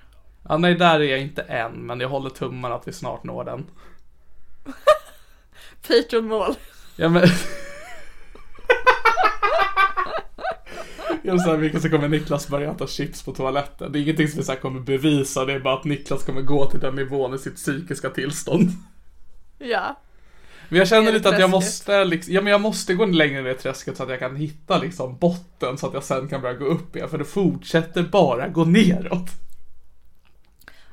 ja, 0.49 0.58
nej, 0.58 0.76
där 0.76 0.99
är 0.99 1.04
jag 1.04 1.20
inte 1.20 1.41
än, 1.41 1.72
men 1.72 1.99
jag 1.99 2.10
håller 2.10 2.30
tummarna 2.30 2.76
att 2.76 2.88
vi 2.88 2.93
snart 2.93 3.24
når 3.24 3.43
den. 3.43 3.66
Patreon-mål. 5.88 6.56
Ja, 6.95 7.10
men... 7.10 7.24
Jag 11.24 11.41
så 11.41 11.49
här, 11.49 11.57
vilken 11.57 11.82
så 11.82 11.89
kommer 11.89 12.07
Niklas 12.07 12.47
börja 12.47 12.72
äta 12.72 12.88
chips 12.88 13.24
på 13.24 13.32
toaletten. 13.34 13.91
Det 13.91 13.99
är 13.99 14.01
ingenting 14.01 14.28
som 14.28 14.38
vi 14.38 14.43
så 14.43 14.55
kommer 14.55 14.80
bevisa, 14.80 15.45
det 15.45 15.53
är 15.53 15.59
bara 15.59 15.74
att 15.74 15.84
Niklas 15.84 16.24
kommer 16.24 16.41
gå 16.41 16.69
till 16.69 16.80
den 16.80 16.95
nivån 16.95 17.34
i 17.34 17.38
sitt 17.38 17.55
psykiska 17.55 18.09
tillstånd. 18.09 18.69
Ja. 19.59 19.99
Men 20.69 20.80
jag 20.80 20.88
känner 20.88 21.11
lite 21.11 21.30
att 21.30 21.39
jag 21.39 21.49
måste, 21.49 22.03
liksom, 22.05 22.34
ja 22.34 22.41
men 22.41 22.51
jag 22.51 22.61
måste 22.61 22.93
gå 22.93 23.05
längre 23.05 23.41
ner 23.41 23.51
i 23.51 23.53
träsket 23.57 23.97
så 23.97 24.03
att 24.03 24.09
jag 24.09 24.19
kan 24.19 24.36
hitta 24.36 24.78
liksom 24.78 25.17
botten 25.17 25.78
så 25.78 25.88
att 25.88 25.93
jag 25.93 26.03
sen 26.03 26.28
kan 26.28 26.41
börja 26.41 26.55
gå 26.55 26.65
upp 26.65 26.95
igen. 26.95 27.09
För 27.09 27.17
det 27.17 27.26
fortsätter 27.26 28.03
bara 28.03 28.47
gå 28.47 28.65
neråt. 28.65 29.30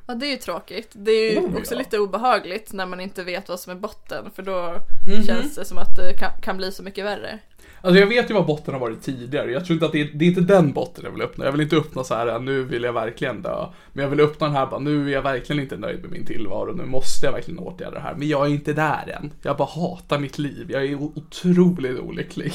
Ja 0.07 0.15
det 0.15 0.27
är 0.27 0.31
ju 0.31 0.37
tråkigt. 0.37 0.91
Det 0.93 1.11
är 1.11 1.33
ju 1.33 1.39
Oh, 1.41 1.57
också 1.57 1.75
ja. 1.75 1.79
lite 1.79 1.99
obehagligt 1.99 2.73
när 2.73 2.87
man 2.87 3.01
inte 3.01 3.25
vet 3.25 3.49
vad 3.49 3.61
som 3.61 3.73
är 3.73 3.77
botten 3.77 4.31
för 4.35 4.43
då 4.43 4.75
Mhm. 5.09 5.27
känns 5.27 5.55
det 5.55 5.65
som 5.65 5.79
att 5.79 5.97
det 5.97 6.13
kan, 6.19 6.31
kan 6.43 6.57
bli 6.57 6.73
så 6.73 6.83
mycket 6.83 7.05
värre. 7.05 7.39
Alltså 7.81 8.01
jag 8.01 8.07
vet 8.07 8.31
ju 8.31 8.35
vad 8.35 8.47
botten 8.47 8.75
har 8.75 8.81
varit 8.81 9.03
tidigare. 9.03 9.53
Jag 9.53 9.65
tror 9.65 9.75
inte 9.75 9.87
att 9.87 9.93
det 9.93 10.01
är, 10.01 10.11
det 10.15 10.25
är 10.25 10.29
inte 10.29 10.41
den 10.41 10.73
botten 10.73 11.05
jag 11.05 11.11
vill 11.13 11.23
uppnå. 11.23 11.45
Jag 11.45 11.53
vill 11.53 11.61
inte 11.61 11.77
uppnå 11.77 12.05
så 12.05 12.15
här, 12.15 12.39
nu 12.39 12.63
vill 12.63 12.83
jag 12.83 12.93
verkligen 12.93 13.43
dö. 13.43 13.67
Men 13.93 14.03
jag 14.03 14.11
vill 14.11 14.21
uppnå 14.21 14.47
den 14.47 14.57
här 14.57 14.67
bara, 14.67 14.81
nu 14.81 15.09
är 15.09 15.13
jag 15.13 15.23
verkligen 15.23 15.63
inte 15.63 15.77
nöjd 15.77 16.01
med 16.03 16.11
min 16.11 16.27
tillvaro. 16.27 16.73
Nu 16.73 16.85
måste 16.85 17.27
jag 17.27 17.33
verkligen 17.33 17.59
åtgärda 17.59 17.91
det 17.95 18.01
här. 18.01 18.15
Men 18.15 18.29
jag 18.29 18.47
är 18.47 18.51
inte 18.51 18.73
där 18.73 19.19
än. 19.21 19.33
Jag 19.43 19.57
bara 19.57 19.69
hatar 19.69 20.19
mitt 20.19 20.39
liv. 20.39 20.71
Jag 20.71 20.85
är 20.85 20.95
otroligt 20.95 21.99
olycklig. 22.01 22.53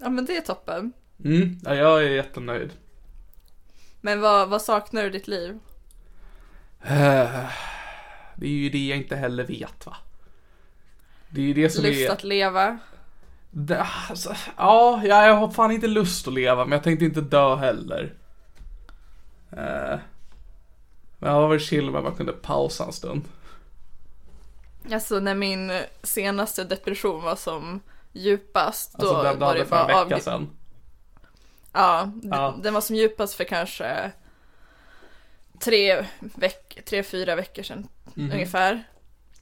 Ja 0.00 0.10
men 0.10 0.24
det 0.24 0.36
är 0.36 0.40
toppen. 0.40 0.92
Mm, 1.24 1.58
ja, 1.64 1.74
jag 1.74 2.04
är 2.04 2.08
jättenöjd. 2.08 2.70
Men 4.00 4.20
vad, 4.20 4.48
vad 4.48 4.62
saknar 4.62 5.02
du 5.02 5.08
i 5.08 5.12
ditt 5.12 5.28
liv? 5.28 5.58
Eh, 6.82 7.44
Det 8.36 8.46
är 8.46 8.50
ju 8.50 8.70
det 8.70 8.86
jag 8.86 8.98
inte 8.98 9.16
heller 9.16 9.44
vet 9.44 9.86
va. 9.86 9.96
Det 11.28 11.40
är 11.40 11.44
ju 11.44 11.54
det 11.54 11.70
som 11.70 11.84
Lust 11.84 12.00
är... 12.00 12.10
att 12.10 12.24
leva? 12.24 12.78
Det, 13.56 13.86
alltså, 14.10 14.34
ja, 14.56 15.00
jag 15.04 15.28
jag 15.28 15.34
har 15.34 15.50
fan 15.50 15.70
inte 15.72 15.86
lust 15.86 16.28
att 16.28 16.34
leva, 16.34 16.64
men 16.64 16.72
jag 16.72 16.82
tänkte 16.82 17.04
inte 17.04 17.20
dö 17.20 17.56
heller. 17.56 18.14
Eh, 19.52 19.98
men 21.18 21.32
jag 21.32 21.40
var 21.40 21.48
väl 21.48 21.60
chill 21.60 21.96
att 21.96 22.04
man 22.04 22.14
kunde 22.14 22.32
pausa 22.32 22.84
en 22.84 22.92
stund. 22.92 23.22
Alltså 24.92 25.20
när 25.20 25.34
min 25.34 25.72
senaste 26.02 26.64
depression 26.64 27.22
var 27.22 27.36
som 27.36 27.80
djupast 28.12 28.98
då 28.98 29.08
Alltså 29.08 29.22
den 29.22 29.38
var 29.38 29.54
det 29.54 29.64
för 29.64 29.76
en 29.80 29.86
bara 29.86 30.04
vecka 30.04 30.20
sedan. 30.20 30.50
Ja, 31.72 32.10
Ja. 32.22 32.54
den 32.62 32.74
var 32.74 32.80
som 32.80 32.96
djupast 32.96 33.34
för 33.34 33.44
kanske 33.44 34.10
tre, 35.60 36.04
veck 36.20 36.78
tre 36.86 37.02
fyra 37.02 37.34
veckor 37.34 37.62
sedan 37.62 37.88
Mhm. 38.14 38.30
ungefär. 38.32 38.84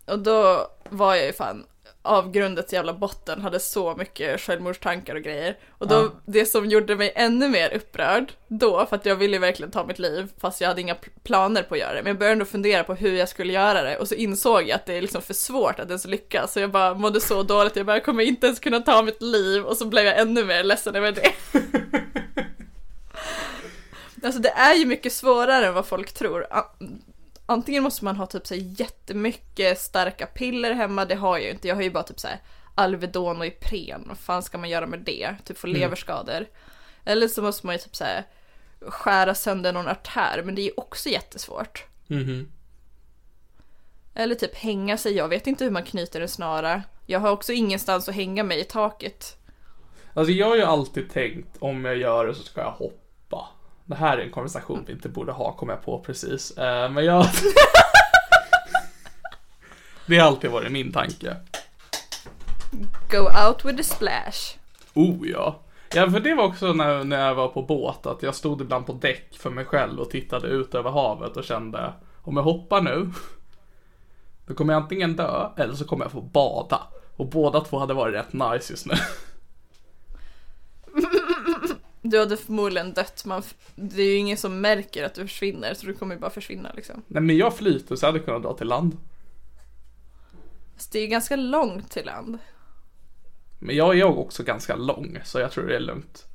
Och 0.04 0.18
då 0.18 0.66
var 0.90 1.14
jag 1.14 1.26
ju 1.26 1.32
fan 1.32 1.66
avgrundets 2.03 2.72
jävla 2.72 2.92
botten, 2.94 3.40
hade 3.40 3.61
så 3.61 3.94
mycket 3.96 4.40
självmordstankar 4.40 5.14
och 5.14 5.22
grejer. 5.22 5.57
Och 5.78 5.88
då, 5.88 5.94
Ja. 5.94 6.11
det 6.26 6.46
som 6.46 6.66
gjorde 6.66 6.96
mig 6.96 7.12
ännu 7.16 7.48
mer 7.48 7.74
upprörd 7.74 8.32
då, 8.48 8.86
för 8.86 8.96
att 8.96 9.07
jag 9.07 9.16
ville 9.16 9.38
verkligen 9.38 9.70
ta 9.72 9.86
mitt 9.86 9.98
liv, 9.98 10.28
fast 10.40 10.61
jag 10.61 10.68
hade 10.68 10.80
inga 10.80 10.94
pl- 10.94 11.09
planer 11.24 11.62
på 11.62 11.74
att 11.74 11.80
göra 11.80 11.94
det. 11.94 12.03
Men 12.03 12.11
jag 12.11 12.18
började 12.18 12.32
ändå 12.32 12.44
fundera 12.44 12.84
på 12.84 12.94
hur 12.94 13.12
jag 13.16 13.28
skulle 13.28 13.53
göra 13.53 13.82
det 13.82 13.98
och 13.98 14.09
så 14.09 14.14
insåg 14.14 14.62
jag 14.62 14.70
att 14.70 14.86
det 14.86 14.94
är 14.94 15.00
liksom 15.03 15.22
för 15.22 15.34
svårt 15.34 15.78
att 15.80 15.86
ens 15.88 16.07
lyckas. 16.07 16.53
Så 16.53 16.61
jag 16.61 16.70
bara 16.70 16.94
mådde 16.94 17.20
så 17.20 17.42
dåligt, 17.42 17.76
jag 17.76 17.86
bara 17.86 17.96
jag 17.96 18.05
kommer 18.05 18.24
inte 18.24 18.46
ens 18.46 18.59
kunna 18.61 18.80
ta 18.80 19.03
mitt 19.03 19.22
liv 19.22 19.62
och 19.64 19.76
så 19.76 19.84
blev 19.86 20.05
jag 20.05 20.18
ännu 20.20 20.44
mer 20.44 20.64
ledsen 20.64 20.94
över 20.96 21.12
det. 21.12 21.32
Alltså 24.24 24.40
det 24.40 24.48
är 24.50 24.74
ju 24.74 24.86
mycket 24.86 25.12
svårare 25.12 25.66
än 25.66 25.74
vad 25.74 25.86
folk 25.86 26.12
tror. 26.12 26.46
An- 27.47 27.59
Antingen 27.59 27.82
måste 27.82 28.05
man 28.05 28.16
ha 28.16 28.26
typ 28.26 28.47
så 28.47 28.55
här 28.55 28.62
jättemycket 28.80 29.80
starka 29.80 30.26
piller 30.26 30.72
hemma, 30.72 31.05
det 31.05 31.14
har 31.14 31.36
jag 31.38 31.45
ju 31.47 31.51
inte. 31.51 31.68
Jag 31.68 31.74
har 31.74 31.82
ju 31.82 31.90
bara 31.90 32.03
typ 32.03 32.20
så 32.20 32.28
här 32.28 32.40
Alvedon 32.74 33.38
och 33.40 33.47
Ipren, 33.47 34.05
vad 34.09 34.18
fan 34.18 34.43
ska 34.43 34.59
man 34.59 34.68
göra 34.70 34.86
med 34.86 35.01
det? 35.01 35.36
Typ 35.45 35.59
få 35.59 35.66
leverskador. 35.66 36.47
Eller 37.05 37.28
så 37.28 37.43
måste 37.43 37.66
man 37.66 37.74
ju 37.74 37.78
typ 37.78 37.97
så 37.97 38.05
här 38.05 38.24
skära 38.80 39.34
sönder 39.34 39.72
någon 39.72 39.88
artär, 39.88 40.43
men 40.45 40.55
det 40.55 40.62
är 40.62 40.64
ju 40.64 40.72
också 40.76 41.09
jättesvårt. 41.09 41.84
Mhm. 42.07 42.49
Eller 44.14 44.34
typ 44.34 44.55
hänga 44.55 44.97
sig, 44.97 45.12
jag 45.16 45.28
vet 45.28 45.47
inte 45.47 45.64
hur 45.64 45.70
man 45.70 45.84
knyter 45.84 46.20
en 46.20 46.28
snara. 46.28 46.82
Jag 47.07 47.20
har 47.20 47.30
också 47.30 47.53
ingenstans 47.53 48.09
att 48.09 48.14
hänga 48.14 48.45
mig 48.45 48.61
i 48.61 48.64
taket. 48.64 49.36
Alltså 50.14 50.32
jag 50.32 50.47
har 50.49 50.57
ju 50.57 50.62
alltid 50.62 51.11
tänkt, 51.11 51.57
om 51.59 51.84
jag 51.84 51.97
gör 51.97 52.26
det 52.26 52.34
så 52.34 52.43
ska 52.43 52.61
jag 52.61 52.70
hoppa. 52.70 53.01
Det 53.85 53.95
här 53.95 54.18
är 54.18 54.22
en 54.22 54.30
konversation 54.30 54.85
vi 54.87 54.93
inte 54.93 55.09
borde 55.09 55.33
ha, 55.33 55.53
kom 55.53 55.68
jag 55.68 55.85
på 55.85 55.99
precis. 55.99 56.51
Eh, 56.51 56.91
men 56.91 57.05
jag... 57.05 57.26
det 60.07 60.18
har 60.18 60.26
alltid 60.26 60.51
varit 60.51 60.72
min 60.72 60.93
tanke. 60.93 61.37
Go 63.11 63.28
out 63.47 63.64
with 63.64 63.80
a 63.80 63.83
splash. 63.83 64.57
Oh 64.95 65.28
ja. 65.28 65.61
Ja, 65.95 66.11
för 66.11 66.20
det 66.20 66.35
var 66.35 66.45
också 66.45 66.72
när, 66.72 67.05
när 67.05 67.28
jag 67.28 67.35
var 67.35 67.49
på 67.49 67.62
båt, 67.62 68.07
att 68.07 68.22
jag 68.22 68.35
stod 68.35 68.61
ibland 68.61 68.87
på 68.87 68.93
däck 68.93 69.39
för 69.39 69.51
mig 69.51 69.64
själv 69.64 70.01
och 70.01 70.11
tittade 70.11 70.49
ut 70.49 70.74
över 70.74 70.91
havet 70.91 71.37
och 71.37 71.45
kände, 71.45 71.93
om 72.22 72.37
jag 72.37 72.45
hoppar 72.45 72.80
nu, 72.80 73.11
då 74.47 74.55
kommer 74.55 74.72
jag 74.72 74.83
antingen 74.83 75.16
dö 75.16 75.49
eller 75.57 75.74
så 75.74 75.85
kommer 75.85 76.05
jag 76.05 76.12
få 76.12 76.20
bada. 76.20 76.80
Och 77.16 77.26
båda 77.26 77.61
två 77.61 77.78
hade 77.78 77.95
varit 77.95 78.14
rätt 78.14 78.33
nice 78.33 78.72
just 78.72 78.87
nu. 78.87 78.95
Du 82.03 82.18
hade 82.18 82.36
förmodligen 82.36 82.92
dött, 82.92 83.24
man, 83.24 83.42
det 83.74 84.03
är 84.03 84.07
ju 84.07 84.16
ingen 84.16 84.36
som 84.36 84.61
märker 84.61 85.05
att 85.05 85.14
du 85.14 85.26
försvinner 85.26 85.74
så 85.74 85.86
du 85.86 85.94
kommer 85.94 86.14
ju 86.14 86.20
bara 86.20 86.30
försvinna 86.30 86.72
liksom. 86.76 87.03
Nej 87.09 87.22
men 87.22 87.36
jag 87.36 87.57
flyter 87.57 87.96
så 87.96 88.05
jag 88.05 88.12
hade 88.12 88.24
kunnat 88.24 88.42
dra 88.42 88.55
till 88.55 88.66
land. 88.66 88.96
Så 90.76 90.88
det 90.92 90.98
är 90.98 91.03
ju 91.03 91.09
ganska 91.09 91.36
långt 91.36 91.90
till 91.90 92.07
land. 92.07 92.38
Men 93.59 93.76
jag 93.76 93.98
är 93.98 94.05
också 94.05 94.42
ganska 94.42 94.76
lång, 94.76 95.18
så 95.24 95.38
jag 95.38 95.53
tror 95.53 95.66
det 95.66 95.76
är 95.76 95.80
lugnt. 95.80 96.26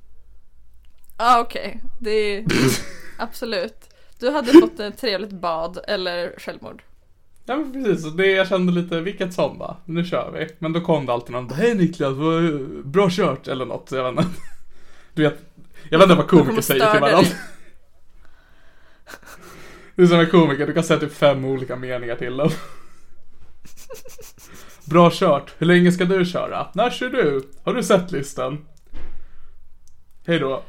Ja 1.17 1.37
ah, 1.37 1.41
okej, 1.41 1.81
det 1.99 2.11
är 2.11 2.45
absolut. 3.17 3.89
Du 4.19 4.29
hade 4.29 4.51
fått 4.51 4.79
ett 4.79 4.97
trevligt 4.97 5.31
bad 5.31 5.79
eller 5.87 6.35
självmord. 6.37 6.83
Ja 7.45 7.55
men 7.55 7.73
precis, 7.73 8.05
och 8.05 8.11
det 8.11 8.27
jag 8.27 8.47
kände 8.47 8.71
lite, 8.71 9.01
vilket 9.01 9.33
som 9.33 9.57
va, 9.59 9.77
nu 9.85 10.05
kör 10.05 10.31
vi. 10.31 10.47
Men 10.59 10.73
då 10.73 10.81
kom 10.81 11.05
det 11.05 11.13
alltid 11.13 11.31
någon, 11.31 11.51
hej 11.51 11.75
Niklas, 11.75 12.13
vad, 12.13 12.43
bra 12.85 13.07
kört 13.11 13.47
eller 13.47 13.65
något, 13.65 13.91
jag 13.91 14.13
vet 14.13 14.25
inte. 14.25 14.39
Du 15.17 15.23
vet, 15.23 15.37
jag 15.89 15.99
vet 15.99 16.05
inte 16.05 16.15
vad 16.15 16.27
komiker 16.27 16.61
säger 16.61 16.91
till 16.91 16.99
varandra. 16.99 17.29
Det 19.95 20.01
är 20.01 20.07
som 20.07 20.19
en 20.19 20.29
komiker, 20.29 20.67
du 20.67 20.73
kan 20.73 20.83
säga 20.83 20.99
typ 20.99 21.13
fem 21.13 21.45
olika 21.45 21.75
meningar 21.75 22.15
till 22.15 22.37
dem. 22.37 22.49
Bra 24.85 25.11
kört, 25.13 25.53
hur 25.57 25.67
länge 25.67 25.91
ska 25.91 26.05
du 26.05 26.25
köra? 26.25 26.67
När 26.73 26.89
kör 26.89 27.09
du? 27.09 27.47
Har 27.63 27.73
du 27.73 27.83
sett 27.83 28.11
listan? 28.11 28.65
Hej 30.27 30.39
då. 30.39 30.63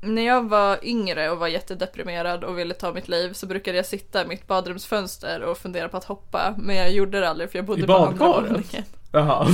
När 0.00 0.26
jag 0.26 0.48
var 0.48 0.78
yngre 0.82 1.30
och 1.30 1.38
var 1.38 1.48
jättedeprimerad 1.48 2.44
och 2.44 2.58
ville 2.58 2.74
ta 2.74 2.92
mitt 2.92 3.08
liv 3.08 3.32
så 3.32 3.46
brukade 3.46 3.76
jag 3.76 3.86
sitta 3.86 4.24
i 4.24 4.26
mitt 4.26 4.46
badrumsfönster 4.46 5.42
och 5.42 5.58
fundera 5.58 5.88
på 5.88 5.96
att 5.96 6.04
hoppa. 6.04 6.54
Men 6.58 6.76
jag 6.76 6.92
gjorde 6.92 7.20
det 7.20 7.28
aldrig 7.28 7.50
för 7.50 7.58
jag 7.58 7.66
bodde 7.66 7.82
I 7.82 7.86
på 7.86 7.94
andra 7.96 8.18
badkaret? 8.18 8.50
våningen. 8.50 8.84
Jaha. 9.12 9.46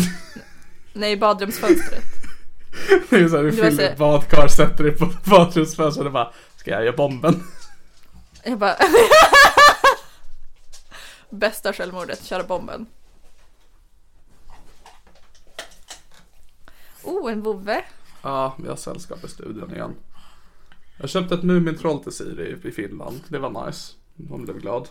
Nej, 0.92 1.12
i 1.12 1.16
badrumsfönstret. 1.16 2.04
Det 3.10 3.16
är 3.16 3.28
såhär, 3.28 3.44
du 3.44 3.52
fyller 3.52 3.70
så- 3.70 3.82
ett 3.82 3.98
badkar, 3.98 4.48
sätter 4.48 4.84
dig 4.84 4.96
på 4.96 5.12
badrumsfönstret 5.24 6.06
och 6.06 6.12
bara, 6.12 6.32
ska 6.56 6.70
jag 6.70 6.84
göra 6.84 6.96
bomben? 6.96 7.42
Jag 8.44 8.58
bara... 8.58 8.76
Bästa 11.30 11.72
självmordet, 11.72 12.24
köra 12.24 12.42
bomben. 12.44 12.86
Oh, 17.02 17.32
en 17.32 17.42
vovve. 17.42 17.84
Ja, 18.22 18.54
vi 18.62 18.68
har 18.68 18.76
sällskap 18.76 19.24
i 19.24 19.28
studion 19.28 19.74
igen. 19.74 19.94
Jag 20.98 21.10
köpte 21.10 21.34
ett 21.34 21.42
Mumintroll 21.42 22.02
till 22.02 22.12
Siri 22.12 22.68
i 22.68 22.72
Finland. 22.72 23.20
Det 23.28 23.38
var 23.38 23.66
nice. 23.66 23.92
Hon 24.28 24.44
blev 24.44 24.58
glad. 24.60 24.88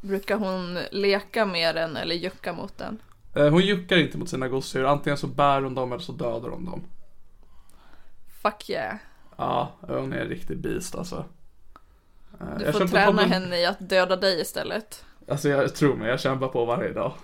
Brukar 0.00 0.36
hon 0.36 0.78
leka 0.90 1.46
med 1.46 1.74
den 1.74 1.96
eller 1.96 2.14
jucka 2.14 2.52
mot 2.52 2.78
den? 2.78 2.98
Eh, 3.34 3.48
Hon 3.50 3.60
juckar 3.62 3.96
inte 3.98 4.18
mot 4.18 4.28
sina 4.28 4.48
gosedjur. 4.48 4.86
Antingen 4.86 5.16
så 5.16 5.26
bär 5.26 5.62
hon 5.62 5.74
dem 5.74 5.92
eller 5.92 6.02
så 6.02 6.12
dödar 6.12 6.48
hon 6.48 6.64
dem. 6.64 6.82
Fuck 8.42 8.70
yeah. 8.70 8.96
Ja, 9.36 9.72
hon 9.80 10.12
är 10.12 10.16
en 10.20 10.28
riktig 10.28 10.58
beast 10.58 10.94
alltså. 10.94 11.24
Eh, 12.40 12.58
Du 12.58 12.64
jag 12.64 12.74
får 12.74 12.86
träna 12.86 13.22
på 13.22 13.28
henne 13.28 13.56
i 13.60 13.66
att 13.66 13.88
döda 13.88 14.16
dig 14.16 14.40
istället. 14.40 15.04
Alltså 15.28 15.48
jag 15.48 15.74
tror 15.74 15.96
mig, 15.96 16.08
jag 16.08 16.20
kämpar 16.20 16.48
på 16.48 16.64
varje 16.64 16.92
dag. 16.92 17.12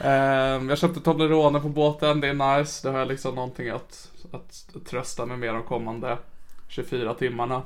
Ehm, 0.00 0.68
jag 0.68 0.78
köpte 0.78 1.00
Toblerone 1.00 1.60
på 1.60 1.68
båten, 1.68 2.20
det 2.20 2.28
är 2.28 2.58
nice. 2.58 2.88
Det 2.88 2.92
har 2.92 2.98
jag 2.98 3.08
liksom 3.08 3.34
någonting 3.34 3.68
att, 3.68 4.10
att 4.32 4.66
trösta 4.86 5.26
mig 5.26 5.36
med 5.36 5.54
de 5.54 5.62
kommande 5.62 6.18
24 6.68 7.14
timmarna. 7.14 7.62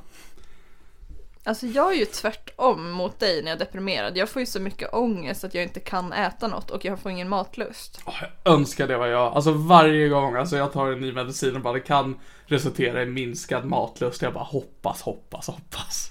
Alltså 1.45 1.67
jag 1.67 1.93
är 1.93 1.97
ju 1.97 2.05
tvärtom 2.05 2.91
mot 2.91 3.19
dig 3.19 3.43
när 3.43 3.51
jag 3.51 3.61
är 3.61 3.65
deprimerad. 3.65 4.17
Jag 4.17 4.29
får 4.29 4.41
ju 4.41 4.47
så 4.47 4.61
mycket 4.61 4.95
ångest 4.95 5.45
att 5.45 5.55
jag 5.55 5.65
inte 5.65 5.81
kan 5.81 6.13
äta 6.13 6.49
något 6.49 6.71
och 6.71 6.85
jag 6.85 6.99
får 6.99 7.11
ingen 7.11 7.29
matlust. 7.29 8.01
Åh, 8.05 8.15
jag 8.21 8.53
önskar 8.55 8.89
det 8.89 8.97
var 8.97 9.07
jag. 9.07 9.33
Alltså 9.33 9.53
varje 9.53 10.09
gång 10.09 10.37
alltså 10.37 10.57
jag 10.57 10.73
tar 10.73 10.93
en 10.93 11.01
ny 11.01 11.13
medicin 11.13 11.57
och 11.57 11.63
bara 11.63 11.75
det 11.75 11.81
kan 11.81 12.21
resultera 12.47 13.03
i 13.03 13.07
minskad 13.07 13.65
matlust. 13.65 14.23
Jag 14.23 14.35
bara 14.35 14.45
hoppas, 14.45 15.03
hoppas, 15.03 15.47
hoppas. 15.47 16.11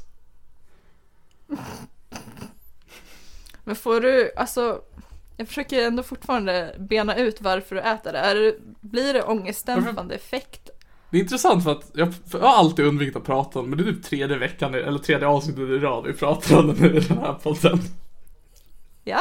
Men 3.63 3.75
får 3.75 4.01
du, 4.01 4.31
alltså 4.35 4.81
jag 5.37 5.47
försöker 5.47 5.87
ändå 5.87 6.03
fortfarande 6.03 6.75
bena 6.79 7.15
ut 7.15 7.41
varför 7.41 7.75
du 7.75 7.81
äter 7.81 8.11
det. 8.11 8.19
Är 8.19 8.35
det 8.35 8.55
blir 8.81 9.13
det 9.13 9.23
ångestdämpande 9.23 10.15
effekt? 10.15 10.68
Det 11.11 11.17
är 11.17 11.21
intressant 11.21 11.63
för 11.63 11.71
att 11.71 11.91
jag, 11.93 12.13
för 12.13 12.39
jag 12.39 12.45
har 12.45 12.57
alltid 12.57 12.85
undvikit 12.85 13.15
att 13.15 13.23
prata 13.23 13.59
om 13.59 13.69
men 13.69 13.77
det 13.77 13.83
är 13.83 13.93
typ 13.93 14.03
tredje 14.03 14.37
veckan, 14.37 14.73
eller 14.73 14.99
tredje 14.99 15.27
avsnittet 15.27 15.69
i 15.69 15.79
rad 15.79 16.07
vi 16.07 16.13
pratar 16.13 16.59
om 16.59 16.67
det 16.67 16.81
nu 16.81 16.97
i 16.97 16.99
den 16.99 17.17
här 17.17 17.33
podden. 17.33 17.79
Ja, 19.03 19.19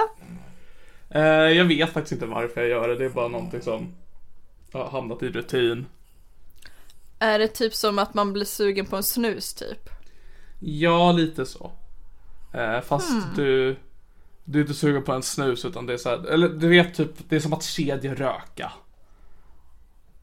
Eh, 1.11 1.23
jag 1.23 1.65
vet 1.65 1.93
faktiskt 1.93 2.13
inte 2.13 2.27
varför 2.27 2.61
jag 2.61 2.71
gör 2.71 2.89
det, 2.89 2.97
det 2.97 3.05
är 3.05 3.11
bara 3.11 3.29
någonting 3.29 3.63
som 3.63 3.95
har 4.73 4.91
hamnat 4.91 5.23
i 5.23 5.29
rutin. 5.29 5.87
är 7.19 7.39
det 7.39 7.49
typ 7.49 7.75
som 7.75 7.99
att 7.99 8.15
man 8.15 8.33
blir 8.33 8.45
sugen 8.45 8.87
på 8.87 8.97
en 8.97 9.03
snus 9.03 9.55
typ? 9.55 9.89
Ja, 10.61 11.13
lite 11.13 11.47
så. 11.47 11.73
Eh, 12.55 12.81
fast 12.81 13.37
du, 13.37 13.77
du 14.45 14.59
är 14.59 14.63
inte 14.63 14.75
sugen 14.75 15.03
på 15.03 15.13
en 15.13 15.23
snus 15.23 15.65
utan 15.65 15.87
det 15.87 15.93
är 15.93 15.97
så 15.97 16.09
här, 16.09 16.27
eller 16.27 16.49
du 16.49 16.69
vet 16.69 16.95
typ, 16.95 17.11
det 17.29 17.37
är 17.37 17.41
som 17.41 17.53
att 17.53 17.65
kedjeröka. 17.65 18.73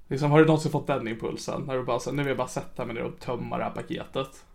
Liksom, 0.08 0.32
har 0.32 0.39
du 0.39 0.45
någonsin 0.45 0.72
fått 0.72 0.88
den 0.88 1.08
impulsen? 1.08 1.62
När 1.62 1.76
du 1.78 1.84
bara 1.84 1.99
så 1.99 2.12
nu 2.12 2.18
vill 2.24 2.28
jag 2.28 2.38
bara 2.38 2.47
sätta 2.47 2.86
mig 2.86 2.95
ner 2.95 3.03
och 3.03 3.20
tömma 3.20 3.58
det 3.58 3.64
här 3.64 3.72
paketet. 3.72 4.45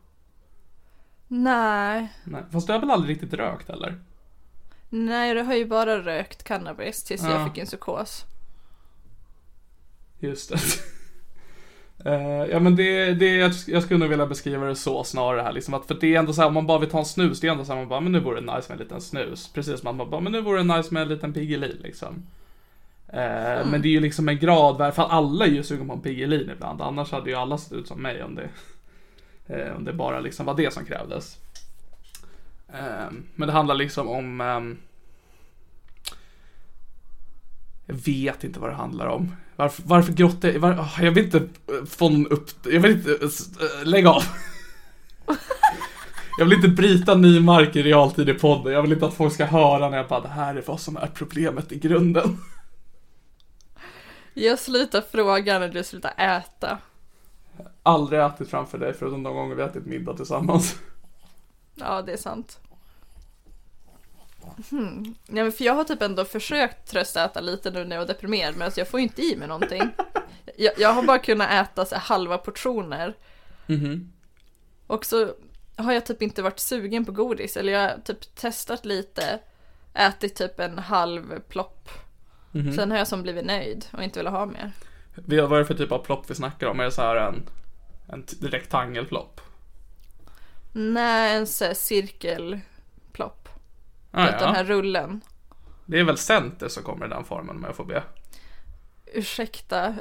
Nej, 1.29 2.09
Nej, 2.25 2.43
fast 2.53 2.67
du 2.67 2.73
har 2.73 2.81
väl 2.81 2.91
aldrig 2.91 3.17
riktigt 3.17 3.35
rökt 3.35 3.71
eller? 3.71 4.01
nej 4.93 5.35
du 5.35 5.41
har 5.41 5.55
ju 5.55 5.67
bara 5.67 5.99
rökt 6.03 6.43
cannabis 6.45 7.03
tills 7.05 7.23
Ja. 7.23 7.31
jag 7.31 7.49
fick 7.49 7.59
en 7.59 7.67
psykos. 7.67 8.25
Just 10.19 10.51
det. 10.51 10.59
Eh, 12.05 12.45
ja 12.51 12.61
men 12.61 12.77
det, 12.77 13.15
det 13.15 13.37
jag, 13.37 13.53
jag 13.67 13.83
skulle 13.83 13.99
nog 14.01 14.09
vilja 14.09 14.27
beskriva 14.27 14.67
det 14.67 14.77
så 14.77 15.05
snarare 15.05 15.43
här 15.43 15.53
liksom 15.53 15.75
att 15.75 15.87
för 15.87 15.95
det 16.01 16.15
är 16.15 16.19
ändå 16.19 16.33
så 16.33 16.41
här 16.41 16.49
om 16.49 16.55
man 16.55 16.67
bara 16.67 16.79
vill 16.79 16.91
ta 16.91 16.99
en 16.99 17.05
snus, 17.05 17.41
det 17.41 17.47
är 17.47 17.53
ändå 17.53 17.65
så 17.65 17.73
här 17.73 17.79
man 17.81 17.89
bara 17.89 18.01
men 18.01 18.13
nu 18.13 18.21
vore 18.21 18.41
det 18.41 18.55
nice 18.55 18.69
med 18.69 18.81
en 18.81 18.83
liten 18.85 19.01
snus. 19.01 19.49
Precis 19.53 19.81
som 19.81 19.89
att 19.89 19.97
man 19.97 20.11
bara 20.11 20.21
men 20.21 20.33
nu 20.33 20.41
vore 20.41 20.63
det 20.63 20.77
nice 20.77 20.95
med 20.95 21.03
en 21.03 21.09
liten 21.09 21.33
Piggelin 21.33 21.77
liksom. 21.83 22.23
Eh, 23.13 23.67
Men 23.67 23.83
det 23.83 23.89
är 23.89 23.93
ju 23.93 24.01
liksom 24.01 24.29
en 24.29 24.39
grad, 24.39 24.95
för 24.95 25.03
alla 25.03 25.47
är 25.47 25.51
ju 25.51 25.63
sugen 25.63 25.89
på 25.89 25.95
en 25.95 26.01
Piggelin 26.01 26.51
ibland, 26.51 26.83
annars 26.83 27.13
hade 27.13 27.31
ju 27.31 27.37
alla 27.37 27.59
sett 27.59 27.73
ut 27.73 27.89
som 27.89 28.03
mig 28.03 28.23
om 28.23 28.35
det, 28.35 28.49
eh, 29.47 29.77
om 29.77 29.85
det 29.85 29.93
bara 29.93 30.21
liksom 30.21 30.47
var 30.47 30.55
det 30.55 30.73
som 30.73 30.85
krävdes. 30.85 31.39
Eh, 32.73 33.11
men 33.35 33.47
det 33.49 33.53
handlar 33.53 33.75
liksom 33.75 34.09
om 34.09 34.41
ehm, 34.41 34.79
jag 37.87 37.95
vet 37.95 38.45
inte 38.45 38.61
vad 38.61 38.71
det 38.71 38.75
handlar 38.75 39.07
om. 39.07 39.37
Varför, 39.57 39.83
varför 39.87 40.13
grottar 40.13 40.59
var, 40.59 40.71
åh, 40.79 41.05
Jag 41.05 41.13
vill 41.13 41.25
inte 41.25 41.39
eh, 41.39 41.85
få 41.87 42.09
någon 42.09 42.27
upp... 42.27 42.51
Jag 42.65 42.81
vill 42.81 42.91
inte... 42.91 43.19
Lägg 43.85 44.07
av! 44.07 44.23
Jag 46.39 46.45
vill 46.45 46.55
inte 46.55 46.69
bryta 46.69 47.15
ny 47.15 47.41
mark 47.41 47.77
i 47.77 47.83
realtid 47.83 48.29
i 48.29 48.35
podden. 48.35 48.73
Jag 48.73 48.83
vill 48.83 48.93
inte 48.93 49.07
att 49.07 49.15
folk 49.15 49.35
ska 49.35 49.45
höra 49.45 49.91
när 49.91 49.97
jag 49.97 50.09
bara 50.09 50.21
det 50.21 50.29
här 50.29 50.55
är 50.55 50.63
vad 50.67 50.81
som 50.81 50.97
är 50.97 51.07
problemet 51.15 51.73
i 51.73 51.79
grunden. 51.79 52.39
Jag 54.35 54.59
slutar 54.59 55.01
fråga 55.01 55.59
när 55.59 55.69
du 55.69 55.85
slutar 55.85 56.15
äta. 56.17 56.79
Aldrig 57.83 58.21
ätit 58.21 58.51
framför 58.51 58.79
dig 58.79 58.95
förutom 58.95 59.23
de 59.23 59.35
gånger 59.35 59.55
vi 59.55 59.63
ätit 59.63 59.87
middag 59.87 60.17
tillsammans. 60.17 60.77
Ja, 61.75 62.03
det 62.03 62.13
är 62.13 62.17
sant. 62.17 62.61
Hmm. 64.71 65.15
Nej, 65.27 65.43
men 65.43 65.53
för 65.53 65.65
jag 65.65 65.75
har 65.75 65.85
typ 65.85 66.03
ändå 66.03 66.25
försökt 66.25 66.91
tröstäta 66.91 67.41
lite 67.41 67.71
nu 67.71 67.85
när 67.85 67.97
jag 67.97 68.03
var 68.03 68.09
deprimerad 68.09 68.57
men 68.57 68.63
alltså 68.63 68.81
jag 68.81 68.89
får 68.89 69.01
ju 69.01 69.05
inte 69.05 69.23
i 69.23 69.37
mig 69.37 69.49
någonting. 69.49 69.83
Jag, 70.57 70.73
jag 70.79 70.93
har 70.93 71.03
bara 71.03 71.19
kunnat 71.19 71.51
äta 71.51 71.85
så 71.85 71.97
halva 71.97 72.39
portioner. 72.39 73.17
Mhm. 73.67 74.13
Och 74.87 75.05
så 75.05 75.35
har 75.77 75.93
jag 75.93 76.07
typ 76.07 76.23
inte 76.23 76.43
varit 76.43 76.59
sugen 76.59 77.05
på 77.05 77.13
godis 77.13 77.57
eller 77.57 77.73
jag 77.73 77.81
har 77.81 77.99
typ 78.05 78.35
testat 78.35 78.85
lite, 78.85 79.39
ätit 79.95 80.35
typ 80.35 80.61
en 80.61 80.79
halv 80.79 81.41
plopp. 81.41 81.89
Mhm. 82.53 82.73
Sen 82.73 82.91
har 82.91 82.99
jag 82.99 83.09
som 83.09 83.23
blivit 83.23 83.45
nöjd 83.45 83.87
och 83.93 84.03
inte 84.03 84.19
velat 84.19 84.33
ha 84.33 84.47
mer. 84.47 84.73
Vad 85.15 85.53
är 85.53 85.59
det 85.59 85.65
för 85.65 85.75
typ 85.75 85.93
av 85.93 85.99
plopp 86.05 86.31
vi 86.31 86.35
snackar 86.35 86.67
om? 86.67 86.81
Är 86.81 86.85
det 86.85 86.91
så 86.91 87.03
här 87.03 87.17
en, 87.17 87.43
en 88.09 88.25
rektangelplopp? 88.43 89.41
Nej, 90.73 91.37
en 91.37 91.47
så 91.47 91.65
här 91.65 91.75
cirkelplopp. 91.75 93.49
Ah, 94.11 94.25
Den 94.27 94.35
ja. 94.41 94.53
här 94.53 94.65
rullen. 94.65 95.21
Det 95.87 95.99
är 95.99 96.05
väl 96.05 96.19
center 96.19 96.69
som 96.69 96.83
kommer 96.83 97.07
i 97.07 97.09
den 97.09 97.25
formen 97.25 97.57
om 97.57 97.65
jag 97.65 97.77
får 97.77 97.85
be. 97.85 98.03
Ursäkta, 99.07 99.95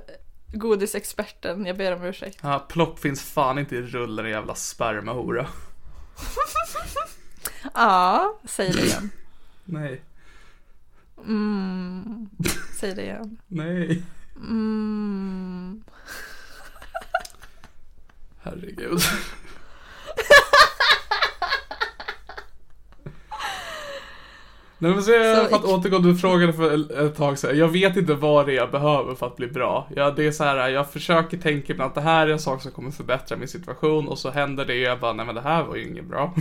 godisexperten, 0.48 1.66
jag 1.66 1.78
ber 1.78 1.96
om 1.96 2.04
ursäkt. 2.04 2.40
Ja, 2.42 2.66
plopp 2.70 3.00
finns 3.00 3.24
fan 3.24 3.60
inte 3.60 3.76
i 3.76 3.82
rullen 3.82 4.26
i 4.26 4.30
jävla 4.30 4.56
spermahora. 4.56 5.48
Ja, 7.74 8.40
säg 8.46 8.72
det 8.72 8.86
igen. 8.86 9.10
Nej, 9.66 10.02
Mm, 11.28 12.30
säg 12.80 12.96
det 12.96 13.02
igen. 13.02 13.38
nej. 13.48 14.04
Mm. 14.36 15.84
Herregud. 18.42 19.00
Nej 24.82 24.92
men 24.92 25.04
så, 25.04 25.12
jag, 25.12 25.50
för 25.50 25.56
att 25.56 25.66
återgå, 25.66 26.00
du 26.00 26.16
frågade 26.16 26.54
för 26.54 27.06
ett 27.06 27.16
tag 27.16 27.38
sedan. 27.38 27.58
Jag 27.58 27.68
vet 27.68 27.98
inte 27.98 28.14
vad 28.14 28.46
det 28.46 28.54
är 28.54 28.56
jag 28.56 28.72
behöver 28.72 29.16
för 29.16 29.28
att 29.28 29.36
bli 29.36 29.48
bra. 29.48 29.88
Ja, 29.96 30.12
det 30.12 30.28
är 30.28 30.32
så 30.32 30.44
här, 30.44 30.70
jag 30.70 30.92
försöker 30.92 31.38
tänka 31.38 31.74
ibland 31.74 31.90
att 31.90 31.96
det 31.96 32.02
här 32.02 32.28
är 32.28 32.32
en 32.32 32.40
sak 32.40 32.62
som 32.62 32.72
kommer 32.72 32.92
förbättra 32.92 33.38
min 33.38 33.48
situation 33.48 34.08
och 34.08 34.20
så 34.20 34.30
händer 34.30 34.66
det 34.66 34.74
och 34.74 34.80
jag 34.80 35.00
bara, 35.00 35.14
nej 35.14 35.26
men 35.26 35.36
det 35.36 35.42
här 35.42 35.64
var 35.64 35.76
ju 35.76 35.88
inget 35.88 36.06
bra. 36.06 36.34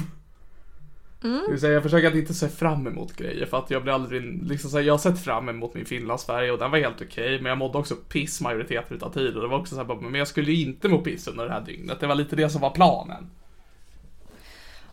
Det 1.20 1.50
vill 1.50 1.60
säga, 1.60 1.72
jag 1.72 1.82
försöker 1.82 2.08
att 2.08 2.14
inte 2.14 2.34
se 2.34 2.48
fram 2.48 2.86
emot 2.86 3.16
grejer 3.16 3.46
för 3.46 3.58
att 3.58 3.70
jag 3.70 3.82
blir 3.82 3.92
aldrig, 3.92 4.42
liksom 4.48 4.70
så 4.70 4.76
här, 4.76 4.84
jag 4.84 4.92
har 4.92 4.98
sett 4.98 5.24
fram 5.24 5.48
emot 5.48 5.74
min 5.74 5.84
Finlandsfärja 5.84 6.52
och 6.52 6.58
den 6.58 6.70
var 6.70 6.78
helt 6.78 7.02
okej, 7.02 7.40
men 7.40 7.48
jag 7.48 7.58
mådde 7.58 7.78
också 7.78 7.94
piss 7.94 8.40
majoriteten 8.40 8.96
utav 8.96 9.12
tiden. 9.12 9.36
Och 9.36 9.42
det 9.42 9.48
var 9.48 9.58
också 9.58 9.74
så 9.74 9.84
här, 9.84 9.94
men 9.94 10.14
jag 10.14 10.28
skulle 10.28 10.52
ju 10.52 10.62
inte 10.66 10.88
må 10.88 10.98
piss 10.98 11.28
under 11.28 11.44
det 11.46 11.52
här 11.52 11.60
dygnet. 11.60 12.00
Det 12.00 12.06
var 12.06 12.14
lite 12.14 12.36
det 12.36 12.50
som 12.50 12.60
var 12.60 12.70
planen. 12.70 13.30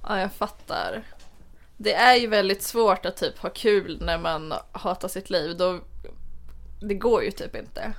Ja, 0.07 0.19
jag 0.19 0.34
fattar. 0.34 1.03
Det 1.78 1.93
är 1.93 2.15
ju 2.15 2.28
väldigt 2.28 2.61
svårt 2.63 3.05
att 3.05 3.17
typ 3.17 3.38
ha 3.38 3.49
kul 3.49 3.97
när 4.01 4.19
man 4.19 4.53
hatar 4.71 5.07
sitt 5.07 5.30
liv. 5.30 5.57
Då, 5.57 5.80
det 6.82 6.93
går 6.93 7.23
ju 7.23 7.32
typ 7.32 7.55
inte. 7.55 7.93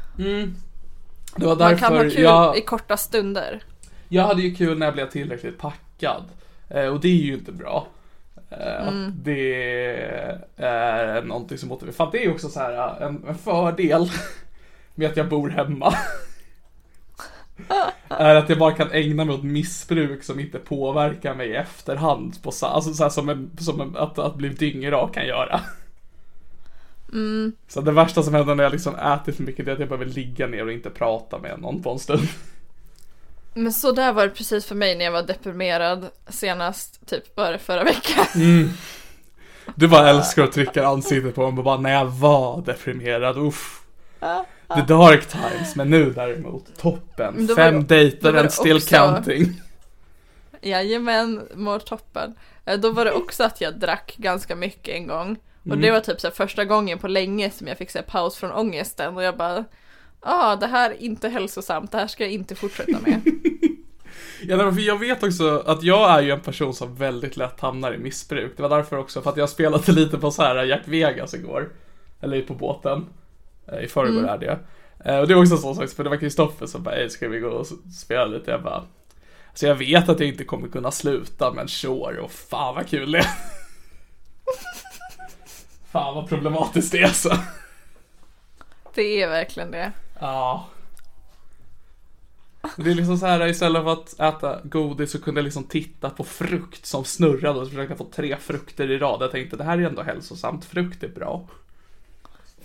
Det 1.36 1.46
var 1.46 1.56
Man 1.56 1.78
kan 1.78 1.92
ha 1.92 2.02
därför 2.02 2.16
kul 2.16 2.24
jag, 2.24 2.58
i 2.58 2.60
korta 2.60 2.96
stunder. 2.96 3.62
jag 4.08 4.22
hade 4.22 4.42
ju 4.42 4.54
kul 4.54 4.78
när 4.78 4.86
jag 4.86 4.94
blev 4.94 5.10
tillräckligt 5.10 5.58
packad. 5.58 6.24
Eh, 6.68 6.86
och 6.86 7.00
det 7.00 7.08
är 7.08 7.22
ju 7.22 7.34
inte 7.34 7.52
bra. 7.52 7.86
Eh, 8.50 8.88
Mm. 8.88 9.08
Att 9.08 9.24
det 9.24 9.64
är 10.56 11.22
någonting 11.22 11.58
som 11.58 11.68
motiverar. 11.68 12.06
Att 12.06 12.12
det 12.12 12.18
är 12.18 12.24
ju 12.24 12.32
också 12.32 12.48
så 12.48 12.60
här 12.60 13.00
en, 13.00 13.24
en 13.28 13.38
fördel 13.38 14.10
med 14.94 15.10
att 15.10 15.16
jag 15.16 15.28
bor 15.28 15.48
hemma. 15.48 15.94
är 18.08 18.34
att 18.34 18.48
jag 18.48 18.58
bara 18.58 18.72
kan 18.72 18.90
ägna 18.90 19.24
mig 19.24 19.34
åt 19.34 19.44
missbruk 19.44 20.24
som 20.24 20.40
inte 20.40 20.58
påverkar 20.58 21.34
mig 21.34 21.48
i 21.48 21.54
efterhand. 21.54 22.42
På, 22.42 22.52
alltså 22.62 22.94
så 22.94 23.02
här 23.02 23.10
som, 23.10 23.28
en, 23.28 23.50
som 23.58 23.80
en, 23.80 23.96
att, 23.96 24.18
att 24.18 24.36
bli 24.36 24.48
dyngrak 24.48 25.14
kan 25.14 25.26
göra. 25.26 25.60
Mm. 27.12 27.52
Så 27.68 27.80
det 27.80 27.92
värsta 27.92 28.22
som 28.22 28.34
händer 28.34 28.54
när 28.54 28.64
jag 28.64 28.72
liksom 28.72 28.94
äter 28.94 29.32
för 29.32 29.42
mycket 29.42 29.64
det 29.64 29.70
är 29.70 29.74
att 29.74 29.80
jag 29.80 29.88
behöver 29.88 30.06
ligga 30.06 30.46
ner 30.46 30.66
och 30.66 30.72
inte 30.72 30.90
prata 30.90 31.38
med 31.38 31.60
någon 31.60 31.82
på 31.82 31.90
en 31.90 31.98
stund. 31.98 32.28
Men 33.56 33.72
så 33.72 33.92
där 33.92 34.12
var 34.12 34.22
det 34.26 34.30
precis 34.34 34.66
för 34.66 34.74
mig 34.74 34.96
när 34.96 35.04
jag 35.04 35.12
var 35.12 35.22
deprimerad 35.22 36.08
senast, 36.28 37.06
typ 37.06 37.34
bara 37.34 37.58
förra 37.58 37.84
veckan. 37.84 38.26
Du 39.74 39.88
bara 39.88 40.10
älskar 40.10 40.42
att 40.44 40.52
trycka 40.52 40.86
ansiktet 40.86 41.34
på 41.34 41.50
mig 41.50 41.58
och 41.58 41.64
bara 41.64 41.76
när 41.80 41.92
jag 41.92 42.04
var 42.06 42.62
deprimerad, 42.62 43.38
uff. 43.38 43.82
The 44.74 44.80
dark 44.82 45.26
times, 45.26 45.76
men 45.76 45.90
nu 45.90 46.10
däremot, 46.10 46.76
toppen. 46.78 47.46
Var 47.46 47.54
Fem 47.54 47.74
det- 47.86 47.94
dejter 47.94 48.32
var 48.32 48.38
and 48.38 48.48
det 48.48 48.52
still 48.52 48.76
också- 48.76 48.96
counting. 48.96 49.60
Jajamän, 50.62 51.48
mår 51.54 51.78
toppen. 51.78 52.34
Eh, 52.64 52.78
Då 52.78 52.90
var 52.90 53.04
det 53.04 53.12
också 53.12 53.44
att 53.44 53.60
jag 53.60 53.78
drack 53.78 54.14
ganska 54.16 54.56
mycket 54.56 54.94
en 54.94 55.06
gång. 55.06 55.36
Och 55.60 55.66
Mm. 55.66 55.80
det 55.80 55.90
var 55.90 56.00
typ 56.00 56.20
så 56.20 56.30
första 56.30 56.64
gången 56.64 56.98
på 56.98 57.08
länge 57.08 57.50
som 57.50 57.66
jag 57.66 57.78
fick 57.78 57.90
så 57.90 58.02
paus 58.02 58.36
från 58.36 58.52
ångesten 58.52 59.16
och 59.16 59.22
jag 59.22 59.36
bara 59.36 59.64
ah, 60.26 60.56
det 60.56 60.66
här 60.66 60.90
är 60.90 61.02
inte 61.02 61.28
hälsosamt, 61.28 61.92
det 61.92 61.98
här 61.98 62.06
ska 62.06 62.24
jag 62.24 62.32
inte 62.32 62.54
fortsätta 62.54 62.98
med. 63.00 63.20
Ja, 64.42 64.72
för 64.72 64.80
jag 64.80 64.98
vet 64.98 65.22
också 65.22 65.62
att 65.66 65.82
jag 65.82 66.10
är 66.10 66.22
ju 66.22 66.30
en 66.30 66.40
person 66.40 66.74
som 66.74 66.96
väldigt 66.96 67.36
lätt 67.36 67.60
hamnar 67.60 67.92
i 67.94 67.98
missbruk. 67.98 68.52
Det 68.56 68.62
var 68.62 68.68
därför 68.68 68.98
också, 68.98 69.22
för 69.22 69.30
att 69.30 69.36
jag 69.36 69.48
spelade 69.48 69.92
lite 70.00 70.18
på 70.18 70.30
så 70.30 70.42
här 70.42 70.64
Jack 70.64 70.82
Vegas 70.84 71.34
igår. 71.34 71.70
Eller 72.20 72.42
på 72.42 72.54
båten. 72.54 73.06
Eh, 73.72 73.78
I 73.84 73.88
förrgår 73.88 74.18
Mm. 74.18 74.24
är 74.30 74.38
det 74.38 74.58
eh, 75.04 75.18
Och 75.18 75.28
det 75.28 75.34
är 75.34 75.38
också 75.40 75.54
en 75.54 75.60
sån 75.60 75.74
sak, 75.74 75.90
för 75.90 76.04
det 76.04 76.10
var 76.10 76.16
Kristoffer 76.16 76.66
som 76.66 76.82
bara, 76.82 76.94
"Ey, 76.96 77.08
ska 77.08 77.28
vi 77.28 77.38
gå 77.40 77.48
och 77.48 77.66
spela 78.00 78.24
lite? 78.24 78.50
Jag 78.50 78.62
bara, 78.62 78.82
så 79.54 79.66
jag 79.66 79.74
vet 79.74 80.08
att 80.08 80.20
jag 80.20 80.28
inte 80.28 80.44
kommer 80.44 80.68
kunna 80.68 80.90
sluta, 80.90 81.52
men 81.52 81.68
sure, 81.68 82.20
och 82.20 82.32
fan 82.32 82.74
vad 82.74 82.88
kul 82.88 83.12
det 83.12 83.18
är. 83.18 83.26
fan 85.92 86.14
vad 86.14 86.28
problematiskt 86.28 86.92
det 86.92 87.02
är 87.02 87.08
så. 87.08 87.36
Det 88.94 89.22
är 89.22 89.28
verkligen 89.28 89.70
det. 89.70 89.92
Ja. 90.20 90.68
Det 92.76 92.90
är 92.90 92.94
liksom 92.94 93.18
så 93.18 93.26
här 93.26 93.46
istället 93.46 93.82
för 93.82 93.92
att 93.92 94.20
äta 94.20 94.60
godis 94.64 95.10
så 95.10 95.20
kunde 95.20 95.38
jag 95.40 95.44
liksom 95.44 95.64
titta 95.64 96.10
på 96.10 96.24
frukt 96.24 96.86
som 96.86 97.04
snurrade 97.04 97.60
och 97.60 97.72
jag 97.72 97.98
få 97.98 98.04
tre 98.04 98.36
frukter 98.36 98.90
i 98.90 98.98
rad. 98.98 99.22
Jag 99.22 99.30
tänkte 99.30 99.56
det 99.56 99.64
här 99.64 99.78
är 99.78 99.82
ändå 99.82 100.02
hälsosamt, 100.02 100.64
frukt 100.64 101.02
är 101.02 101.08
bra. 101.08 101.48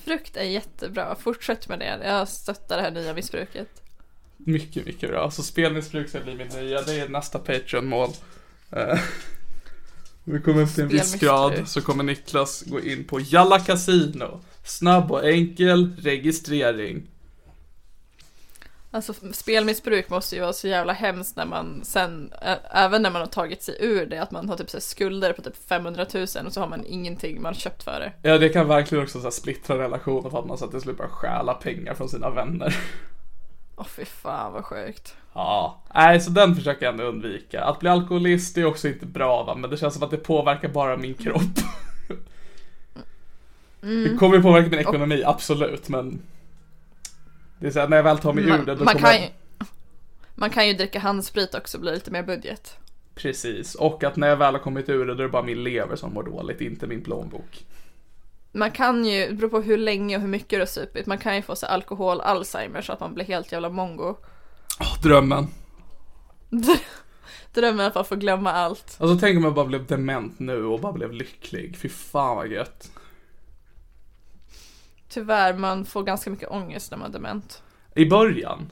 Frukt 0.03 0.37
är 0.37 0.43
jättebra, 0.43 1.15
fortsätt 1.15 1.69
med 1.69 1.79
det. 1.79 1.99
Jag 2.03 2.27
stöttar 2.27 2.77
det 2.77 2.83
här 2.83 2.91
nya 2.91 3.13
missbruket. 3.13 3.81
Mycket, 4.37 4.85
mycket 4.85 5.09
bra. 5.09 5.31
Så 5.31 5.43
spelmissbruk 5.43 6.09
ska 6.09 6.19
bli 6.19 6.35
mitt 6.35 6.55
nya, 6.55 6.81
det 6.81 6.99
är 6.99 7.09
nästa 7.09 7.39
Patreon-mål. 7.39 8.09
Eh, 8.71 8.99
Vi 10.23 10.41
kommer 10.41 10.65
till 10.65 10.83
en 10.83 10.89
viss 10.89 11.15
grad 11.15 11.67
så 11.67 11.81
kommer 11.81 12.03
Niklas 12.03 12.61
gå 12.61 12.79
in 12.79 13.03
på 13.03 13.19
Jalla 13.19 13.59
Casino. 13.59 14.41
Snabb 14.63 15.11
och 15.11 15.25
enkel 15.25 15.95
registrering. 16.01 17.07
Alltså 18.93 19.13
spelmissbruk 19.33 20.09
måste 20.09 20.35
ju 20.35 20.41
vara 20.41 20.53
så 20.53 20.67
jävla 20.67 20.93
hemskt 20.93 21.35
när 21.35 21.45
man 21.45 21.81
sen, 21.83 22.33
ä- 22.41 22.59
även 22.71 23.01
när 23.01 23.11
man 23.11 23.21
har 23.21 23.27
tagit 23.27 23.63
sig 23.63 23.75
ur 23.79 24.05
det, 24.05 24.21
att 24.21 24.31
man 24.31 24.49
har 24.49 24.57
typ 24.57 24.69
så 24.69 24.81
skulder 24.81 25.33
på 25.33 25.41
typ 25.41 25.67
500 25.67 26.05
000 26.13 26.23
och 26.23 26.53
så 26.53 26.59
har 26.59 26.67
man 26.67 26.85
ingenting 26.85 27.41
man 27.41 27.53
köpt 27.53 27.83
för 27.83 27.99
det. 27.99 28.29
Ja, 28.29 28.37
det 28.37 28.49
kan 28.49 28.67
verkligen 28.67 29.03
också 29.03 29.21
så 29.21 29.31
splittra 29.31 29.77
relationer 29.77 30.29
för 30.29 30.39
att 30.39 30.45
man 30.45 30.57
så 30.57 30.65
att 30.65 30.71
det 30.71 30.81
slutar 30.81 31.07
stjäla 31.07 31.53
pengar 31.53 31.93
från 31.93 32.09
sina 32.09 32.29
vänner. 32.29 32.75
Åh 33.75 33.85
fy 33.85 34.05
fan 34.05 34.53
vad 34.53 34.65
sjukt. 34.65 35.15
Ja, 35.33 35.81
nej 35.95 36.21
så 36.21 36.31
den 36.31 36.55
försöker 36.55 36.85
jag 36.85 36.91
ändå 36.93 37.03
undvika. 37.03 37.63
Att 37.63 37.79
bli 37.79 37.89
alkoholist 37.89 38.57
är 38.57 38.65
också 38.65 38.87
inte 38.87 39.05
bra 39.05 39.43
va, 39.43 39.55
men 39.55 39.69
det 39.69 39.77
känns 39.77 39.93
som 39.93 40.03
att 40.03 40.11
det 40.11 40.17
påverkar 40.17 40.69
bara 40.69 40.97
min 40.97 41.13
kropp. 41.13 41.41
Det 43.81 44.17
kommer 44.19 44.35
ju 44.35 44.41
påverka 44.41 44.69
min 44.69 44.79
ekonomi, 44.79 45.23
absolut, 45.25 45.89
men 45.89 46.21
det 47.61 47.67
är 47.67 47.71
så 47.71 47.79
här, 47.79 47.87
när 47.87 47.97
jag 47.97 48.03
väl 48.03 48.17
tar 48.17 48.33
mig 48.33 48.43
ur 48.43 48.49
Man, 48.49 48.65
det 48.65 48.75
då 48.75 48.83
man, 48.83 48.93
kommer 48.93 49.07
kan 49.07 49.21
jag... 49.21 49.21
ju, 49.21 49.65
man 50.35 50.49
kan 50.49 50.67
ju 50.67 50.73
dricka 50.73 50.99
handsprit 50.99 51.55
också 51.55 51.77
och 51.77 51.81
bli 51.81 51.91
lite 51.91 52.11
mer 52.11 52.23
budget. 52.23 52.77
Precis, 53.15 53.75
och 53.75 54.03
att 54.03 54.15
när 54.15 54.27
jag 54.27 54.37
väl 54.37 54.53
har 54.53 54.61
kommit 54.61 54.89
ur 54.89 55.05
det 55.05 55.15
då 55.15 55.19
är 55.19 55.23
det 55.23 55.29
bara 55.29 55.43
min 55.43 55.63
lever 55.63 55.95
som 55.95 56.13
mår 56.13 56.23
dåligt, 56.23 56.61
inte 56.61 56.87
min 56.87 57.03
plånbok. 57.03 57.65
Man 58.51 58.71
kan 58.71 59.05
ju, 59.05 59.27
det 59.27 59.33
beror 59.33 59.49
på 59.49 59.61
hur 59.61 59.77
länge 59.77 60.15
och 60.15 60.21
hur 60.21 60.29
mycket 60.29 60.49
du 60.49 60.59
har 60.59 60.65
supit, 60.65 61.05
man 61.05 61.17
kan 61.17 61.35
ju 61.35 61.41
få 61.41 61.55
så 61.55 61.65
här 61.65 61.73
alkohol, 61.73 62.21
Alzheimer 62.21 62.81
så 62.81 62.93
att 62.93 62.99
man 62.99 63.13
blir 63.13 63.25
helt 63.25 63.51
jävla 63.51 63.69
mongo. 63.69 64.15
Åh, 64.79 65.01
drömmen. 65.03 65.47
Drömmen 67.53 67.91
att 67.95 68.07
få 68.07 68.15
glömma 68.15 68.51
allt. 68.51 68.97
Alltså 68.99 69.17
tänk 69.19 69.37
om 69.37 69.43
jag 69.43 69.53
bara 69.53 69.65
blev 69.65 69.85
dement 69.85 70.39
nu 70.39 70.65
och 70.65 70.79
bara 70.79 70.93
blev 70.93 71.11
lycklig. 71.13 71.77
Fy 71.77 71.89
fan 71.89 72.35
vad 72.35 72.47
gött. 72.47 72.91
Tyvärr, 75.13 75.53
man 75.53 75.85
får 75.85 76.03
ganska 76.03 76.29
mycket 76.29 76.51
ångest 76.51 76.91
när 76.91 76.97
man 76.97 77.09
är 77.09 77.13
dement. 77.13 77.63
I 77.95 78.05
början. 78.05 78.71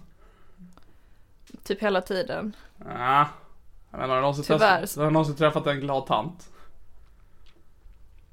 Typ 1.64 1.82
hela 1.82 2.02
tiden. 2.02 2.56
Ja. 2.86 3.28
Jag 3.92 4.00
menar, 4.00 4.08
har 4.08 4.16
du 4.16 4.22
någonsin, 4.22 4.44
Tyvärr. 4.44 4.80
träffat, 4.80 4.98
har 4.98 5.06
du 5.06 5.12
någonsin 5.12 5.36
träffat 5.36 5.68
en 5.68 5.80
glad 5.80 6.06
tant? 6.06 6.50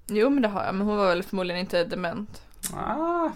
Jo 0.07 0.31
men 0.31 0.43
det 0.43 0.49
har 0.49 0.65
jag, 0.65 0.75
men 0.75 0.87
hon 0.87 0.97
var 0.97 1.07
väl 1.07 1.23
förmodligen 1.23 1.61
inte 1.61 1.85
dement. 1.85 2.43
Ah, 2.75 3.31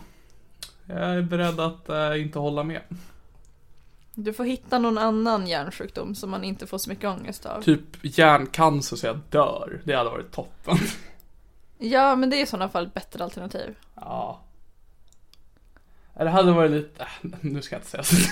jag 0.86 0.98
är 0.98 1.22
beredd 1.22 1.60
att 1.60 1.88
eh, 1.88 2.22
inte 2.22 2.38
hålla 2.38 2.62
med. 2.62 2.82
Du 4.14 4.32
får 4.32 4.44
hitta 4.44 4.78
någon 4.78 4.98
annan 4.98 5.46
hjärnsjukdom 5.46 6.14
som 6.14 6.30
man 6.30 6.44
inte 6.44 6.66
får 6.66 6.78
så 6.78 6.90
mycket 6.90 7.04
ångest 7.10 7.46
av. 7.46 7.62
Typ 7.62 7.82
hjärncancer 8.02 8.96
så 8.96 9.06
jag 9.06 9.20
dör. 9.30 9.80
Det 9.84 9.94
hade 9.94 10.10
varit 10.10 10.32
toppen. 10.32 10.76
Ja, 11.78 12.16
men 12.16 12.30
det 12.30 12.36
är 12.36 12.42
i 12.42 12.46
sådana 12.46 12.68
fall 12.68 12.86
ett 12.86 12.94
bättre 12.94 13.24
alternativ. 13.24 13.76
Ja. 13.94 14.40
Det 16.24 16.30
hade 16.30 16.52
varit 16.52 16.70
lite, 16.70 17.02
äh, 17.02 17.06
nu 17.40 17.62
ska 17.62 17.74
jag 17.74 17.80
inte 17.80 17.90
säga 17.90 18.02
så. 18.02 18.16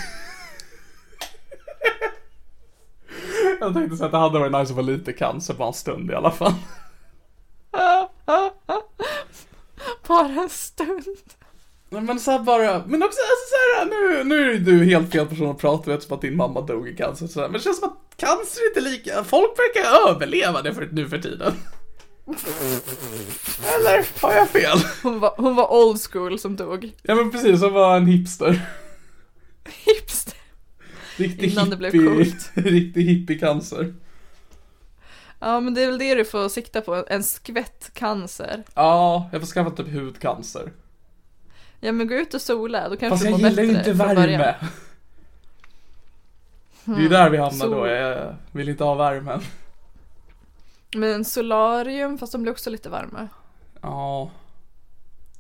Jag 3.60 3.74
tänkte 3.74 3.96
säga 3.96 4.06
att 4.06 4.12
det 4.12 4.18
hade 4.18 4.38
varit 4.38 4.52
nice 4.52 4.72
att 4.72 4.76
få 4.76 4.82
lite 4.82 5.12
cancer 5.12 5.54
bara 5.54 5.68
en 5.68 5.74
stund 5.74 6.10
i 6.10 6.14
alla 6.14 6.30
fall. 6.30 6.52
Bara 10.08 10.28
en 10.28 10.48
stund. 10.48 11.04
Men 11.88 12.20
så 12.20 12.38
bara, 12.38 12.82
men 12.86 13.02
också 13.02 13.18
alltså 13.20 13.46
så 13.50 13.56
här, 13.78 13.84
nu, 13.86 14.24
nu 14.24 14.54
är 14.54 14.58
du 14.58 14.84
helt 14.84 15.12
fel 15.12 15.26
person 15.26 15.50
att 15.50 15.58
prata 15.58 15.82
med 15.86 15.94
eftersom 15.96 16.16
att 16.16 16.22
din 16.22 16.36
mamma 16.36 16.60
dog 16.60 16.88
i 16.88 16.96
cancer 16.96 17.26
så 17.26 17.40
här, 17.40 17.48
men 17.48 17.52
det 17.52 17.60
känns 17.60 17.78
som 17.78 17.88
att 17.88 18.16
cancer 18.16 18.62
är 18.62 18.68
inte 18.68 18.80
lika, 18.80 19.24
folk 19.24 19.50
verkar 19.58 20.10
överleva 20.10 20.62
det 20.62 20.74
för, 20.74 20.88
nu 20.92 21.08
för 21.08 21.18
tiden. 21.18 21.52
Eller 23.74 24.22
har 24.22 24.32
jag 24.32 24.48
fel? 24.48 24.78
Hon 25.02 25.20
var, 25.20 25.34
hon 25.36 25.56
var 25.56 25.72
old 25.72 26.00
school 26.12 26.38
som 26.38 26.56
dog. 26.56 26.92
Ja 27.02 27.14
men 27.14 27.30
precis, 27.30 27.60
som 27.60 27.72
var 27.72 27.96
en 27.96 28.06
hipster. 28.06 28.68
Hipster. 29.84 30.34
Riktig 31.16 31.52
Innan 31.52 31.70
det 31.70 31.76
blev 31.76 31.92
hippie, 31.92 32.08
coolt. 32.14 32.50
riktig 32.54 33.02
hippie-cancer. 33.02 33.94
Ja, 35.40 35.60
men 35.60 35.74
det 35.74 35.82
är 35.82 35.86
väl 35.86 35.98
det 35.98 36.14
du 36.14 36.24
får 36.24 36.48
sikta 36.48 36.80
på, 36.80 37.04
en 37.08 37.24
skvätt 37.24 37.90
cancer. 37.94 38.64
Ja, 38.74 39.28
jag 39.32 39.40
får 39.40 39.46
skaffa 39.46 39.70
typ 39.70 39.92
hudcancer. 39.92 40.72
Ja, 41.80 41.92
men 41.92 42.06
gå 42.08 42.14
ut 42.14 42.34
och 42.34 42.40
sola, 42.42 42.88
då 42.88 42.96
kanske 42.96 43.08
Fast 43.10 43.22
du 43.22 43.30
jag 43.30 43.40
mår 43.40 43.48
gillar 43.48 43.62
ju 43.62 43.68
bättre 43.72 43.90
inte 43.90 44.04
från 44.04 44.14
början. 44.16 44.40
värme. 44.40 44.54
Det 46.84 46.92
är 46.94 47.00
ju 47.00 47.08
där 47.08 47.30
vi 47.30 47.36
hamnar 47.36 47.66
Sol. 47.66 47.70
då, 47.70 47.86
jag 47.86 48.36
vill 48.52 48.68
inte 48.68 48.84
ha 48.84 48.94
värmen. 48.94 49.40
Men 50.94 51.24
solarium, 51.24 52.18
fast 52.18 52.32
de 52.32 52.42
blir 52.42 52.52
också 52.52 52.70
lite 52.70 52.88
varma. 52.88 53.28
Ja. 53.82 54.30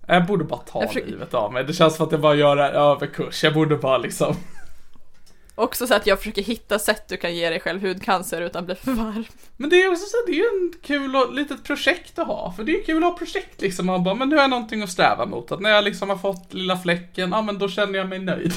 Jag 0.06 0.26
borde 0.26 0.44
bara 0.44 0.60
ta 0.60 0.80
Jag 0.80 0.88
försöker- 0.88 1.10
livet 1.10 1.34
av 1.34 1.52
mig. 1.52 1.64
Det 1.64 1.72
känns 1.72 1.96
som 1.96 2.06
att 2.06 2.12
jag 2.12 2.20
bara 2.20 2.34
gör 2.34 2.56
en 2.56 2.74
överkurs. 2.74 3.44
Jag 3.44 3.54
borde 3.54 3.76
bara 3.76 3.98
liksom. 3.98 4.36
Också 5.54 5.86
så 5.86 5.94
att 5.94 6.06
jag 6.06 6.18
försöker 6.18 6.42
hitta 6.42 6.78
sätt 6.78 7.08
du 7.08 7.16
kan 7.16 7.34
ge 7.36 7.50
dig 7.50 7.60
själv 7.60 7.80
hudcancer 7.82 8.40
utan 8.40 8.66
bli 8.66 8.74
för 8.74 8.92
varm. 8.92 9.24
Men 9.56 9.70
det 9.70 9.82
är 9.82 9.90
också 9.90 10.04
så, 10.06 10.16
det 10.26 10.32
är 10.32 10.36
ju 10.36 10.44
en 10.44 10.72
kul 10.82 11.16
och 11.16 11.32
litet 11.34 11.64
projekt 11.64 12.18
att 12.18 12.26
ha. 12.26 12.52
För 12.56 12.64
det 12.64 12.80
är 12.80 12.84
kul 12.84 13.04
att 13.04 13.10
ha 13.10 13.18
projekt 13.18 13.60
liksom. 13.60 13.86
Man 13.86 14.04
bara, 14.04 14.14
men 14.14 14.28
nu 14.28 14.36
har 14.36 14.42
jag 14.42 14.50
någonting 14.50 14.82
att 14.82 14.90
sträva 14.90 15.26
mot. 15.26 15.52
Att 15.52 15.60
när 15.60 15.70
jag 15.70 15.84
liksom 15.84 16.08
har 16.10 16.16
fått 16.16 16.54
lilla 16.54 16.76
fläcken, 16.78 17.30
ja 17.30 17.42
men 17.42 17.58
då 17.58 17.68
känner 17.68 17.98
jag 17.98 18.08
mig 18.08 18.18
nöjd. 18.18 18.52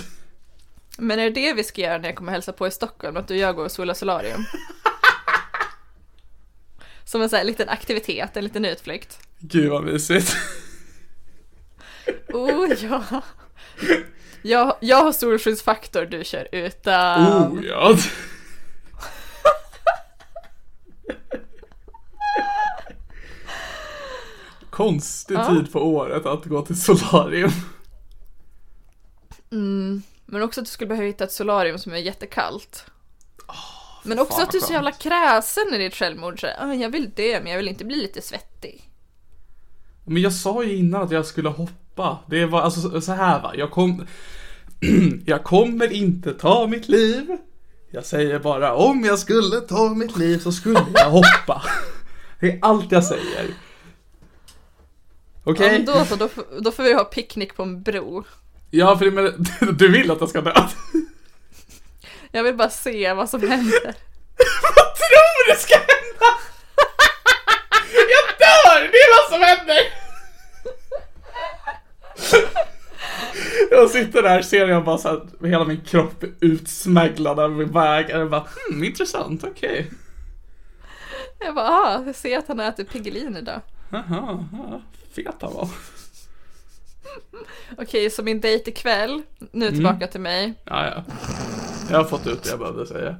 Men 0.97 1.19
är 1.19 1.23
det 1.23 1.29
det 1.29 1.53
vi 1.53 1.63
ska 1.63 1.81
göra 1.81 1.97
när 1.97 2.05
jag 2.09 2.15
kommer 2.15 2.31
hälsa 2.31 2.53
på 2.53 2.67
i 2.67 2.71
Stockholm? 2.71 3.17
Att 3.17 3.27
du 3.27 3.33
och 3.33 3.39
jag 3.39 3.55
går 3.55 3.65
och 3.65 3.71
solar 3.71 3.93
solarium? 3.93 4.43
Som 7.12 7.22
en 7.22 7.30
sån 7.30 7.38
här 7.38 7.43
liten 7.43 7.70
aktivitet, 7.70 8.38
en 8.38 8.43
liten 8.43 8.66
utflykt. 8.66 9.20
Gud 9.39 9.70
vad 9.70 9.84
mysigt. 9.84 10.36
Oh 12.34 12.74
ja. 12.84 13.03
Jag, 14.41 14.76
jag 14.80 15.03
har 15.03 15.12
solskyddsfaktor, 15.12 16.05
du 16.05 16.24
kör 16.24 16.47
utan. 16.51 17.28
Oh 17.28 17.66
ja. 17.66 17.97
Konstig 24.70 25.36
Ja. 25.38 25.49
tid 25.49 25.72
på 25.74 25.80
året 25.80 26.26
att 26.26 26.45
gå 26.45 26.62
till 26.62 26.82
solarium. 26.82 27.51
Men 30.26 30.41
också 30.41 30.62
att 30.62 30.66
du 30.66 30.72
skulle 30.72 30.88
behöva 30.88 31.07
hitta 31.07 31.24
ett 31.24 31.32
solarium 31.32 31.78
som 31.78 31.93
är 31.93 31.97
jättekallt. 31.97 32.86
Men 34.04 34.20
också 34.20 34.34
fan 34.38 34.43
att 34.43 34.52
du 34.52 34.58
är 34.58 34.62
så 34.62 34.74
jävla 34.74 34.91
kräsen 34.91 35.74
i 35.74 35.78
ditt 35.78 35.95
självmord. 35.95 36.41
Så, 36.41 36.47
"Ah, 36.60 36.74
jag 36.74 36.89
vill 36.89 37.10
dö, 37.10 37.39
men 37.43 37.52
jag 37.52 37.58
vill 37.58 37.68
inte 37.68 37.86
bli 37.86 37.95
lite 37.95 38.22
svettig. 38.22 38.89
Men 40.06 40.22
jag 40.22 40.34
sa 40.34 40.64
ju 40.64 40.76
innan 40.76 41.02
att 41.02 41.12
jag 41.12 41.26
skulle 41.26 41.49
hoppa. 41.49 42.20
Det 42.28 42.45
var 42.45 42.62
alltså 42.62 43.02
så- 43.02 43.12
här 43.14 43.41
va, 43.41 43.54
jag 43.56 43.72
kom... 43.72 44.06
jag 45.26 45.43
kommer 45.43 45.93
inte 45.93 46.34
ta 46.34 46.68
mitt 46.68 46.89
liv. 46.89 47.38
Jag 47.91 48.06
säger 48.06 48.39
bara 48.39 48.76
om 48.76 49.04
jag 49.04 49.20
skulle 49.20 49.60
ta 49.62 49.89
mitt 49.89 50.18
liv 50.18 50.38
så 50.39 50.52
skulle 50.52 50.86
jag 50.93 51.10
hoppa. 51.10 51.64
Det 52.39 52.52
är 52.52 52.60
allt 52.62 52.91
jag 52.91 53.04
säger. 53.04 53.45
Okej? 55.43 55.66
Ja, 55.66 55.72
men 55.72 55.86
då 55.86 56.06
så, 56.06 56.16
då, 56.16 56.28
får- 56.28 56.62
då 56.62 56.72
får 56.72 56.84
vi 56.84 56.93
ha 56.93 57.04
picknick 57.04 57.56
på 57.56 57.64
en 57.64 57.84
bro. 57.84 58.24
Ja, 58.72 58.97
för 58.97 59.06
det, 59.06 59.12
men, 59.12 59.45
du 59.78 59.91
vill 59.91 60.12
att 60.12 60.20
jag 60.20 60.30
ska 60.30 60.41
dö? 60.41 60.54
Jag 62.32 62.43
vill 62.43 62.55
bara 62.55 62.69
se 62.69 63.13
vad 63.13 63.29
som 63.29 63.41
händer. 63.41 63.84
Vad 64.75 64.95
tror 64.95 65.53
du 65.53 65.59
ska 65.59 65.75
hända? 65.75 66.29
Jag 67.93 68.38
dör! 68.39 68.91
Det 68.91 68.97
är 68.97 69.21
vad 69.21 69.32
som 69.34 69.41
händer! 69.41 69.79
Jag 73.71 73.89
sitter 73.89 74.23
där, 74.23 74.41
ser 74.41 74.67
jag 74.67 74.84
bara 74.84 74.97
så 74.97 75.07
här, 75.09 75.47
hela 75.47 75.65
min 75.65 75.82
kropp 75.82 76.23
är 76.23 76.32
utsmäglad 76.39 77.39
över 77.39 77.55
min 77.55 77.71
väg. 77.71 78.05
Och 78.05 78.21
jag 78.21 78.29
bara, 78.29 78.47
hmm, 78.69 78.84
intressant, 78.84 79.43
okej. 79.43 79.91
Jag 81.39 81.55
bara, 81.55 81.69
ah, 81.69 82.03
jag 82.05 82.15
ser 82.15 82.38
att 82.38 82.47
han 82.47 82.59
ätit 82.59 82.91
Piggelin 82.91 83.38
idag. 83.38 83.61
Jaha, 83.89 84.47
ja, 84.51 84.82
fet 85.15 85.36
han 85.41 85.53
var. 85.53 85.69
Okej, 87.77 88.09
så 88.09 88.23
min 88.23 88.41
dejt 88.41 88.71
ikväll, 88.71 89.21
nu 89.51 89.71
tillbaka 89.71 90.07
till 90.07 90.21
mig. 90.21 90.53
Ja, 90.65 90.86
ja. 90.86 91.03
Jag 91.91 91.97
har 91.97 92.05
fått 92.05 92.27
ut 92.27 92.43
det 92.43 92.49
jag 92.49 92.59
behövde 92.59 92.85
säga. 92.85 93.15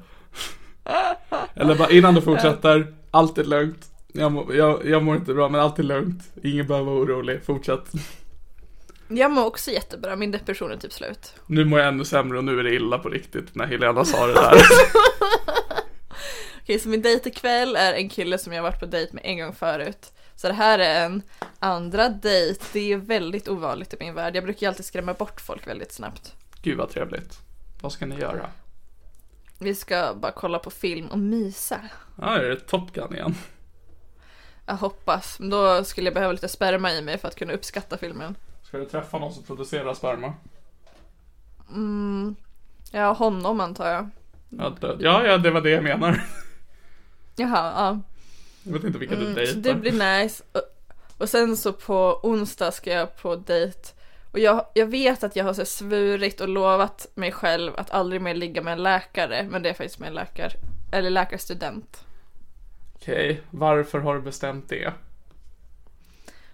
Eller 1.54 1.76
bara 1.76 1.90
innan 1.90 2.16
du 2.16 2.22
fortsätter, 2.22 2.94
allt 3.12 3.38
är 3.38 3.44
lugnt. 3.44 3.86
Jag, 4.14 4.32
må, 4.32 4.54
jag, 4.54 4.86
jag 4.86 5.04
mår 5.04 5.16
inte 5.16 5.34
bra 5.34 5.50
men 5.50 5.62
allt 5.62 5.80
är 5.80 5.84
lugnt. 5.84 6.24
Ingen 6.44 6.68
behöver 6.68 6.92
vara 6.92 7.04
orolig, 7.04 7.46
fortsätt. 7.46 7.92
Jag 9.08 9.32
mår 9.32 9.46
också 9.46 9.72
jättebra, 9.72 10.16
min 10.16 10.32
depression 10.32 10.72
är 10.72 10.78
typ 10.78 10.94
slut. 10.94 11.34
Nu 11.48 11.66
mår 11.66 11.80
jag 11.80 11.88
ännu 11.88 12.06
sämre 12.06 12.38
och 12.38 12.44
nu 12.44 12.60
är 12.60 12.64
det 12.64 12.76
illa 12.76 13.00
på 13.00 13.10
riktigt 13.10 13.56
när 13.56 13.66
Helena 13.66 14.06
sa 14.06 14.28
det 14.28 14.34
där. 14.34 14.54
Okej, 16.62 16.80
så 16.80 16.90
min 16.90 17.02
dejt 17.02 17.30
ikväll 17.30 17.76
är 17.76 17.94
en 17.94 18.10
kille 18.10 18.38
som 18.38 18.54
jag 18.54 18.64
varit 18.64 18.80
på 18.80 18.86
dejt 18.86 19.14
med 19.14 19.22
en 19.26 19.38
gång 19.38 19.54
förut. 19.54 20.14
Så 20.36 20.48
det 20.48 20.54
här 20.54 20.80
är 20.80 21.06
en 21.06 21.22
andra 21.60 22.10
dejt. 22.10 22.66
Det 22.74 22.94
är 22.94 22.98
väldigt 22.98 23.48
ovanligt 23.48 23.94
i 23.94 23.98
min 24.00 24.14
värld. 24.14 24.36
Jag 24.36 24.44
brukar 24.44 24.62
ju 24.62 24.68
alltid 24.68 24.86
skrämma 24.86 25.14
bort 25.14 25.42
folk 25.42 25.68
väldigt 25.68 25.92
snabbt. 25.92 26.34
Gud 26.62 26.78
vad 26.78 26.90
trevligt. 26.90 27.40
Vad 27.82 27.92
ska 27.92 28.06
ni 28.06 28.20
göra? 28.20 28.46
Vi 29.62 29.76
ska 29.76 30.14
bara 30.16 30.32
kolla 30.32 30.60
på 30.60 30.70
film 30.70 31.08
och 31.08 31.20
mysa. 31.20 31.80
Ja, 32.18 32.36
är 32.38 32.44
det 32.50 32.56
Top 32.60 32.94
Gun 32.94 33.14
igen? 33.16 33.36
Jag 34.66 34.76
hoppas. 34.76 35.40
Men 35.40 35.50
då 35.50 35.84
skulle 35.84 36.08
jag 36.08 36.14
behöva 36.14 36.32
lite 36.34 36.48
sperma 36.48 36.92
i 36.94 37.02
mig 37.02 37.18
för 37.18 37.28
att 37.28 37.36
kunna 37.36 37.54
uppskatta 37.54 37.98
filmen. 37.98 38.36
Ska 38.64 38.78
du 38.78 38.86
träffa 38.86 39.20
någon 39.20 39.34
som 39.34 39.44
producerar 39.44 39.94
sperma? 39.94 40.34
Ja, 42.92 43.12
honom 43.14 43.60
antar 43.60 43.90
jag. 43.90 44.10
Ja, 44.50 44.76
det, 44.82 44.96
ja, 45.00 45.26
ja, 45.26 45.38
det 45.38 45.52
var 45.52 45.62
det 45.62 45.70
jag 45.70 45.84
menar. 45.84 46.24
Jaha, 47.36 47.74
ja. 47.76 48.00
Jag 48.64 48.74
vet 48.74 48.84
inte 48.84 49.00
vilka 49.00 49.16
du 49.16 49.26
Så 49.26 49.34
dejtar. 49.34 49.62
det 49.62 49.76
blir 49.76 50.22
nice. 50.22 50.44
Och, 50.52 50.62
och 51.18 51.30
sen 51.30 51.58
så 51.58 51.74
på 51.74 52.20
onsdag 52.24 52.72
ska 52.72 52.92
jag 52.92 53.18
på 53.18 53.36
dejt. 53.36 53.80
Och 54.32 54.40
jag, 54.40 54.66
jag 54.74 54.86
vet 54.86 55.24
att 55.24 55.36
jag 55.36 55.46
har 55.46 55.54
så 55.54 55.66
svurit 55.66 56.42
och 56.42 56.50
lovat 56.50 57.08
mig 57.16 57.32
själv 57.32 57.74
att 57.78 57.92
aldrig 57.92 58.22
mer 58.22 58.36
ligga 58.36 58.62
med 58.62 58.74
en 58.74 58.84
läkare. 58.84 59.48
Men 59.50 59.64
det 59.64 59.70
är 59.70 59.74
faktiskt 59.74 60.00
med 60.00 60.08
en 60.08 60.14
läkare, 60.14 60.52
eller 60.92 61.10
läkarstudent. 61.10 62.06
Okej, 62.96 63.42
varför 63.50 64.00
har 64.00 64.16
du 64.16 64.22
bestämt 64.22 64.70
det? 64.70 64.94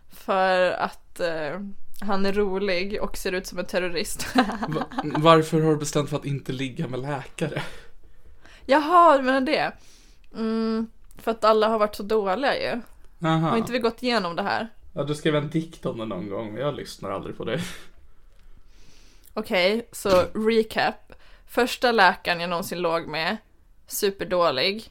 För 0.09 0.71
att 0.71 1.19
eh, 1.19 1.59
han 2.01 2.25
är 2.25 2.33
rolig 2.33 3.01
och 3.01 3.17
ser 3.17 3.31
ut 3.31 3.47
som 3.47 3.59
en 3.59 3.65
terrorist. 3.65 4.27
Va- 4.67 4.87
varför 5.03 5.61
har 5.61 5.71
du 5.71 5.77
bestämt 5.77 6.09
för 6.09 6.17
att 6.17 6.25
inte 6.25 6.51
ligga 6.51 6.87
med 6.87 6.99
läkare? 6.99 7.61
Jaha, 8.65 9.17
du 9.17 9.23
menar 9.23 9.41
det? 9.41 9.71
Mm, 10.33 10.87
för 11.17 11.31
att 11.31 11.43
alla 11.43 11.67
har 11.67 11.79
varit 11.79 11.95
så 11.95 12.03
dåliga 12.03 12.55
ju. 12.61 12.81
Aha. 13.27 13.49
Har 13.49 13.57
inte 13.57 13.71
vi 13.71 13.79
gått 13.79 14.03
igenom 14.03 14.35
det 14.35 14.43
här? 14.43 14.67
Ja, 14.97 15.03
du 15.03 15.15
skrev 15.15 15.35
en 15.35 15.49
dikt 15.49 15.85
om 15.85 15.97
det 15.97 16.05
någon 16.05 16.29
gång, 16.29 16.53
men 16.53 16.61
jag 16.61 16.75
lyssnar 16.75 17.11
aldrig 17.11 17.37
på 17.37 17.45
det. 17.45 17.59
Okej, 19.33 19.87
så 19.91 20.09
recap. 20.33 21.13
Första 21.47 21.91
läkaren 21.91 22.39
jag 22.39 22.49
någonsin 22.49 22.81
låg 22.81 23.07
med, 23.07 23.37
superdålig. 23.87 24.89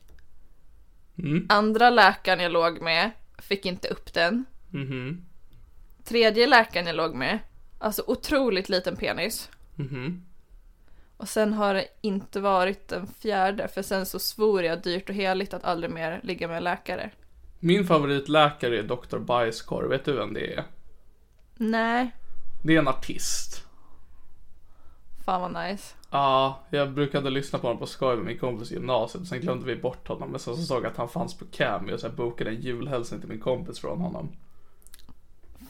Mm. 1.18 1.46
Andra 1.48 1.90
läkaren 1.90 2.40
jag 2.40 2.52
låg 2.52 2.80
med, 2.80 3.10
fick 3.38 3.66
inte 3.66 3.88
upp 3.88 4.12
den. 4.12 4.44
Mhm. 4.70 5.24
Tredje 6.04 6.46
läkaren 6.46 6.86
jag 6.86 6.96
låg 6.96 7.14
med, 7.14 7.38
alltså 7.78 8.04
otroligt 8.06 8.68
liten 8.68 8.96
penis. 8.96 9.50
Mhm. 9.74 10.22
Och 11.16 11.28
sen 11.28 11.52
har 11.52 11.74
det 11.74 11.86
inte 12.00 12.40
varit 12.40 12.88
den 12.88 13.06
fjärde, 13.06 13.68
för 13.68 13.82
sen 13.82 14.06
så 14.06 14.18
svor 14.18 14.62
jag 14.62 14.82
dyrt 14.82 15.08
och 15.08 15.14
heligt 15.14 15.54
att 15.54 15.64
aldrig 15.64 15.90
mer 15.90 16.20
ligga 16.22 16.48
med 16.48 16.62
läkare. 16.62 17.10
Min 17.66 17.84
favoritläkare 17.86 18.78
är 18.78 18.82
Dr. 18.82 19.18
Bajskorv, 19.18 19.88
vet 19.88 20.04
du 20.04 20.12
vem 20.12 20.34
det 20.34 20.54
är? 20.54 20.64
Nej, 21.54 22.10
Det 22.62 22.74
är 22.74 22.78
en 22.78 22.88
artist. 22.88 23.64
fan 25.24 25.40
vad 25.40 25.64
nice. 25.64 25.94
Ja, 26.10 26.60
jag 26.70 26.92
brukade 26.92 27.30
lyssna 27.30 27.58
på 27.58 27.66
honom 27.66 27.80
på 27.80 27.86
skoj 27.86 28.16
med 28.16 28.24
min 28.24 28.38
kompis 28.38 28.70
i 28.70 28.74
gymnasiet. 28.74 29.28
Sen 29.28 29.40
glömde 29.40 29.66
vi 29.66 29.76
bort 29.76 30.08
honom. 30.08 30.30
Men 30.30 30.40
sen 30.40 30.56
så 30.56 30.62
såg 30.62 30.84
jag 30.84 30.90
att 30.90 30.96
han 30.96 31.08
fanns 31.08 31.38
på 31.38 31.44
Cameo 31.52 31.98
så 31.98 32.06
jag 32.06 32.14
bokade 32.14 32.50
en 32.50 32.60
julhälsning 32.60 33.20
till 33.20 33.28
min 33.28 33.40
kompis 33.40 33.80
från 33.80 34.00
honom. 34.00 34.28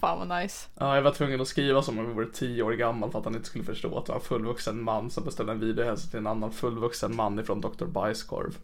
Fan 0.00 0.28
vad 0.28 0.42
nice. 0.42 0.68
Ja, 0.78 0.94
jag 0.94 1.02
var 1.02 1.10
tvungen 1.12 1.40
att 1.40 1.48
skriva 1.48 1.82
som 1.82 1.98
om 1.98 2.04
jag 2.04 2.14
vore 2.14 2.32
tio 2.32 2.62
år 2.62 2.72
gammal 2.72 3.10
för 3.10 3.18
att 3.18 3.24
han 3.24 3.34
inte 3.34 3.48
skulle 3.48 3.64
förstå 3.64 3.98
att 3.98 4.06
det 4.06 4.12
var 4.12 4.18
en 4.18 4.24
fullvuxen 4.24 4.82
man 4.82 5.10
som 5.10 5.24
beställde 5.24 5.52
en 5.52 5.60
videohälsning 5.60 6.10
till 6.10 6.18
en 6.18 6.26
annan 6.26 6.52
fullvuxen 6.52 7.16
man 7.16 7.38
ifrån 7.38 7.60
Dr. 7.60 7.84
Bajskorv. 7.84 8.58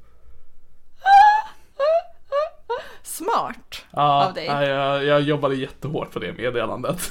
Smart 3.02 3.84
Ja, 3.90 4.26
av 4.28 4.34
dig. 4.34 4.46
ja, 4.46 4.64
jag, 4.64 5.04
jag 5.04 5.20
jobbade 5.20 5.54
jättehårt 5.54 6.12
på 6.12 6.18
det 6.18 6.32
meddelandet. 6.32 7.10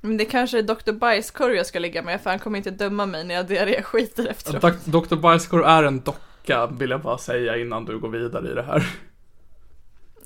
Men 0.00 0.16
det 0.16 0.24
kanske 0.24 0.58
är 0.58 0.62
Dr. 0.62 0.92
Bajskorv 0.92 1.54
jag 1.54 1.66
ska 1.66 1.78
ligga 1.78 2.02
med, 2.02 2.20
för 2.20 2.30
han 2.30 2.38
kommer 2.38 2.56
inte 2.58 2.70
döma 2.70 3.06
mig 3.06 3.24
när 3.24 3.34
jag 3.34 3.46
diarréskiter 3.46 4.26
efteråt. 4.26 4.84
Dr. 4.84 5.16
Bajskorv 5.16 5.64
är 5.64 5.82
en 5.82 6.00
docka, 6.00 6.66
vill 6.66 6.90
jag 6.90 7.00
bara 7.02 7.18
säga 7.18 7.56
innan 7.56 7.84
du 7.84 7.98
går 7.98 8.08
vidare 8.08 8.50
i 8.50 8.54
det 8.54 8.62
här. 8.62 8.90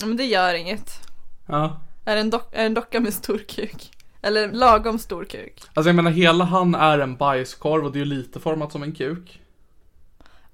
Men 0.01 0.17
det 0.17 0.25
gör 0.25 0.55
inget. 0.55 0.91
Ja. 1.47 1.81
Är 2.05 2.17
en, 2.17 2.31
dock, 2.31 2.49
är 2.53 2.67
en 2.67 2.75
docka 2.75 3.01
med 3.01 3.15
stor 3.15 3.39
kuk? 3.39 3.91
Eller 4.23 4.53
lagom 4.53 4.99
stor 4.99 5.25
kuk? 5.25 5.63
Alltså 5.75 5.89
jag 5.89 5.97
menar, 5.97 6.11
hela 6.11 6.45
han 6.45 6.75
är 6.75 6.99
en 6.99 7.17
bajskorv 7.17 7.85
och 7.85 7.93
det 7.93 7.97
är 7.99 8.05
ju 8.05 8.05
lite 8.05 8.41
format 8.41 8.73
som 8.73 8.83
en 8.83 8.93
kuk. 8.93 9.41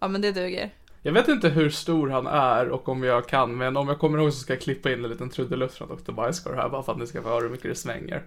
Ja 0.01 0.09
men 0.09 0.21
det 0.21 0.33
duger. 0.33 0.71
Jag 1.03 1.13
vet 1.13 1.29
inte 1.29 1.49
hur 1.49 1.71
stor 1.71 2.09
han 2.09 2.27
är 2.27 2.69
och 2.69 2.89
om 2.89 3.03
jag 3.03 3.29
kan, 3.29 3.57
men 3.57 3.77
om 3.77 3.89
jag 3.89 3.99
kommer 3.99 4.19
ihåg 4.19 4.33
så 4.33 4.39
ska 4.41 4.53
jag 4.53 4.63
klippa 4.63 4.93
in 4.93 5.05
en 5.05 5.11
liten 5.11 5.31
trudelutt 5.31 5.75
från 5.75 5.89
Dr. 5.89 6.13
Bajskorv 6.13 6.57
här 6.57 6.69
bara 6.69 6.83
för 6.83 6.93
att 6.93 6.99
ni 6.99 7.07
ska 7.07 7.23
få 7.23 7.29
höra 7.29 7.41
hur 7.41 7.49
mycket 7.49 7.71
det 7.71 7.75
svänger. 7.75 8.23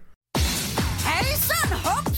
Hejsan 1.06 1.78
hopp! 1.84 2.13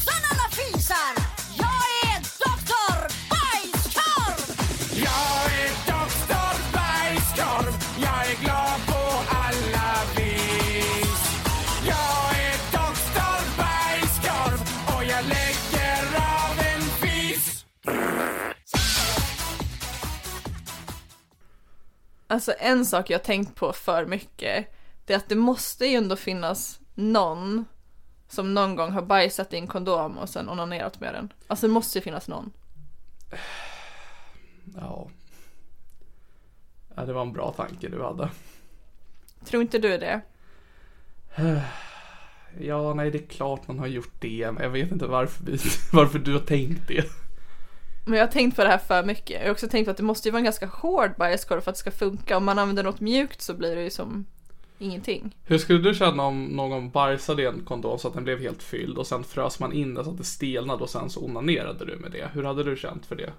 Alltså 22.27 22.53
en 22.59 22.85
sak 22.85 23.09
jag 23.09 23.19
har 23.19 23.23
tänkt 23.23 23.55
på 23.55 23.73
för 23.73 24.05
mycket, 24.05 24.67
det 25.05 25.13
är 25.13 25.17
att 25.17 25.29
det 25.29 25.35
måste 25.35 25.85
ju 25.85 25.95
ändå 25.95 26.15
finnas 26.15 26.79
någon 26.93 27.65
som 28.27 28.53
någon 28.53 28.75
gång 28.75 28.91
har 28.91 29.01
bajsat 29.01 29.53
i 29.53 29.57
en 29.57 29.67
kondom 29.67 30.17
och 30.17 30.29
sen 30.29 30.49
onanerat 30.49 30.99
med 30.99 31.13
den. 31.13 31.33
Alltså 31.47 31.67
det 31.67 31.73
måste 31.73 31.97
ju 31.97 32.01
finnas 32.01 32.27
någon. 32.27 32.51
Ja. 34.75 35.09
Ja, 36.95 37.05
det 37.05 37.13
var 37.13 37.21
en 37.21 37.33
bra 37.33 37.51
tanke 37.51 37.89
du 37.89 38.03
hade. 38.03 38.29
Tror 39.45 39.61
inte 39.61 39.79
du 39.79 39.97
det? 39.97 40.21
Ja, 42.59 42.93
nej, 42.93 43.11
det 43.11 43.17
är 43.17 43.27
klart 43.27 43.67
man 43.67 43.79
har 43.79 43.87
gjort 43.87 44.13
det, 44.19 44.51
men 44.51 44.63
jag 44.63 44.69
vet 44.69 44.91
inte 44.91 45.07
varför, 45.07 45.45
vi, 45.45 45.57
varför 45.93 46.19
du 46.19 46.33
har 46.33 46.39
tänkt 46.39 46.87
det. 46.87 47.05
Men 48.05 48.19
jag 48.19 48.25
har 48.25 48.31
tänkt 48.31 48.55
på 48.55 48.63
det 48.63 48.69
här 48.69 48.77
för 48.77 49.03
mycket. 49.03 49.39
Jag 49.39 49.47
har 49.47 49.51
också 49.51 49.67
tänkt 49.67 49.85
på 49.85 49.91
att 49.91 49.97
det 49.97 50.03
måste 50.03 50.27
ju 50.27 50.31
vara 50.31 50.39
en 50.39 50.43
ganska 50.43 50.65
hård 50.65 51.11
bajskorv 51.17 51.61
för 51.61 51.71
att 51.71 51.75
det 51.75 51.79
ska 51.79 51.91
funka. 51.91 52.37
Om 52.37 52.45
man 52.45 52.59
använder 52.59 52.83
något 52.83 52.99
mjukt 52.99 53.41
så 53.41 53.53
blir 53.53 53.75
det 53.75 53.83
ju 53.83 53.89
som 53.89 54.25
ingenting. 54.79 55.35
Hur 55.43 55.57
skulle 55.57 55.79
du 55.79 55.93
känna 55.93 56.23
om 56.23 56.45
någon 56.45 56.89
bajsade 56.89 57.43
i 57.43 57.45
en 57.45 57.65
kondom 57.65 57.99
så 57.99 58.07
att 58.07 58.13
den 58.13 58.23
blev 58.23 58.39
helt 58.39 58.63
fylld 58.63 58.97
och 58.97 59.07
sen 59.07 59.23
frös 59.23 59.59
man 59.59 59.73
in 59.73 59.93
den 59.93 60.05
så 60.05 60.11
att 60.11 60.17
det 60.17 60.23
stelnade 60.23 60.83
och 60.83 60.89
sen 60.89 61.09
så 61.09 61.25
onanerade 61.25 61.85
du 61.85 61.95
med 61.95 62.11
det? 62.11 62.29
Hur 62.33 62.43
hade 62.43 62.63
du 62.63 62.75
känt 62.75 63.05
för 63.05 63.15
det? 63.15 63.33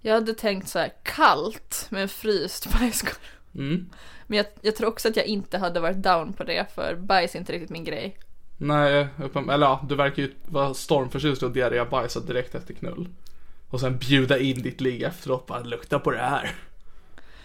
Jag 0.00 0.14
hade 0.14 0.34
tänkt 0.34 0.68
så 0.68 0.78
här 0.78 0.92
kallt 1.02 1.86
med 1.90 2.02
en 2.02 2.08
fryst 2.08 2.72
bajskorv. 2.72 3.16
Mm. 3.54 3.90
Men 4.26 4.36
jag, 4.36 4.46
jag 4.60 4.76
tror 4.76 4.88
också 4.88 5.08
att 5.08 5.16
jag 5.16 5.26
inte 5.26 5.58
hade 5.58 5.80
varit 5.80 6.02
down 6.02 6.32
på 6.32 6.44
det 6.44 6.66
för 6.74 6.96
bajs 6.96 7.34
är 7.34 7.38
inte 7.38 7.52
riktigt 7.52 7.70
min 7.70 7.84
grej. 7.84 8.18
Nej, 8.56 9.08
eller 9.34 9.66
ja, 9.66 9.86
du 9.88 9.94
verkar 9.94 10.22
ju 10.22 10.34
vara 10.44 10.74
stormförtjust 10.74 11.42
och 11.42 11.50
diarrébajsa 11.50 12.20
direkt 12.20 12.54
efter 12.54 12.74
knull. 12.74 13.08
Och 13.74 13.80
sen 13.80 13.98
bjuda 13.98 14.38
in 14.38 14.62
ditt 14.62 14.80
ligg 14.80 15.02
efteråt, 15.02 15.46
bara 15.46 15.60
lukta 15.60 15.98
på 15.98 16.10
det 16.10 16.18
här. 16.18 16.54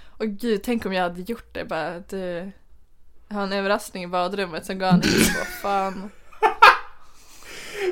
Och 0.07 0.25
gud, 0.25 0.63
tänk 0.63 0.85
om 0.85 0.93
jag 0.93 1.03
hade 1.03 1.21
gjort 1.21 1.53
det 1.53 1.65
bara. 1.65 1.99
Du, 1.99 2.51
jag 3.27 3.35
har 3.35 3.43
en 3.43 3.53
överraskning 3.53 4.03
i 4.03 4.07
badrummet, 4.07 4.65
sen 4.65 4.79
går 4.79 4.85
han 4.85 5.03
in 5.03 5.25
och 5.41 5.47
fan. 5.61 6.09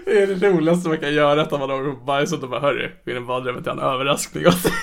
Det 0.06 0.22
är 0.22 0.28
det 0.28 0.50
roligaste 0.50 0.90
man 0.90 0.98
kan 0.98 1.14
göra, 1.14 1.42
att 1.42 1.52
man 1.52 1.62
har 1.62 2.06
bajsat 2.06 2.44
och 2.44 2.50
bara 2.50 2.60
hörru, 2.60 2.92
vi 3.04 3.12
är 3.12 3.18
i 3.18 3.20
badrummet, 3.20 3.66
jag 3.66 3.76
har 3.76 3.82
en 3.82 3.94
överraskning 3.94 4.48
åt 4.48 4.64
dig. 4.64 4.74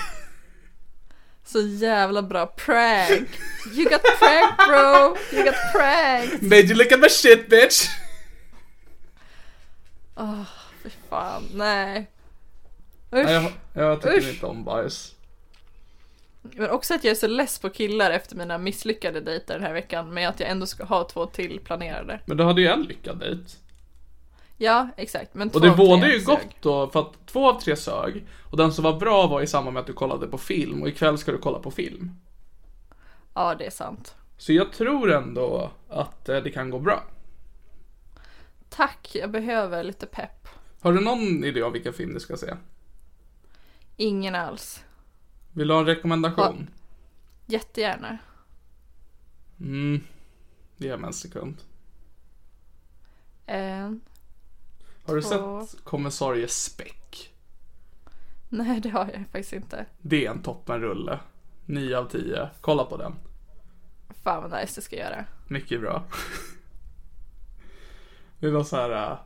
Så 1.45 1.61
jävla 1.61 2.21
bra 2.21 2.45
prank. 2.45 3.29
You 3.75 3.89
got 3.89 4.01
pranked 4.19 4.67
bro. 4.67 5.17
You 5.31 5.45
got 5.45 5.55
pranked. 5.73 6.43
Made 6.43 6.61
you 6.61 6.75
look 6.75 6.91
at 6.91 6.99
my 6.99 7.09
shit 7.09 7.49
bitch! 7.49 7.87
Fy 10.83 10.89
fan, 11.09 11.43
nej. 11.53 12.11
Nej, 13.23 13.33
jag, 13.33 13.43
Usch. 13.45 13.51
jag 13.73 14.01
tycker 14.01 14.17
Usch. 14.17 14.29
inte 14.29 14.45
om 14.45 14.63
bajs. 14.63 15.11
Men 16.41 16.69
också 16.69 16.93
att 16.93 17.03
jag 17.03 17.11
är 17.11 17.15
så 17.15 17.27
less 17.27 17.59
på 17.59 17.69
killar 17.69 18.11
efter 18.11 18.35
mina 18.35 18.57
misslyckade 18.57 19.21
dejter 19.21 19.53
den 19.53 19.63
här 19.63 19.73
veckan 19.73 20.13
med 20.13 20.29
att 20.29 20.39
jag 20.39 20.49
ändå 20.49 20.65
ska 20.65 20.83
ha 20.83 21.03
två 21.03 21.25
till 21.25 21.59
planerade. 21.59 22.19
Men 22.25 22.37
du 22.37 22.43
hade 22.43 22.61
ju 22.61 22.67
en 22.67 22.81
lyckad 22.83 23.19
dejt. 23.19 23.43
Ja, 24.57 24.89
exakt. 24.97 25.33
Men 25.33 25.49
två 25.49 25.55
Och 25.59 25.61
det 25.65 25.71
av 25.71 25.75
tre 25.75 25.85
båda 25.85 26.07
ju 26.07 26.19
sög. 26.19 26.25
gott 26.25 26.55
då, 26.61 26.87
för 26.89 26.99
att 26.99 27.27
två 27.27 27.49
av 27.49 27.59
tre 27.61 27.75
sög. 27.75 28.25
Och 28.51 28.57
den 28.57 28.73
som 28.73 28.83
var 28.83 28.99
bra 28.99 29.27
var 29.27 29.41
i 29.41 29.47
samband 29.47 29.73
med 29.73 29.81
att 29.81 29.87
du 29.87 29.93
kollade 29.93 30.27
på 30.27 30.37
film. 30.37 30.81
Och 30.81 30.87
ikväll 30.89 31.17
ska 31.17 31.31
du 31.31 31.37
kolla 31.37 31.59
på 31.59 31.71
film. 31.71 32.11
Ja, 33.33 33.55
det 33.55 33.65
är 33.65 33.71
sant. 33.71 34.15
Så 34.37 34.53
jag 34.53 34.71
tror 34.73 35.11
ändå 35.11 35.71
att 35.89 36.29
eh, 36.29 36.37
det 36.37 36.51
kan 36.51 36.69
gå 36.69 36.79
bra. 36.79 37.03
Tack, 38.69 39.11
jag 39.13 39.31
behöver 39.31 39.83
lite 39.83 40.05
pepp. 40.05 40.47
Har 40.81 40.93
du 40.93 40.99
någon 41.01 41.43
idé 41.43 41.63
om 41.63 41.73
vilken 41.73 41.93
film 41.93 42.13
du 42.13 42.19
ska 42.19 42.37
se? 42.37 42.53
Ingen 43.97 44.35
alls. 44.35 44.83
Vill 45.53 45.67
du 45.67 45.73
ha 45.73 45.81
en 45.81 45.85
rekommendation? 45.85 46.69
Jättegärna. 47.45 48.17
Mm. 49.59 50.01
Ge 50.77 50.97
mig 50.97 51.07
en 51.07 51.13
sekund. 51.13 51.55
En. 53.45 54.01
Har 55.05 55.15
du 55.15 55.21
Två. 55.21 55.65
sett 55.65 55.83
Kommissarie 55.83 56.47
Speck? 56.47 57.33
Nej, 58.49 58.79
det 58.79 58.89
har 58.89 59.05
jag 59.13 59.23
faktiskt 59.31 59.53
inte. 59.53 59.85
Det 60.01 60.25
är 60.25 60.31
en 60.31 60.41
toppenrulle. 60.41 61.19
9 61.65 61.97
av 61.97 62.05
10. 62.09 62.49
Kolla 62.61 62.85
på 62.85 62.97
den. 62.97 63.15
Fan 64.23 64.49
vad 64.49 64.61
nice 64.61 64.75
det 64.75 64.81
ska 64.85 64.95
jag 64.95 65.05
göra. 65.11 65.25
Mycket 65.47 65.81
bra. 65.81 66.03
Det 68.39 68.47
är 68.47 68.51
något 68.51 68.67
så 68.67 68.75
här. 68.75 69.17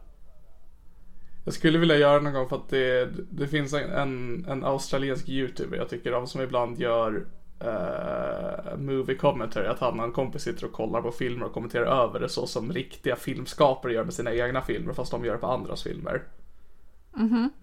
Jag 1.49 1.53
skulle 1.53 1.79
vilja 1.79 1.97
göra 1.97 2.21
någon 2.21 2.33
gång 2.33 2.49
för 2.49 2.55
att 2.55 2.69
det, 2.69 3.09
det 3.31 3.47
finns 3.47 3.73
en, 3.73 3.89
en, 3.89 4.45
en 4.49 4.63
australiensk 4.63 5.29
youtuber 5.29 5.77
jag 5.77 5.89
tycker 5.89 6.13
om 6.13 6.27
som 6.27 6.41
ibland 6.41 6.79
gör 6.79 7.25
uh, 7.63 8.77
movie 8.77 9.15
commentary. 9.15 9.67
Att 9.67 9.79
han 9.79 9.99
och 9.99 10.05
en 10.05 10.11
kompis 10.11 10.41
sitter 10.41 10.65
och 10.65 10.71
kollar 10.71 11.01
på 11.01 11.11
filmer 11.11 11.45
och 11.45 11.53
kommenterar 11.53 12.03
över 12.03 12.19
det 12.19 12.29
så 12.29 12.47
som 12.47 12.73
riktiga 12.73 13.15
filmskapare 13.15 13.93
gör 13.93 14.03
med 14.03 14.13
sina 14.13 14.33
egna 14.33 14.61
filmer 14.61 14.93
fast 14.93 15.11
de 15.11 15.25
gör 15.25 15.33
det 15.33 15.39
på 15.39 15.47
andras 15.47 15.83
filmer. 15.83 16.23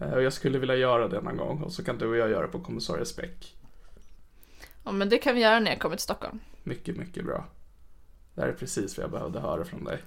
Eh, 0.00 0.12
och 0.12 0.22
jag 0.22 0.32
skulle 0.32 0.58
vilja 0.58 0.76
göra 0.76 1.08
det 1.08 1.20
någon 1.20 1.36
gång 1.36 1.62
och 1.62 1.72
så 1.72 1.84
kan 1.84 1.98
du 1.98 2.06
och 2.06 2.16
jag 2.16 2.30
göra 2.30 2.46
det 2.46 2.52
på 2.52 2.60
Kommissarie 2.60 3.04
Speck. 3.04 3.56
Ja, 4.84 4.92
men 4.92 5.08
det 5.08 5.18
kan 5.18 5.34
vi 5.34 5.40
göra 5.40 5.60
när 5.60 5.70
jag 5.70 5.80
kommer 5.80 5.96
till 5.96 6.04
Stockholm. 6.04 6.38
Mycket, 6.62 6.96
mycket 6.96 7.24
bra. 7.24 7.44
Det 8.34 8.40
här 8.40 8.48
är 8.48 8.52
precis 8.52 8.98
vad 8.98 9.04
jag 9.04 9.10
behövde 9.10 9.40
höra 9.40 9.64
från 9.64 9.84
dig. 9.84 9.98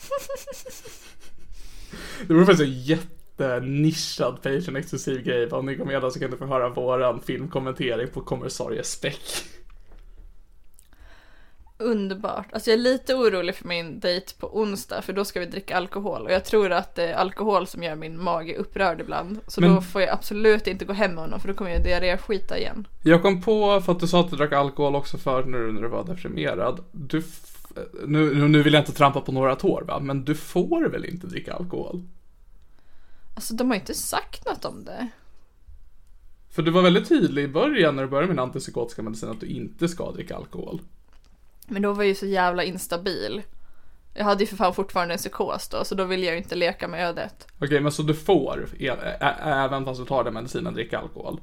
Det 2.26 2.34
vore 2.34 2.46
faktiskt 2.46 2.68
en 2.68 2.82
jättenischad 2.82 4.42
Patreon-exklusiv 4.42 5.22
grej. 5.22 5.50
Om 5.50 5.66
ni 5.66 5.74
går 5.74 5.84
med 5.84 6.02
där 6.02 6.10
så 6.10 6.18
kan 6.20 6.30
du 6.30 6.36
få 6.36 6.46
höra 6.46 6.68
våran 6.68 7.20
filmkommentering 7.20 8.08
på 8.08 8.20
Kommissarie 8.20 8.84
Speck. 8.84 9.22
Underbart. 11.78 12.46
Alltså 12.52 12.70
jag 12.70 12.78
är 12.78 12.82
lite 12.82 13.14
orolig 13.14 13.54
för 13.54 13.68
min 13.68 14.00
dejt 14.00 14.32
på 14.38 14.58
onsdag 14.60 15.02
för 15.02 15.12
då 15.12 15.24
ska 15.24 15.40
vi 15.40 15.46
dricka 15.46 15.76
alkohol 15.76 16.22
och 16.22 16.32
jag 16.32 16.44
tror 16.44 16.72
att 16.72 16.94
det 16.94 17.04
är 17.06 17.14
alkohol 17.14 17.66
som 17.66 17.82
gör 17.82 17.94
min 17.96 18.22
mage 18.22 18.56
upprörd 18.56 19.00
ibland. 19.00 19.40
Så 19.46 19.60
Men- 19.60 19.74
då 19.74 19.80
får 19.80 20.00
jag 20.00 20.10
absolut 20.10 20.66
inte 20.66 20.84
gå 20.84 20.92
hem 20.92 21.10
med 21.14 21.24
honom 21.24 21.40
för 21.40 21.48
då 21.48 21.54
kommer 21.54 21.70
jag 21.70 21.84
diarréskita 21.84 22.58
igen. 22.58 22.86
Jag 23.02 23.22
kom 23.22 23.42
på, 23.42 23.80
för 23.80 23.92
att 23.92 24.00
du 24.00 24.06
sa 24.06 24.20
att 24.20 24.30
du 24.30 24.36
drack 24.36 24.52
alkohol 24.52 24.96
också 24.96 25.18
förut 25.18 25.46
nu 25.46 25.72
när 25.72 25.82
du 25.82 25.88
var 25.88 26.04
deprimerad. 26.04 26.84
Du 26.92 27.22
nu, 28.06 28.48
nu- 28.48 28.62
vill 28.62 28.72
jag 28.72 28.80
inte 28.80 28.92
trampa 28.92 29.20
på 29.20 29.32
några 29.32 29.56
tår 29.56 29.82
va, 29.82 30.00
men 30.00 30.24
du 30.24 30.34
får 30.34 30.88
väl 30.88 31.04
inte 31.04 31.26
dricka 31.26 31.52
alkohol? 31.54 32.02
Alltså 33.34 33.54
de 33.54 33.66
har 33.68 33.74
ju 33.74 33.80
inte 33.80 33.94
sagt 33.94 34.46
något 34.46 34.64
om 34.64 34.84
det. 34.84 35.08
För 36.50 36.62
du 36.62 36.70
var 36.70 36.82
väldigt 36.82 37.08
tydlig 37.08 37.44
i 37.44 37.48
början 37.48 37.96
när 37.96 38.02
du 38.02 38.08
började 38.08 38.26
med 38.28 38.36
den 38.36 38.42
antipsykotiska 38.44 39.02
medicinen 39.02 39.34
att 39.34 39.40
du 39.40 39.46
inte 39.46 39.88
ska 39.88 40.10
dricka 40.12 40.36
alkohol. 40.36 40.80
Men 41.66 41.82
då 41.82 41.92
var 41.92 42.02
jag 42.02 42.08
ju 42.08 42.14
så 42.14 42.26
jävla 42.26 42.64
instabil. 42.64 43.42
Jag 44.14 44.24
hade 44.24 44.40
ju 44.42 44.46
för 44.46 44.56
fan 44.56 44.74
fortfarande 44.74 45.14
en 45.14 45.18
psykos 45.18 45.68
då 45.68 45.84
så 45.84 45.94
då 45.94 46.04
vill 46.04 46.22
jag 46.22 46.32
ju 46.32 46.38
inte 46.38 46.54
leka 46.54 46.88
med 46.88 47.08
ödet. 47.08 47.46
Okej, 47.60 47.80
men 47.80 47.92
så 47.92 48.02
du 48.02 48.14
får, 48.14 48.68
ä- 48.78 49.16
ä- 49.20 49.64
även 49.64 49.84
fast 49.84 50.00
du 50.00 50.06
tar 50.06 50.24
den 50.24 50.34
medicinen, 50.34 50.74
dricka 50.74 50.98
alkohol? 50.98 51.40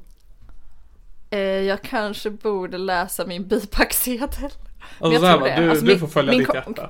Eh, 1.30 1.40
jag 1.40 1.82
kanske 1.82 2.30
borde 2.30 2.78
läsa 2.78 3.26
min 3.26 3.48
bipacksedel. 3.48 4.52
Alltså 5.00 5.14
jag 5.14 5.22
så 5.22 5.28
här, 5.28 5.38
tror 5.38 5.48
det. 5.48 5.56
du, 5.62 5.70
Alltså, 5.70 5.86
du 5.86 5.92
min- 5.92 6.00
får 6.00 6.08
följa 6.08 6.34
ditt 6.34 6.54
hjärta. 6.54 6.90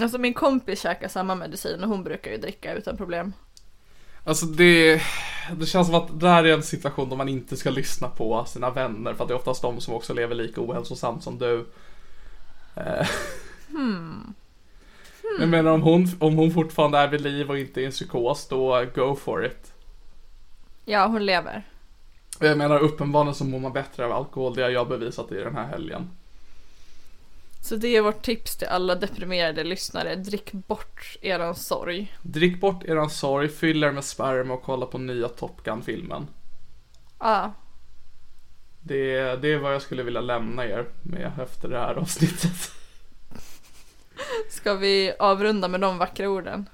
Alltså 0.00 0.18
min 0.18 0.34
kompis 0.34 0.80
käkar 0.82 1.08
samma 1.08 1.34
medicin 1.34 1.82
och 1.82 1.88
hon 1.88 2.04
brukar 2.04 2.30
ju 2.30 2.36
dricka 2.36 2.74
utan 2.74 2.96
problem. 2.96 3.32
Alltså 4.24 4.46
det, 4.46 5.02
det 5.56 5.66
känns 5.66 5.86
som 5.86 5.96
att 5.96 6.20
det 6.20 6.28
här 6.28 6.44
är 6.44 6.52
en 6.52 6.62
situation 6.62 7.08
då 7.08 7.16
man 7.16 7.28
inte 7.28 7.56
ska 7.56 7.70
lyssna 7.70 8.08
på 8.08 8.44
sina 8.44 8.70
vänner 8.70 9.14
för 9.14 9.24
att 9.24 9.28
det 9.28 9.34
är 9.34 9.38
oftast 9.38 9.62
de 9.62 9.80
som 9.80 9.94
också 9.94 10.14
lever 10.14 10.34
lika 10.34 10.60
ohälsosamt 10.60 11.22
som 11.24 11.38
du. 11.38 11.66
Eh, 12.76 13.06
Jag 15.40 15.48
menar 15.48 15.70
om 15.70 15.82
hon, 15.82 16.08
om 16.18 16.36
hon 16.36 16.50
fortfarande 16.50 16.98
är 16.98 17.08
vid 17.08 17.20
liv 17.20 17.50
och 17.50 17.58
inte 17.58 17.80
är 17.80 17.82
i 17.82 17.86
en 17.86 17.90
psykos 17.92 18.48
då 18.48 18.86
go 18.94 19.14
for 19.14 19.46
it. 19.46 19.72
Ja, 20.84 21.06
hon 21.06 21.26
lever. 21.26 21.62
Jag 22.40 22.58
menar 22.58 22.78
uppenbarligen 22.78 23.34
så 23.34 23.44
mår 23.44 23.58
man 23.58 23.72
bättre 23.72 24.04
av 24.04 24.12
alkohol, 24.12 24.54
det 24.54 24.62
har 24.62 24.70
jag 24.70 24.88
bevisat 24.88 25.32
i 25.32 25.34
den 25.34 25.54
här 25.56 25.66
helgen. 25.66 26.10
Så 27.64 27.76
det 27.76 27.96
är 27.96 28.00
vårt 28.02 28.22
tips 28.22 28.56
till 28.56 28.68
alla 28.68 28.94
deprimerade 28.94 29.64
lyssnare. 29.64 30.14
Drick 30.16 30.52
bort 30.52 31.16
eran 31.22 31.54
sorg. 31.54 32.12
Drick 32.22 32.60
bort 32.60 32.84
eran 32.84 33.10
sorg, 33.10 33.48
fyll 33.48 33.84
er 33.84 33.92
med 33.92 34.04
sperma 34.04 34.54
och 34.54 34.62
kolla 34.62 34.86
på 34.86 34.98
nya 34.98 35.28
Top 35.28 35.62
Gun-filmen. 35.64 36.26
Ja, 37.18 37.52
Det, 38.80 39.36
det 39.42 39.52
är 39.52 39.58
vad 39.58 39.74
jag 39.74 39.82
skulle 39.82 40.02
vilja 40.02 40.20
lämna 40.20 40.66
er 40.66 40.86
med 41.02 41.32
efter 41.42 41.68
det 41.68 41.78
här 41.78 41.94
avsnittet. 41.94 42.70
ska 44.50 44.74
vi 44.74 45.12
avrunda 45.18 45.68
med 45.68 45.80
de 45.80 45.98
vackra 45.98 46.28
orden? 46.28 46.68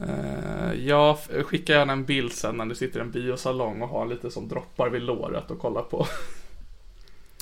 Uh, 0.00 0.74
jag 0.86 1.16
f- 1.18 1.44
skickar 1.46 1.74
gärna 1.74 1.92
en 1.92 2.04
bild 2.04 2.32
sen 2.32 2.56
när 2.56 2.64
du 2.66 2.74
sitter 2.74 2.98
i 2.98 3.02
en 3.02 3.10
biosalong 3.10 3.82
och 3.82 3.88
har 3.88 4.06
lite 4.06 4.30
som 4.30 4.48
droppar 4.48 4.90
vid 4.90 5.02
låret 5.02 5.50
och 5.50 5.58
kollar 5.58 5.82
på. 5.82 6.06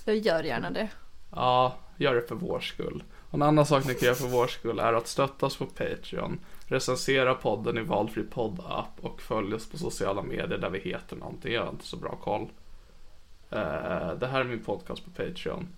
Jag 0.04 0.16
gör 0.16 0.42
gärna 0.42 0.70
det. 0.70 0.88
ja, 1.30 1.76
gör 1.96 2.14
det 2.14 2.28
för 2.28 2.34
vår 2.34 2.60
skull. 2.60 3.02
Och 3.28 3.34
en 3.34 3.42
annan 3.42 3.66
sak 3.66 3.84
ni 3.84 3.94
kan 3.94 4.06
göra 4.06 4.14
för 4.14 4.28
vår 4.28 4.46
skull 4.46 4.78
är 4.78 4.92
att 4.92 5.06
stötta 5.06 5.46
oss 5.46 5.56
på 5.56 5.66
Patreon, 5.66 6.40
recensera 6.66 7.34
podden 7.34 7.78
i 7.78 7.82
valfri 7.82 8.22
poddapp 8.22 8.90
och 9.00 9.22
följ 9.22 9.54
oss 9.54 9.70
på 9.70 9.78
sociala 9.78 10.22
medier 10.22 10.58
där 10.58 10.70
vi 10.70 10.78
heter 10.78 11.16
någonting. 11.16 11.52
Jag 11.52 11.64
har 11.64 11.70
inte 11.70 11.86
så 11.86 11.96
bra 11.96 12.16
koll. 12.16 12.48
Eh, 13.50 14.14
det 14.18 14.26
här 14.26 14.40
är 14.40 14.44
min 14.44 14.64
podcast 14.64 15.04
på 15.04 15.10
Patreon. 15.10 15.68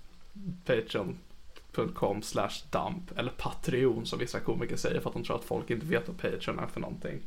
Patreon.com 0.64 2.22
slash 2.22 2.62
dump 2.70 3.18
eller 3.18 3.32
Patreon 3.36 4.06
som 4.06 4.18
vissa 4.18 4.40
komiker 4.40 4.76
säger 4.76 5.00
för 5.00 5.08
att 5.08 5.14
de 5.14 5.24
tror 5.24 5.36
att 5.36 5.44
folk 5.44 5.70
inte 5.70 5.86
vet 5.86 6.08
vad 6.08 6.18
Patreon 6.18 6.58
är 6.58 6.66
för 6.66 6.80
någonting. 6.80 7.20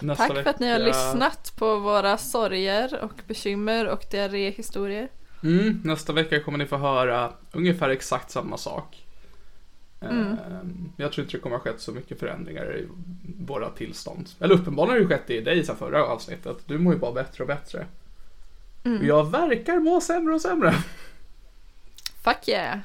Nästa 0.00 0.28
Tack 0.28 0.42
för 0.42 0.50
att 0.50 0.60
ni 0.60 0.70
har 0.70 0.78
lyssnat 0.78 1.52
på 1.56 1.78
våra 1.78 2.18
sorger 2.18 3.00
och 3.02 3.22
bekymmer 3.26 3.88
och 3.88 4.04
diarréhistorier. 4.10 5.08
Mm, 5.42 5.80
nästa 5.84 6.12
vecka 6.12 6.40
kommer 6.40 6.58
ni 6.58 6.66
få 6.66 6.76
höra 6.76 7.32
ungefär 7.52 7.88
exakt 7.88 8.30
samma 8.30 8.56
sak. 8.56 9.06
Ehm, 10.00 10.92
Jag 10.96 11.12
tror 11.12 11.24
inte 11.24 11.36
det 11.36 11.40
kommer 11.40 11.56
ha 11.56 11.62
skett 11.62 11.80
så 11.80 11.92
mycket 11.92 12.18
förändringar 12.20 12.76
i 12.76 12.88
våra 13.38 13.70
tillstånd. 13.70 14.28
Eller 14.40 14.54
uppenbarligen 14.54 15.02
har 15.02 15.08
det 15.08 15.16
skett 15.16 15.30
i 15.30 15.40
dig 15.40 15.64
sen 15.64 15.76
förra 15.76 16.04
avsnittet. 16.06 16.56
Du 16.66 16.78
mår 16.78 16.92
ju 16.92 16.98
bara 16.98 17.12
bättre 17.12 17.44
och 17.44 17.48
bättre. 17.48 17.86
Och 18.98 19.04
jag 19.04 19.30
verkar 19.30 19.78
må 19.80 20.00
sämre 20.00 20.34
och 20.34 20.40
sämre. 20.40 20.74
Fuck 22.24 22.48
yeah! 22.48 22.78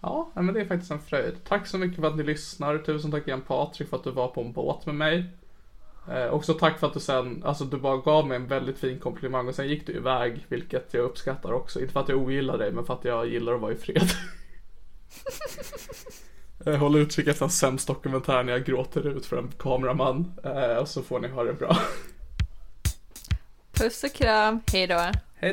Ja, 0.00 0.30
men 0.34 0.54
det 0.54 0.60
är 0.60 0.64
faktiskt 0.64 0.90
en 0.90 0.98
fröjd. 1.00 1.34
Tack 1.44 1.66
så 1.66 1.78
mycket 1.78 2.00
för 2.00 2.06
att 2.06 2.16
ni 2.16 2.22
lyssnar. 2.22 2.78
Tusen 2.78 3.10
tack 3.10 3.26
igen 3.28 3.40
Patrik 3.46 3.88
för 3.88 3.96
att 3.96 4.04
du 4.04 4.10
var 4.10 4.28
på 4.28 4.40
en 4.40 4.52
båt 4.52 4.86
med 4.86 4.94
mig. 4.94 5.24
Eh, 6.08 6.26
också 6.26 6.54
tack 6.54 6.78
för 6.78 6.86
att 6.86 6.94
du 6.94 7.00
sen, 7.00 7.42
alltså 7.44 7.64
du 7.64 7.76
bara 7.76 7.96
gav 7.96 8.26
mig 8.26 8.36
en 8.36 8.46
väldigt 8.46 8.78
fin 8.78 8.98
komplimang 8.98 9.48
och 9.48 9.54
sen 9.54 9.68
gick 9.68 9.86
du 9.86 9.92
iväg, 9.92 10.46
vilket 10.48 10.94
jag 10.94 11.04
uppskattar 11.04 11.52
också. 11.52 11.80
Inte 11.80 11.92
för 11.92 12.00
att 12.00 12.08
jag 12.08 12.18
ogillar 12.18 12.58
dig, 12.58 12.72
men 12.72 12.84
för 12.84 12.94
att 12.94 13.04
jag 13.04 13.28
gillar 13.28 13.54
att 13.54 13.60
vara 13.60 13.72
i 13.72 13.76
fred. 13.76 14.10
Jag 16.64 16.78
håller 16.78 16.98
utkik 16.98 17.28
efter 17.28 17.44
en 17.44 17.50
sämst 17.50 17.86
dokumentär 17.86 18.42
när 18.42 18.52
jag 18.52 18.64
gråter 18.64 19.06
ut 19.06 19.26
för 19.26 19.36
en 19.36 19.50
kameraman. 19.58 20.34
Eh, 20.44 20.76
och 20.76 20.88
så 20.88 21.02
får 21.02 21.20
ni 21.20 21.28
ha 21.28 21.44
det 21.44 21.52
bra. 21.52 21.76
Puss 23.72 24.04
och 24.04 24.12
kram, 24.12 24.60
hejdå! 24.72 25.10
Hej 25.34 25.52